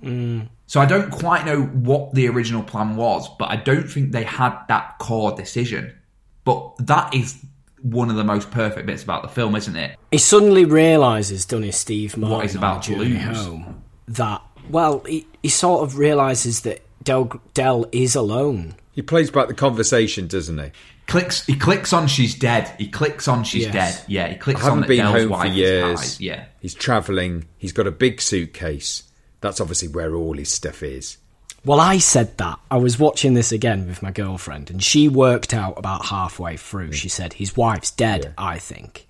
Mm. 0.03 0.49
So 0.67 0.81
I 0.81 0.87
don't 0.87 1.11
quite 1.11 1.45
know 1.45 1.63
what 1.63 2.15
the 2.15 2.29
original 2.29 2.63
plan 2.63 2.95
was, 2.95 3.29
but 3.39 3.51
I 3.51 3.57
don't 3.57 3.91
think 3.91 4.13
they 4.13 4.23
had 4.23 4.57
that 4.69 4.99
core 4.99 5.33
decision. 5.33 5.97
But 6.45 6.75
that 6.87 7.15
is 7.15 7.45
one 7.83 8.11
of 8.11 8.17
the 8.17 8.25
most 8.25 8.51
perfect 8.51 8.87
bits 8.87 9.03
about 9.03 9.23
the 9.23 9.29
film, 9.29 9.57
isn't 9.57 9.75
it? 9.77 9.97
He 10.11 10.19
suddenly 10.19 10.65
realizes, 10.65 11.45
doesn't 11.47 11.65
he, 11.65 11.73
Steve 11.73 12.17
Martin, 12.17 12.37
What 12.37 12.43
he's 12.45 12.55
about 12.55 12.83
to 12.85 12.97
lose. 12.97 13.23
home, 13.23 13.83
that 14.07 14.43
well, 14.71 15.01
he, 15.01 15.27
he 15.43 15.49
sort 15.49 15.83
of 15.83 15.99
realizes 15.99 16.61
that 16.61 16.83
Del 17.03 17.41
Del 17.55 17.87
is 17.93 18.15
alone. 18.15 18.75
He 18.93 19.03
plays 19.03 19.31
back 19.31 19.49
the 19.49 19.55
conversation, 19.55 20.27
doesn't 20.27 20.59
he? 20.59 20.71
Clicks. 21.07 21.47
He 21.47 21.55
clicks 21.57 21.93
on 21.93 22.07
she's 22.09 22.35
dead. 22.35 22.71
He 22.79 22.89
clicks 22.89 23.29
on 23.29 23.45
she's 23.45 23.65
Yes. 23.65 23.73
dead. 23.73 24.05
Yeah, 24.09 24.29
he 24.29 24.35
clicks 24.37 24.61
on 24.61 24.65
haven't 24.67 24.81
that 24.83 24.89
been 24.89 24.99
Del's 25.05 25.31
home 25.31 25.41
for 25.41 25.47
years. 25.47 26.21
Yeah. 26.21 26.45
He's 26.61 26.75
travelling. 26.75 27.47
He's 27.57 27.73
got 27.73 27.87
a 27.87 27.91
big 27.93 28.21
suitcase. 28.21 29.05
That's 29.41 29.61
obviously 29.61 29.89
where 29.89 30.15
all 30.15 30.35
his 30.37 30.51
stuff 30.53 30.83
is. 30.83 31.17
Well, 31.65 31.81
I 31.81 31.99
said 31.99 32.37
that. 32.39 32.59
I 32.71 32.77
was 32.77 32.99
watching 32.99 33.35
this 33.35 33.53
again 33.53 33.87
with 33.87 34.03
my 34.03 34.11
girlfriend, 34.11 34.71
and 34.71 34.83
she 34.83 35.09
worked 35.09 35.55
out 35.55 35.79
about 35.79 36.07
halfway 36.07 36.57
through. 36.57 36.93
She 36.93 37.09
said, 37.09 37.35
His 37.35 37.57
wife's 37.57 37.91
dead, 37.91 38.35
I 38.37 38.59
think. 38.59 39.07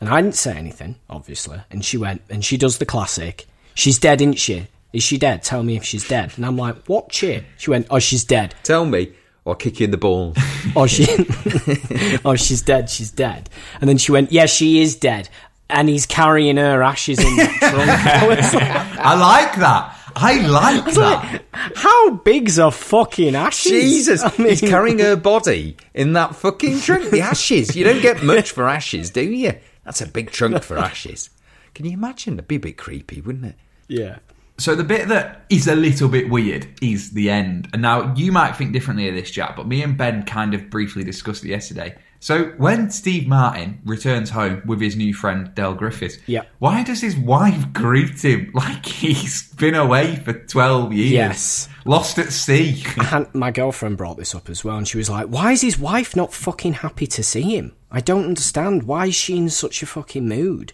And 0.00 0.08
I 0.08 0.20
didn't 0.20 0.34
say 0.36 0.56
anything, 0.56 0.96
obviously. 1.08 1.60
And 1.70 1.84
she 1.84 1.96
went, 1.96 2.22
and 2.28 2.44
she 2.44 2.56
does 2.56 2.78
the 2.78 2.86
classic, 2.86 3.46
She's 3.74 3.98
dead, 3.98 4.20
isn't 4.20 4.38
she? 4.38 4.66
Is 4.92 5.02
she 5.02 5.16
dead? 5.18 5.42
Tell 5.42 5.62
me 5.62 5.76
if 5.76 5.84
she's 5.84 6.06
dead. 6.06 6.32
And 6.36 6.44
I'm 6.44 6.56
like, 6.56 6.76
What 6.86 7.12
shit? 7.12 7.44
She 7.56 7.70
went, 7.70 7.86
Oh, 7.90 7.98
she's 7.98 8.24
dead. 8.24 8.54
Tell 8.62 8.84
me, 8.84 9.12
or 9.44 9.52
I'll 9.52 9.56
kick 9.56 9.80
you 9.80 9.84
in 9.84 9.90
the 9.90 9.96
balls. 9.98 10.36
Oh, 10.76 10.86
she, 10.86 11.04
oh, 12.24 12.36
she's 12.36 12.62
dead. 12.62 12.88
She's 12.88 13.10
dead. 13.10 13.50
And 13.80 13.88
then 13.90 13.98
she 13.98 14.12
went, 14.12 14.30
yeah, 14.30 14.46
she 14.46 14.80
is 14.80 14.94
dead. 14.94 15.28
And 15.68 15.88
he's 15.88 16.06
carrying 16.06 16.56
her 16.56 16.82
ashes 16.84 17.18
in 17.18 17.36
the 17.36 17.44
trunk. 17.58 17.90
I 17.90 18.26
like, 18.26 18.54
I 18.98 19.14
like 19.16 19.56
that. 19.56 19.98
I 20.14 20.46
like 20.46 20.94
that. 20.94 21.42
How 21.74 22.10
big's 22.10 22.58
a 22.58 22.70
fucking 22.70 23.34
ashes? 23.34 23.72
Jesus, 23.72 24.22
I 24.22 24.32
mean- 24.38 24.50
he's 24.50 24.60
carrying 24.60 25.00
her 25.00 25.16
body 25.16 25.76
in 25.94 26.12
that 26.12 26.36
fucking 26.36 26.80
trunk. 26.80 27.10
The 27.10 27.20
ashes. 27.22 27.74
You 27.74 27.84
don't 27.84 28.00
get 28.02 28.22
much 28.22 28.52
for 28.52 28.68
ashes, 28.68 29.10
do 29.10 29.22
you? 29.22 29.54
That's 29.84 30.00
a 30.00 30.06
big 30.06 30.30
trunk 30.30 30.62
for 30.62 30.78
ashes. 30.78 31.28
Can 31.74 31.86
you 31.86 31.92
imagine? 31.92 32.34
It'd 32.34 32.46
be 32.48 32.56
a 32.56 32.60
bit 32.60 32.76
creepy, 32.78 33.20
wouldn't 33.20 33.46
it? 33.46 33.56
Yeah. 33.88 34.18
So 34.62 34.76
the 34.76 34.84
bit 34.84 35.08
that 35.08 35.44
is 35.50 35.66
a 35.66 35.74
little 35.74 36.08
bit 36.08 36.30
weird 36.30 36.68
is 36.80 37.10
the 37.10 37.30
end. 37.30 37.68
And 37.72 37.82
now 37.82 38.14
you 38.14 38.30
might 38.30 38.52
think 38.56 38.72
differently 38.72 39.08
of 39.08 39.14
this, 39.16 39.32
Jack, 39.32 39.56
but 39.56 39.66
me 39.66 39.82
and 39.82 39.96
Ben 39.98 40.22
kind 40.22 40.54
of 40.54 40.70
briefly 40.70 41.02
discussed 41.02 41.44
it 41.44 41.48
yesterday. 41.48 41.96
So 42.20 42.44
when 42.58 42.88
Steve 42.92 43.26
Martin 43.26 43.80
returns 43.84 44.30
home 44.30 44.62
with 44.64 44.80
his 44.80 44.94
new 44.94 45.12
friend 45.14 45.52
Del 45.56 45.74
Griffiths, 45.74 46.18
Yeah. 46.26 46.42
why 46.60 46.84
does 46.84 47.00
his 47.00 47.16
wife 47.16 47.72
greet 47.72 48.24
him 48.24 48.50
like 48.54 48.86
he's 48.86 49.52
been 49.54 49.74
away 49.74 50.14
for 50.24 50.32
twelve 50.32 50.92
years? 50.92 51.10
Yes. 51.10 51.68
lost 51.84 52.20
at 52.20 52.30
sea. 52.32 52.84
And 53.10 53.26
my 53.34 53.50
girlfriend 53.50 53.96
brought 53.96 54.16
this 54.16 54.32
up 54.32 54.48
as 54.48 54.62
well, 54.62 54.76
and 54.76 54.86
she 54.86 54.96
was 54.98 55.10
like, 55.10 55.26
"Why 55.26 55.50
is 55.50 55.62
his 55.62 55.76
wife 55.76 56.14
not 56.14 56.32
fucking 56.32 56.74
happy 56.74 57.08
to 57.08 57.24
see 57.24 57.42
him? 57.56 57.72
I 57.90 58.00
don't 58.00 58.26
understand. 58.26 58.84
Why 58.84 59.06
is 59.06 59.16
she 59.16 59.36
in 59.36 59.50
such 59.50 59.82
a 59.82 59.86
fucking 59.86 60.28
mood?" 60.28 60.72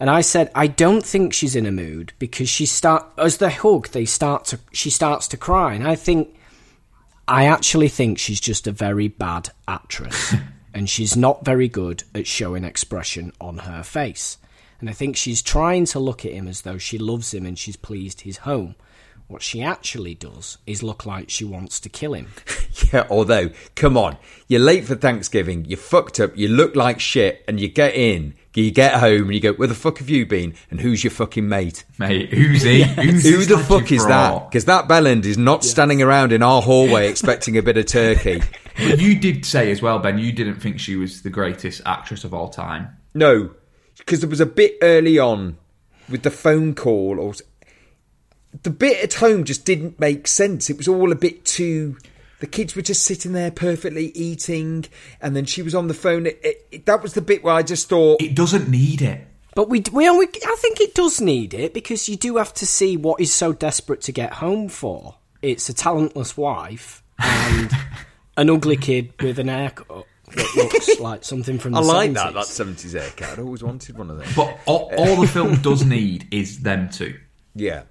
And 0.00 0.10
I 0.10 0.22
said, 0.22 0.50
"I 0.54 0.66
don't 0.66 1.04
think 1.04 1.32
she's 1.32 1.54
in 1.54 1.66
a 1.66 1.72
mood 1.72 2.12
because 2.18 2.48
she 2.48 2.66
start 2.66 3.06
as 3.16 3.38
they 3.38 3.50
hug, 3.50 3.88
they 3.88 4.04
start 4.04 4.44
to 4.46 4.58
she 4.72 4.90
starts 4.90 5.28
to 5.28 5.36
cry, 5.36 5.74
and 5.74 5.86
I 5.86 5.94
think 5.94 6.34
I 7.28 7.46
actually 7.46 7.88
think 7.88 8.18
she's 8.18 8.40
just 8.40 8.66
a 8.66 8.72
very 8.72 9.08
bad 9.08 9.50
actress, 9.68 10.34
and 10.74 10.90
she's 10.90 11.16
not 11.16 11.44
very 11.44 11.68
good 11.68 12.02
at 12.14 12.26
showing 12.26 12.64
expression 12.64 13.32
on 13.40 13.58
her 13.58 13.82
face. 13.82 14.38
And 14.80 14.90
I 14.90 14.92
think 14.92 15.16
she's 15.16 15.40
trying 15.40 15.86
to 15.86 16.00
look 16.00 16.24
at 16.26 16.32
him 16.32 16.48
as 16.48 16.62
though 16.62 16.78
she 16.78 16.98
loves 16.98 17.32
him 17.32 17.46
and 17.46 17.58
she's 17.58 17.76
pleased 17.76 18.22
he's 18.22 18.38
home." 18.38 18.74
What 19.26 19.40
she 19.40 19.62
actually 19.62 20.14
does 20.14 20.58
is 20.66 20.82
look 20.82 21.06
like 21.06 21.30
she 21.30 21.46
wants 21.46 21.80
to 21.80 21.88
kill 21.88 22.12
him. 22.14 22.28
Yeah, 22.92 23.06
although, 23.08 23.50
come 23.76 23.96
on, 23.96 24.18
you're 24.48 24.60
late 24.60 24.84
for 24.84 24.96
Thanksgiving, 24.96 25.64
you're 25.64 25.78
fucked 25.78 26.18
up, 26.18 26.36
you 26.36 26.48
look 26.48 26.74
like 26.74 26.98
shit, 26.98 27.44
and 27.46 27.60
you 27.60 27.68
get 27.68 27.94
in, 27.94 28.34
you 28.62 28.70
get 28.70 28.94
home, 28.94 29.24
and 29.24 29.34
you 29.34 29.40
go, 29.40 29.52
where 29.52 29.68
the 29.68 29.74
fuck 29.74 29.98
have 29.98 30.08
you 30.08 30.26
been? 30.26 30.54
And 30.70 30.80
who's 30.80 31.02
your 31.02 31.10
fucking 31.10 31.48
mate? 31.48 31.84
Mate, 31.98 32.32
who's 32.32 32.62
he? 32.62 32.82
Who's 33.04 33.24
Who 33.24 33.44
the 33.44 33.58
fuck 33.58 33.90
you 33.90 33.96
is 33.96 34.06
that? 34.06 34.48
Because 34.48 34.66
that 34.66 34.86
bellend 34.86 35.24
is 35.24 35.36
not 35.36 35.64
standing 35.64 36.00
around 36.00 36.32
in 36.32 36.42
our 36.42 36.62
hallway 36.62 37.08
expecting 37.10 37.58
a 37.58 37.62
bit 37.62 37.76
of 37.76 37.86
turkey. 37.86 38.42
But 38.76 39.00
you 39.00 39.18
did 39.18 39.44
say 39.44 39.70
as 39.70 39.82
well, 39.82 39.98
Ben, 39.98 40.18
you 40.18 40.32
didn't 40.32 40.60
think 40.60 40.78
she 40.78 40.96
was 40.96 41.22
the 41.22 41.30
greatest 41.30 41.80
actress 41.84 42.24
of 42.24 42.32
all 42.32 42.48
time. 42.48 42.96
No, 43.14 43.50
because 43.98 44.20
there 44.20 44.30
was 44.30 44.40
a 44.40 44.46
bit 44.46 44.76
early 44.82 45.18
on 45.18 45.58
with 46.08 46.22
the 46.22 46.30
phone 46.30 46.74
call, 46.74 47.18
or 47.18 47.34
the 48.62 48.70
bit 48.70 49.02
at 49.02 49.14
home 49.14 49.44
just 49.44 49.64
didn't 49.64 49.98
make 49.98 50.26
sense. 50.26 50.70
It 50.70 50.76
was 50.76 50.88
all 50.88 51.12
a 51.12 51.16
bit 51.16 51.44
too. 51.44 51.96
The 52.44 52.50
kids 52.50 52.76
were 52.76 52.82
just 52.82 53.04
sitting 53.04 53.32
there 53.32 53.50
perfectly 53.50 54.08
eating, 54.08 54.84
and 55.22 55.34
then 55.34 55.46
she 55.46 55.62
was 55.62 55.74
on 55.74 55.88
the 55.88 55.94
phone. 55.94 56.26
It, 56.26 56.38
it, 56.44 56.66
it- 56.70 56.84
that 56.84 57.02
was 57.02 57.14
the 57.14 57.22
bit 57.22 57.42
where 57.42 57.54
I 57.54 57.62
just 57.62 57.88
thought, 57.88 58.20
It 58.20 58.34
doesn't 58.36 58.68
need 58.68 59.00
it. 59.00 59.26
But 59.54 59.70
we, 59.70 59.82
we, 59.92 60.10
we, 60.10 60.26
I 60.26 60.56
think 60.58 60.78
it 60.82 60.94
does 60.94 61.22
need 61.22 61.54
it 61.54 61.72
because 61.72 62.06
you 62.06 62.16
do 62.16 62.36
have 62.36 62.52
to 62.54 62.66
see 62.66 62.98
what 62.98 63.18
he's 63.18 63.32
so 63.32 63.54
desperate 63.54 64.02
to 64.02 64.12
get 64.12 64.34
home 64.34 64.68
for. 64.68 65.14
It's 65.40 65.70
a 65.70 65.72
talentless 65.72 66.36
wife 66.36 67.02
and 67.18 67.70
an 68.36 68.50
ugly 68.50 68.76
kid 68.76 69.14
with 69.22 69.38
an 69.38 69.48
haircut 69.48 70.04
that 70.34 70.54
looks 70.54 71.00
like 71.00 71.24
something 71.24 71.58
from 71.58 71.72
the 71.72 71.78
I 71.78 71.82
like 71.82 72.10
70s. 72.10 72.14
that. 72.14 72.34
That 72.34 72.44
seventies 72.44 72.92
haircut. 72.92 73.30
I'd 73.30 73.38
always 73.38 73.62
wanted 73.62 73.96
one 73.96 74.10
of 74.10 74.18
those. 74.18 74.34
But 74.36 74.58
all, 74.66 74.92
all 74.98 75.18
the 75.18 75.26
film 75.28 75.54
does 75.62 75.82
need 75.86 76.28
is 76.30 76.60
them 76.60 76.90
two. 76.90 77.18
Yeah. 77.54 77.84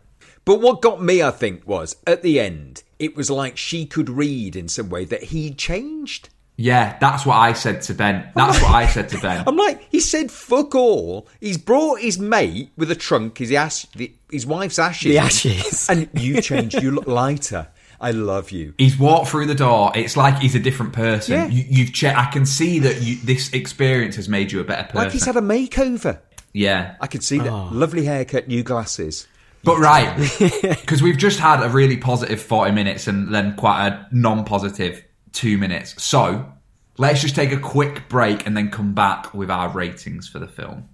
But 0.46 0.60
what 0.62 0.82
got 0.82 1.02
me, 1.02 1.22
I 1.24 1.32
think, 1.32 1.68
was 1.68 1.96
at 2.06 2.22
the 2.22 2.40
end, 2.40 2.84
it 3.00 3.16
was 3.16 3.30
like 3.30 3.58
she 3.58 3.86
could 3.86 4.10
read 4.10 4.56
in 4.56 4.68
some 4.68 4.90
way 4.90 5.06
that 5.06 5.24
he'd 5.26 5.58
changed. 5.58 6.30
Yeah, 6.56 6.98
that's 7.00 7.26
what 7.26 7.38
I 7.38 7.54
said 7.54 7.82
to 7.84 7.94
Ben. 7.96 8.30
That's 8.36 8.62
what 8.62 8.72
I 8.72 8.86
said 8.88 9.10
to 9.10 9.20
Ben. 9.20 9.44
I'm 9.48 9.56
like, 9.56 9.88
he 9.90 10.00
said 10.00 10.30
fuck 10.30 10.76
all. 10.76 11.28
He's 11.42 11.58
brought 11.58 12.00
his 12.02 12.20
mate 12.20 12.70
with 12.78 12.92
a 12.92 12.96
trunk, 12.96 13.40
his 13.40 13.52
ash, 13.52 13.86
the, 13.96 14.14
his 14.30 14.46
wife's 14.46 14.78
ashes. 14.78 15.12
The 15.12 15.18
ashes. 15.18 15.90
And 15.90 16.10
you 16.14 16.42
changed. 16.42 16.76
You 16.82 16.92
look 16.92 17.08
lighter. 17.08 17.70
I 18.00 18.12
love 18.12 18.52
you. 18.52 18.74
He's 18.78 19.00
walked 19.00 19.30
through 19.30 19.46
the 19.48 19.56
door. 19.56 19.94
It's 19.96 20.18
like 20.18 20.38
he's 20.40 20.56
a 20.56 20.60
different 20.60 20.92
person. 20.94 21.36
Yeah. 21.36 21.48
You, 21.48 21.64
you've 21.70 21.94
checked. 21.94 22.20
I 22.20 22.26
can 22.26 22.46
see 22.46 22.80
that 22.80 23.02
you, 23.02 23.16
this 23.24 23.52
experience 23.54 24.18
has 24.18 24.28
made 24.28 24.52
you 24.52 24.60
a 24.60 24.64
better 24.64 24.84
person. 24.84 24.98
Like 24.98 25.12
he's 25.12 25.26
had 25.26 25.38
a 25.38 25.42
makeover. 25.42 26.20
yeah, 26.54 26.98
I 27.00 27.08
could 27.08 27.24
see 27.24 27.40
that. 27.40 27.50
Ah. 27.50 27.70
Lovely 27.72 28.06
haircut, 28.06 28.48
new 28.48 28.62
glasses. 28.62 29.26
But 29.64 29.78
right 29.80 30.16
because 30.62 31.02
we've 31.02 31.18
just 31.18 31.40
had 31.40 31.64
a 31.64 31.70
really 31.70 31.98
positive 31.98 32.42
forty 32.42 32.72
minutes 32.72 33.08
and 33.08 33.34
then 33.34 33.56
quite 33.56 33.88
a 33.88 34.08
non-positive 34.12 35.04
two 35.32 35.58
minutes. 35.58 36.02
So 36.02 36.52
let's 36.98 37.22
just 37.22 37.36
take 37.36 37.52
a 37.52 37.60
quick 37.60 38.08
break 38.10 38.46
and 38.46 38.56
then 38.56 38.70
come 38.70 38.94
back 38.94 39.34
with 39.34 39.50
our 39.50 39.70
ratings 39.70 40.28
for 40.28 40.40
the 40.40 40.48
film. 40.48 40.90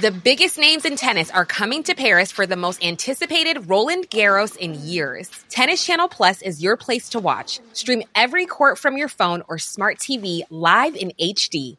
The 0.00 0.12
biggest 0.12 0.58
names 0.58 0.84
in 0.84 0.94
tennis 0.94 1.28
are 1.32 1.44
coming 1.44 1.82
to 1.82 1.94
Paris 1.96 2.30
for 2.30 2.46
the 2.46 2.54
most 2.54 2.84
anticipated 2.84 3.68
Roland 3.68 4.08
Garros 4.10 4.56
in 4.56 4.74
years. 4.74 5.28
Tennis 5.48 5.84
Channel 5.84 6.06
Plus 6.06 6.40
is 6.40 6.62
your 6.62 6.76
place 6.76 7.08
to 7.08 7.18
watch. 7.18 7.58
Stream 7.72 8.04
every 8.14 8.46
court 8.46 8.78
from 8.78 8.96
your 8.96 9.08
phone 9.08 9.42
or 9.48 9.58
smart 9.58 9.98
TV 9.98 10.42
live 10.50 10.94
in 10.94 11.10
HD. 11.20 11.78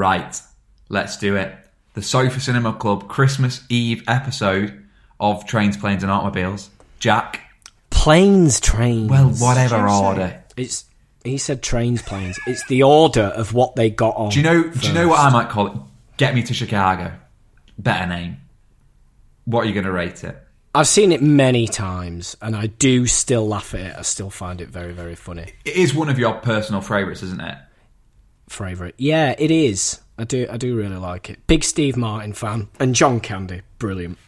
Right, 0.00 0.40
let's 0.88 1.18
do 1.18 1.36
it. 1.36 1.54
The 1.92 2.00
Sofa 2.00 2.40
Cinema 2.40 2.72
Club 2.72 3.06
Christmas 3.06 3.62
Eve 3.68 4.02
episode 4.08 4.82
of 5.20 5.44
Trains, 5.44 5.76
Planes, 5.76 6.02
and 6.02 6.10
Automobiles. 6.10 6.70
Jack, 7.00 7.42
Planes, 7.90 8.60
trains. 8.60 9.10
well, 9.10 9.28
whatever 9.28 9.86
order. 9.86 10.42
It's 10.56 10.86
he 11.22 11.36
said 11.36 11.62
trains, 11.62 12.00
planes. 12.00 12.40
It's 12.46 12.66
the 12.66 12.82
order 12.82 13.24
of 13.24 13.52
what 13.52 13.76
they 13.76 13.90
got 13.90 14.16
on. 14.16 14.30
Do 14.30 14.38
you 14.38 14.42
know? 14.42 14.70
Do 14.70 14.88
you 14.88 14.94
know 14.94 15.08
what 15.08 15.20
I 15.20 15.28
might 15.28 15.50
call 15.50 15.66
it? 15.66 15.74
Get 16.16 16.34
me 16.34 16.44
to 16.44 16.54
Chicago. 16.54 17.12
Better 17.78 18.06
name. 18.06 18.38
What 19.44 19.64
are 19.64 19.68
you 19.68 19.74
going 19.74 19.84
to 19.84 19.92
rate 19.92 20.24
it? 20.24 20.34
I've 20.74 20.88
seen 20.88 21.12
it 21.12 21.20
many 21.20 21.68
times, 21.68 22.38
and 22.40 22.56
I 22.56 22.68
do 22.68 23.06
still 23.06 23.46
laugh 23.46 23.74
at 23.74 23.80
it. 23.80 23.96
I 23.98 24.00
still 24.00 24.30
find 24.30 24.62
it 24.62 24.70
very, 24.70 24.94
very 24.94 25.14
funny. 25.14 25.52
It 25.66 25.76
is 25.76 25.92
one 25.92 26.08
of 26.08 26.18
your 26.18 26.36
personal 26.36 26.80
favourites, 26.80 27.22
isn't 27.22 27.42
it? 27.42 27.58
Favorite, 28.50 28.96
yeah, 28.98 29.34
it 29.38 29.52
is. 29.52 30.00
I 30.18 30.24
do, 30.24 30.46
I 30.50 30.56
do 30.56 30.76
really 30.76 30.96
like 30.96 31.30
it. 31.30 31.46
Big 31.46 31.62
Steve 31.62 31.96
Martin 31.96 32.32
fan, 32.32 32.68
and 32.80 32.96
John 32.96 33.20
Candy, 33.20 33.62
brilliant. 33.78 34.18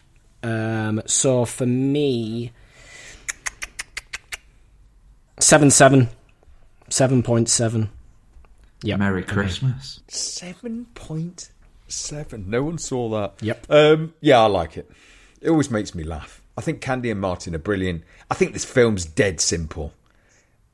Um, 0.41 1.01
so 1.05 1.43
for 1.43 1.65
me, 1.65 2.53
seven 5.39 5.69
seven, 5.69 6.09
seven 6.89 7.21
point 7.21 7.49
seven. 7.49 7.89
Yeah, 8.81 8.95
Merry 8.95 9.23
Christmas. 9.23 9.99
Seven 10.07 10.85
point 10.95 11.49
Seven. 11.89 12.49
No 12.49 12.63
one 12.63 12.77
saw 12.77 13.09
that. 13.09 13.43
Yep. 13.43 13.65
Um, 13.69 14.13
yeah, 14.21 14.39
I 14.39 14.45
like 14.45 14.77
it. 14.77 14.89
It 15.41 15.49
always 15.49 15.69
makes 15.69 15.93
me 15.93 16.03
laugh. 16.03 16.41
I 16.57 16.61
think 16.61 16.81
Candy 16.81 17.11
and 17.11 17.19
Martin 17.19 17.53
are 17.55 17.59
brilliant. 17.59 18.03
I 18.31 18.35
think 18.35 18.53
this 18.53 18.65
film's 18.65 19.05
dead 19.05 19.41
simple. 19.41 19.93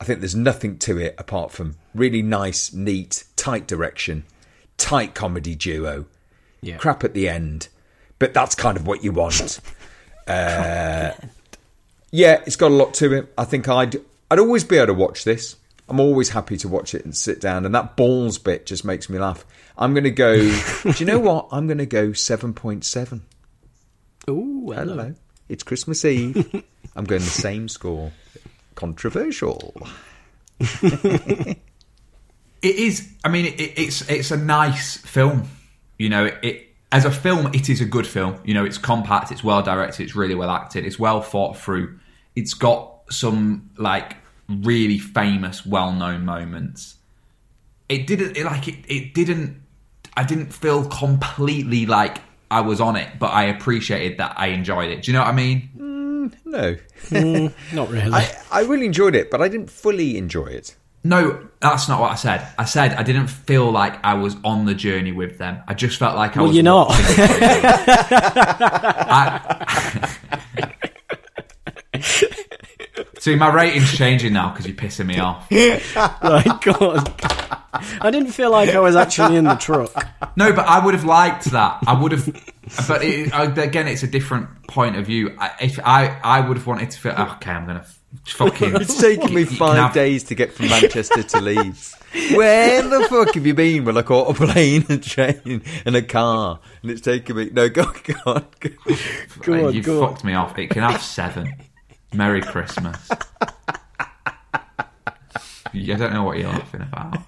I 0.00 0.04
think 0.04 0.20
there's 0.20 0.34
nothing 0.34 0.78
to 0.78 0.98
it 0.98 1.14
apart 1.18 1.52
from 1.52 1.76
really 1.94 2.22
nice, 2.22 2.72
neat, 2.72 3.24
tight 3.36 3.66
direction, 3.66 4.24
tight 4.78 5.14
comedy 5.14 5.54
duo, 5.54 6.06
Yeah. 6.62 6.78
crap 6.78 7.04
at 7.04 7.12
the 7.12 7.28
end, 7.28 7.68
but 8.18 8.32
that's 8.32 8.54
kind 8.54 8.76
of 8.78 8.86
what 8.86 9.04
you 9.04 9.12
want. 9.12 9.60
Uh, 10.28 11.12
yeah, 12.12 12.40
it's 12.46 12.54
got 12.54 12.70
a 12.70 12.74
lot 12.74 12.94
to 12.94 13.12
it. 13.14 13.32
I 13.36 13.44
think 13.44 13.68
I'd 13.68 13.96
I'd 14.30 14.38
always 14.38 14.62
be 14.62 14.76
able 14.76 14.88
to 14.88 14.94
watch 14.94 15.24
this. 15.24 15.56
I'm 15.88 15.98
always 15.98 16.28
happy 16.28 16.56
to 16.58 16.68
watch 16.68 16.94
it 16.94 17.04
and 17.04 17.16
sit 17.16 17.40
down, 17.40 17.66
and 17.66 17.74
that 17.74 17.96
balls 17.96 18.38
bit 18.38 18.64
just 18.64 18.84
makes 18.84 19.08
me 19.10 19.18
laugh. 19.18 19.44
I'm 19.76 19.92
going 19.92 20.04
to 20.04 20.10
go. 20.12 20.36
do 20.84 20.92
you 20.98 21.06
know 21.06 21.18
what? 21.18 21.48
I'm 21.50 21.66
going 21.66 21.78
to 21.78 21.86
go 21.86 22.12
seven 22.12 22.54
point 22.54 22.84
seven. 22.84 23.22
Oh, 24.28 24.70
hello. 24.72 24.74
Hello, 24.94 25.14
it's 25.48 25.64
Christmas 25.64 26.04
Eve. 26.04 26.62
I'm 26.94 27.06
going 27.06 27.22
the 27.22 27.26
same 27.28 27.68
score. 27.68 28.12
Controversial. 28.74 29.74
It 32.62 32.76
is. 32.76 33.08
I 33.24 33.28
mean, 33.28 33.46
it, 33.46 33.78
it's 33.78 34.08
it's 34.10 34.30
a 34.30 34.36
nice 34.36 34.98
film. 34.98 35.48
You 35.98 36.10
know, 36.10 36.26
it, 36.26 36.38
it 36.42 36.66
as 36.92 37.04
a 37.04 37.10
film, 37.10 37.50
it 37.54 37.68
is 37.70 37.80
a 37.80 37.84
good 37.84 38.06
film. 38.06 38.40
You 38.44 38.54
know, 38.54 38.64
it's 38.64 38.78
compact, 38.78 39.32
it's 39.32 39.44
well 39.44 39.62
directed, 39.62 40.02
it's 40.02 40.14
really 40.14 40.34
well 40.34 40.50
acted, 40.50 40.84
it's 40.84 40.98
well 40.98 41.22
thought 41.22 41.56
through. 41.56 41.98
It's 42.36 42.54
got 42.54 43.00
some 43.10 43.70
like 43.78 44.16
really 44.48 44.98
famous, 44.98 45.64
well 45.64 45.92
known 45.92 46.24
moments. 46.24 46.96
It 47.88 48.06
didn't 48.06 48.36
it, 48.36 48.44
like 48.44 48.68
it. 48.68 48.76
It 48.88 49.14
didn't. 49.14 49.62
I 50.16 50.24
didn't 50.24 50.52
feel 50.52 50.84
completely 50.86 51.86
like 51.86 52.18
I 52.50 52.60
was 52.60 52.80
on 52.80 52.96
it, 52.96 53.18
but 53.18 53.28
I 53.28 53.44
appreciated 53.44 54.18
that 54.18 54.34
I 54.36 54.48
enjoyed 54.48 54.90
it. 54.90 55.02
Do 55.02 55.10
you 55.10 55.16
know 55.16 55.22
what 55.22 55.30
I 55.30 55.32
mean? 55.32 55.70
No, 56.44 56.76
mm, 57.08 57.52
Not 57.72 57.90
really. 57.90 58.12
I, 58.12 58.28
I 58.50 58.62
really 58.62 58.86
enjoyed 58.86 59.14
it, 59.14 59.30
but 59.30 59.40
I 59.40 59.48
didn't 59.48 59.70
fully 59.70 60.16
enjoy 60.16 60.46
it. 60.46 60.74
No, 61.02 61.48
that's 61.60 61.88
not 61.88 61.98
what 62.00 62.12
I 62.12 62.16
said. 62.16 62.46
I 62.58 62.66
said 62.66 62.92
I 62.92 63.02
didn't 63.02 63.28
feel 63.28 63.70
like 63.70 64.04
I 64.04 64.14
was 64.14 64.36
on 64.44 64.66
the 64.66 64.74
journey 64.74 65.12
with 65.12 65.38
them. 65.38 65.62
I 65.66 65.72
just 65.72 65.98
felt 65.98 66.14
like 66.14 66.36
I 66.36 66.40
well, 66.40 66.48
was. 66.48 66.56
you're 66.56 66.62
not. 66.62 66.90
See, 73.18 73.34
my 73.34 73.52
rating's 73.52 73.96
changing 73.96 74.32
now 74.32 74.50
because 74.50 74.66
you're 74.66 74.76
pissing 74.76 75.06
me 75.06 75.18
off. 75.18 75.46
right, 75.50 76.60
go 76.62 76.72
on. 76.72 77.04
I 78.00 78.10
didn't 78.10 78.32
feel 78.32 78.50
like 78.50 78.70
I 78.70 78.80
was 78.80 78.96
actually 78.96 79.36
in 79.36 79.44
the 79.44 79.54
truck. 79.56 79.92
No, 80.36 80.52
but 80.52 80.66
I 80.66 80.84
would 80.84 80.94
have 80.94 81.04
liked 81.04 81.44
that. 81.46 81.78
I 81.86 82.00
would 82.00 82.12
have, 82.12 82.26
but 82.88 83.02
it, 83.04 83.30
again, 83.58 83.88
it's 83.88 84.02
a 84.02 84.06
different 84.06 84.48
point 84.70 84.96
of 84.96 85.06
view, 85.06 85.36
if 85.60 85.78
I 85.80 86.18
I 86.22 86.40
would 86.40 86.56
have 86.56 86.66
wanted 86.66 86.90
to 86.92 86.98
feel 86.98 87.14
oh, 87.16 87.34
okay, 87.36 87.50
I'm 87.50 87.66
gonna 87.66 87.84
fucking. 88.26 88.76
it's 88.80 89.00
taken 89.00 89.34
me 89.34 89.44
five 89.44 89.76
have... 89.76 89.92
days 89.92 90.24
to 90.24 90.34
get 90.34 90.52
from 90.52 90.68
Manchester 90.68 91.22
to 91.22 91.40
Leeds. 91.40 91.96
Where 92.34 92.82
the 92.82 93.06
fuck 93.08 93.34
have 93.34 93.46
you 93.46 93.54
been? 93.54 93.84
Well, 93.84 93.98
I 93.98 94.02
caught 94.02 94.30
a 94.30 94.46
plane, 94.46 94.84
a 94.88 94.98
train, 94.98 95.62
and 95.84 95.96
a 95.96 96.02
car, 96.02 96.60
and 96.82 96.90
it's 96.90 97.00
taken 97.00 97.36
me. 97.36 97.50
No, 97.52 97.68
go, 97.68 97.84
go 98.04 98.14
on, 98.26 98.46
go, 98.60 98.70
go 99.40 99.66
on. 99.66 99.74
You 99.74 99.82
fucked 99.82 100.24
me 100.24 100.34
off. 100.34 100.58
It 100.58 100.70
can 100.70 100.82
have 100.82 101.02
seven. 101.02 101.54
Merry 102.12 102.42
Christmas. 102.42 103.08
I 105.72 105.94
don't 105.96 106.12
know 106.12 106.24
what 106.24 106.38
you're 106.38 106.48
laughing 106.48 106.82
about. 106.82 107.18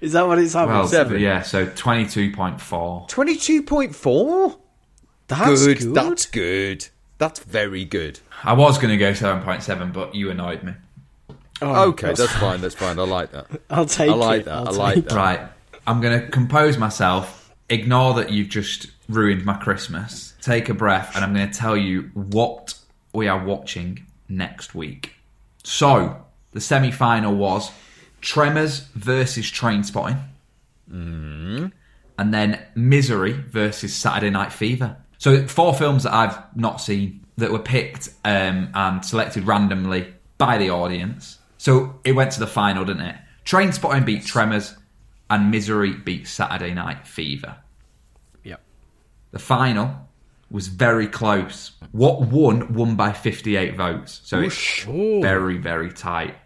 Is 0.00 0.12
that 0.12 0.26
what 0.26 0.38
it's 0.38 0.52
having? 0.52 0.74
Well, 0.74 0.86
seven. 0.86 1.20
Yeah, 1.20 1.42
so 1.42 1.66
22.4. 1.66 3.08
22.4? 3.08 4.58
That's 5.28 5.64
good. 5.66 5.78
good. 5.78 5.94
That's 5.94 6.26
good. 6.26 6.88
That's 7.18 7.40
very 7.40 7.84
good. 7.84 8.20
I 8.44 8.52
was 8.52 8.78
going 8.78 8.90
to 8.90 8.96
go 8.96 9.12
seven 9.12 9.42
point 9.42 9.62
seven, 9.62 9.92
but 9.92 10.14
you 10.14 10.30
annoyed 10.30 10.62
me. 10.62 10.72
Oh, 11.60 11.88
Okay, 11.90 12.12
that's 12.14 12.32
fine. 12.36 12.60
That's 12.60 12.74
fine. 12.76 12.98
I 12.98 13.02
like 13.02 13.32
that. 13.32 13.46
I'll 13.70 13.84
take 13.86 14.10
I 14.10 14.14
like 14.14 14.40
it. 14.42 14.44
that. 14.44 14.54
I'll 14.54 14.68
I 14.68 14.70
like 14.70 14.94
take 14.94 15.08
that. 15.08 15.14
Right. 15.16 15.40
I'm 15.88 16.00
going 16.00 16.20
to 16.20 16.28
compose 16.28 16.78
myself, 16.78 17.52
ignore 17.68 18.14
that 18.14 18.30
you've 18.30 18.48
just 18.48 18.88
ruined 19.08 19.44
my 19.44 19.54
Christmas, 19.54 20.34
take 20.40 20.68
a 20.68 20.74
breath, 20.74 21.16
and 21.16 21.24
I'm 21.24 21.34
going 21.34 21.50
to 21.50 21.58
tell 21.58 21.76
you 21.76 22.10
what 22.14 22.74
we 23.12 23.26
are 23.26 23.42
watching 23.44 24.06
next 24.28 24.74
week. 24.74 25.14
So, 25.64 26.24
the 26.52 26.60
semi 26.60 26.90
final 26.92 27.34
was 27.34 27.72
Tremors 28.20 28.80
versus 28.94 29.50
Train 29.50 29.82
Spotting. 29.82 30.18
Mm-hmm. 30.90 31.66
And 32.18 32.34
then 32.34 32.60
Misery 32.74 33.32
versus 33.32 33.94
Saturday 33.94 34.30
Night 34.30 34.52
Fever. 34.52 34.96
So, 35.18 35.46
four 35.46 35.74
films 35.74 36.04
that 36.04 36.14
I've 36.14 36.56
not 36.56 36.80
seen 36.80 37.24
that 37.36 37.50
were 37.50 37.58
picked 37.58 38.08
um, 38.24 38.70
and 38.74 39.04
selected 39.04 39.46
randomly 39.46 40.14
by 40.38 40.58
the 40.58 40.70
audience. 40.70 41.38
So, 41.58 41.98
it 42.04 42.12
went 42.12 42.32
to 42.32 42.40
the 42.40 42.46
final, 42.46 42.84
didn't 42.84 43.02
it? 43.02 43.16
Train 43.44 43.72
Spotting 43.72 44.04
beat 44.04 44.24
Tremors, 44.24 44.76
and 45.30 45.50
Misery 45.50 45.92
beat 45.92 46.26
Saturday 46.26 46.72
Night 46.72 47.06
Fever. 47.06 47.56
Yep. 48.44 48.60
The 49.32 49.38
final 49.38 50.08
was 50.50 50.68
very 50.68 51.06
close. 51.06 51.72
What 51.92 52.22
won 52.22 52.72
won 52.72 52.96
by 52.96 53.12
58 53.12 53.76
votes. 53.76 54.20
So 54.24 54.40
it's 54.40 54.84
very, 54.84 55.58
very 55.58 55.92
tight. 55.92 56.36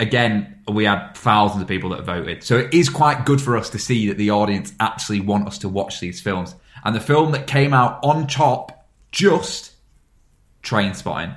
Again, 0.00 0.62
we 0.66 0.84
had 0.84 1.12
thousands 1.14 1.62
of 1.62 1.68
people 1.68 1.90
that 1.90 2.04
voted. 2.04 2.42
So 2.42 2.58
it 2.58 2.74
is 2.74 2.88
quite 2.88 3.26
good 3.26 3.40
for 3.40 3.56
us 3.56 3.70
to 3.70 3.78
see 3.78 4.08
that 4.08 4.18
the 4.18 4.30
audience 4.30 4.72
actually 4.80 5.20
want 5.20 5.46
us 5.46 5.58
to 5.58 5.68
watch 5.68 6.00
these 6.00 6.20
films. 6.20 6.54
And 6.84 6.94
the 6.94 7.00
film 7.00 7.32
that 7.32 7.46
came 7.46 7.72
out 7.72 8.00
on 8.02 8.26
top, 8.26 8.86
just 9.12 9.72
Train 10.62 10.94
Spotting. 10.94 11.34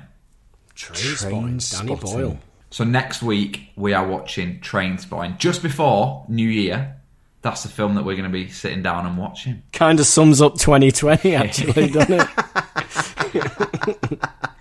Train 0.74 1.16
Spotting, 1.16 1.58
Danny 1.88 2.00
Boyle. 2.00 2.38
So 2.70 2.84
next 2.84 3.22
week 3.22 3.70
we 3.76 3.92
are 3.94 4.06
watching 4.06 4.60
Train 4.60 4.98
Spotting. 4.98 5.36
Just 5.38 5.62
before 5.62 6.24
New 6.28 6.48
Year, 6.48 6.96
that's 7.42 7.62
the 7.62 7.68
film 7.68 7.94
that 7.94 8.04
we're 8.04 8.16
going 8.16 8.30
to 8.30 8.30
be 8.30 8.48
sitting 8.48 8.82
down 8.82 9.06
and 9.06 9.16
watching. 9.16 9.62
Kind 9.72 10.00
of 10.00 10.06
sums 10.06 10.42
up 10.42 10.58
2020, 10.58 11.34
actually, 11.34 11.88
doesn't 11.92 12.28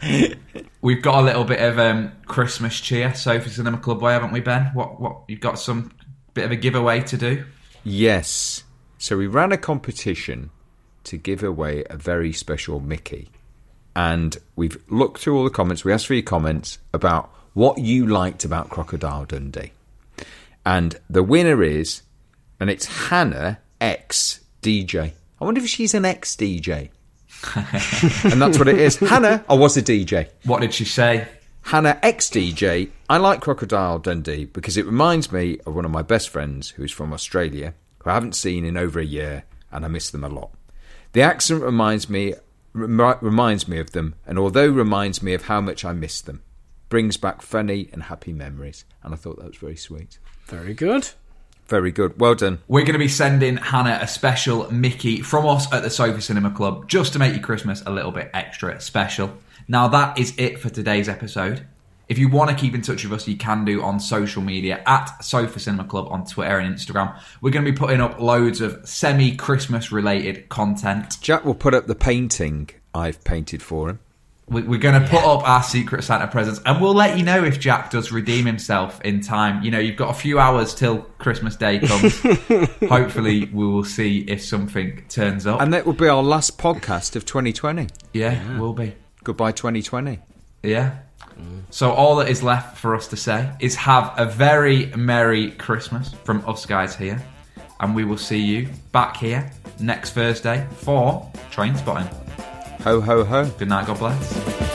it? 0.04 0.38
We've 0.82 1.02
got 1.02 1.22
a 1.22 1.24
little 1.24 1.46
bit 1.46 1.60
of 1.62 1.80
um, 1.80 2.12
Christmas 2.28 2.80
cheer, 2.80 3.14
Sofa 3.16 3.50
Cinema 3.50 3.80
Club 3.80 4.04
way, 4.04 4.14
haven't 4.14 4.32
we, 4.32 4.40
Ben? 4.40 4.66
What? 4.76 5.02
What? 5.02 5.24
You've 5.28 5.40
got 5.40 5.58
some 5.58 5.92
bit 6.36 6.46
of 6.46 6.52
a 6.52 6.56
giveaway 6.56 7.02
to 7.02 7.18
do. 7.18 7.44
Yes. 7.84 8.64
So 9.00 9.18
we 9.18 9.26
ran 9.26 9.52
a 9.52 9.58
competition 9.58 10.52
to 11.06 11.18
give 11.18 11.44
away 11.44 11.84
a 11.90 11.98
very 11.98 12.34
special 12.34 12.80
Mickey. 12.80 13.30
And 13.96 14.38
we've 14.56 14.78
looked 14.90 15.20
through 15.20 15.38
all 15.38 15.44
the 15.44 15.50
comments. 15.50 15.86
We 15.86 15.94
asked 15.94 16.08
for 16.08 16.14
your 16.14 16.24
comments 16.24 16.80
about 16.94 17.30
what 17.54 17.78
you 17.78 18.06
liked 18.06 18.44
about 18.44 18.70
Crocodile 18.70 19.26
Dundee. 19.26 19.72
And 20.66 21.00
the 21.10 21.24
winner 21.24 21.64
is, 21.64 22.02
and 22.60 22.70
it's 22.70 23.08
Hannah 23.08 23.60
X 23.80 24.42
DJ. 24.62 25.14
I 25.40 25.46
wonder 25.46 25.62
if 25.62 25.68
she's 25.68 25.94
an 25.94 26.06
ex 26.06 26.36
DJ. 26.36 26.90
and 27.56 28.42
that's 28.42 28.58
what 28.58 28.68
it 28.68 28.80
is. 28.80 28.98
Hannah, 28.98 29.46
I 29.48 29.54
was 29.54 29.78
a 29.78 29.82
DJ. 29.82 30.30
What 30.44 30.62
did 30.62 30.74
she 30.74 30.86
say? 30.86 31.28
Hannah 31.62 32.00
X 32.02 32.30
DJ. 32.30 32.90
I 33.10 33.18
like 33.18 33.42
Crocodile 33.42 34.00
Dundee 34.00 34.46
because 34.46 34.78
it 34.78 34.86
reminds 34.86 35.32
me 35.32 35.60
of 35.66 35.76
one 35.76 35.86
of 35.86 35.92
my 35.92 36.02
best 36.02 36.30
friends 36.30 36.72
who's 36.72 36.92
from 36.92 37.14
Australia, 37.14 37.74
who 38.00 38.10
I 38.10 38.14
haven't 38.14 38.36
seen 38.36 38.66
in 38.66 38.78
over 38.78 39.00
a 39.00 39.06
year, 39.06 39.44
and 39.72 39.86
I 39.86 39.88
miss 39.88 40.10
them 40.10 40.24
a 40.24 40.30
lot. 40.30 40.52
The 41.16 41.22
accent 41.22 41.64
reminds 41.64 42.10
me 42.10 42.34
remi- 42.74 43.16
reminds 43.22 43.70
me 43.70 43.80
of 43.80 43.92
them, 43.92 44.16
and 44.28 44.38
although 44.38 44.68
reminds 44.68 45.24
me 45.24 45.34
of 45.34 45.44
how 45.44 45.62
much 45.62 45.86
I 45.86 45.94
miss 45.94 46.20
them, 46.20 46.42
brings 46.90 47.16
back 47.16 47.42
funny 47.42 47.88
and 47.94 48.04
happy 48.04 48.34
memories. 48.34 48.84
And 49.02 49.14
I 49.14 49.18
thought 49.18 49.38
that 49.38 49.48
was 49.48 49.56
very 49.56 49.78
sweet. 49.78 50.20
Very 50.48 50.74
good. 50.74 51.12
Very 51.68 51.94
good. 51.94 52.20
Well 52.20 52.36
done. 52.36 52.60
We're 52.68 52.82
going 52.82 52.94
to 52.94 53.00
be 53.00 53.08
sending 53.08 53.56
Hannah 53.56 54.00
a 54.02 54.10
special 54.10 54.70
Mickey 54.74 55.22
from 55.22 55.48
us 55.48 55.72
at 55.72 55.84
the 55.84 55.90
Sofa 55.90 56.20
Cinema 56.20 56.52
Club 56.52 56.90
just 56.90 57.14
to 57.14 57.20
make 57.20 57.34
your 57.34 57.42
Christmas 57.42 57.82
a 57.86 57.94
little 57.94 58.12
bit 58.12 58.30
extra 58.34 58.82
special. 58.82 59.38
Now, 59.70 59.88
that 59.88 60.20
is 60.20 60.34
it 60.38 60.60
for 60.60 60.70
today's 60.70 61.08
episode. 61.08 61.66
If 62.08 62.18
you 62.20 62.30
want 62.30 62.50
to 62.52 62.56
keep 62.56 62.76
in 62.76 62.82
touch 62.82 63.04
with 63.04 63.14
us, 63.14 63.28
you 63.28 63.36
can 63.38 63.66
do 63.66 63.82
on 63.82 64.00
social 64.00 64.42
media 64.42 64.82
at 64.86 65.24
Sofa 65.24 65.60
Cinema 65.60 65.86
Club 65.86 66.08
on 66.12 66.26
Twitter 66.26 66.60
and 66.60 66.76
Instagram. 66.76 67.20
We're 67.42 67.50
going 67.52 67.66
to 67.66 67.72
be 67.72 67.78
putting 67.78 68.02
up 68.02 68.20
loads 68.20 68.62
of 68.62 68.88
semi 68.88 69.36
Christmas 69.36 69.92
related 69.92 70.50
content. 70.50 71.18
Jack 71.22 71.44
will 71.46 71.56
put 71.56 71.74
up 71.74 71.88
the 71.88 71.96
painting 71.96 72.70
I've 72.94 73.24
painted 73.24 73.64
for 73.64 73.90
him. 73.90 74.00
We- 74.48 74.62
We're 74.62 74.80
going 74.80 75.02
to 75.02 75.08
put 75.08 75.24
up 75.24 75.42
our 75.50 75.64
Secret 75.64 76.04
Santa 76.04 76.28
presents 76.28 76.62
and 76.68 76.80
we'll 76.80 76.94
let 76.94 77.18
you 77.18 77.24
know 77.26 77.44
if 77.44 77.60
Jack 77.60 77.90
does 77.90 78.12
redeem 78.12 78.46
himself 78.46 79.02
in 79.02 79.22
time. 79.22 79.64
You 79.64 79.72
know, 79.72 79.80
you've 79.80 79.98
got 79.98 80.12
a 80.12 80.14
few 80.20 80.38
hours 80.38 80.76
till 80.76 81.00
Christmas 81.18 81.56
Day 81.56 81.80
comes. 81.80 82.20
Hopefully, 82.88 83.46
we 83.52 83.66
will 83.66 83.84
see 83.84 84.20
if 84.20 84.44
something 84.46 85.04
turns 85.10 85.48
up. 85.48 85.62
And 85.62 85.74
that 85.74 85.88
will 85.88 85.94
be 85.94 86.08
our 86.08 86.22
last 86.22 86.60
podcast 86.60 87.16
of 87.16 87.26
2020. 87.26 87.88
yeah, 88.14 88.60
we'll 88.60 88.74
be. 88.74 88.94
Goodbye, 89.24 89.52
2020. 89.52 90.20
Yeah. 90.62 91.00
So 91.70 91.92
all 91.92 92.16
that 92.18 92.30
is 92.30 92.42
left 92.42 92.78
for 92.78 92.96
us 92.96 93.08
to 93.10 93.18
say 93.18 93.52
is 93.60 93.76
have 93.76 94.14
a 94.18 94.26
very 94.26 94.88
merry 94.96 95.52
Christmas 95.52 96.14
from 96.24 96.48
us 96.48 96.66
guys 96.66 96.96
here. 96.96 97.22
and 97.82 97.94
we 97.94 98.06
will 98.06 98.18
see 98.18 98.40
you 98.40 98.70
back 98.94 99.18
here 99.18 99.52
next 99.80 100.12
Thursday 100.12 100.66
for 100.78 101.30
Train 101.52 101.76
Spotting. 101.76 102.08
Ho, 102.84 103.02
ho, 103.02 103.24
ho. 103.26 103.46
Good 103.58 103.68
night, 103.68 103.88
God 103.88 104.00
bless. 104.00 104.75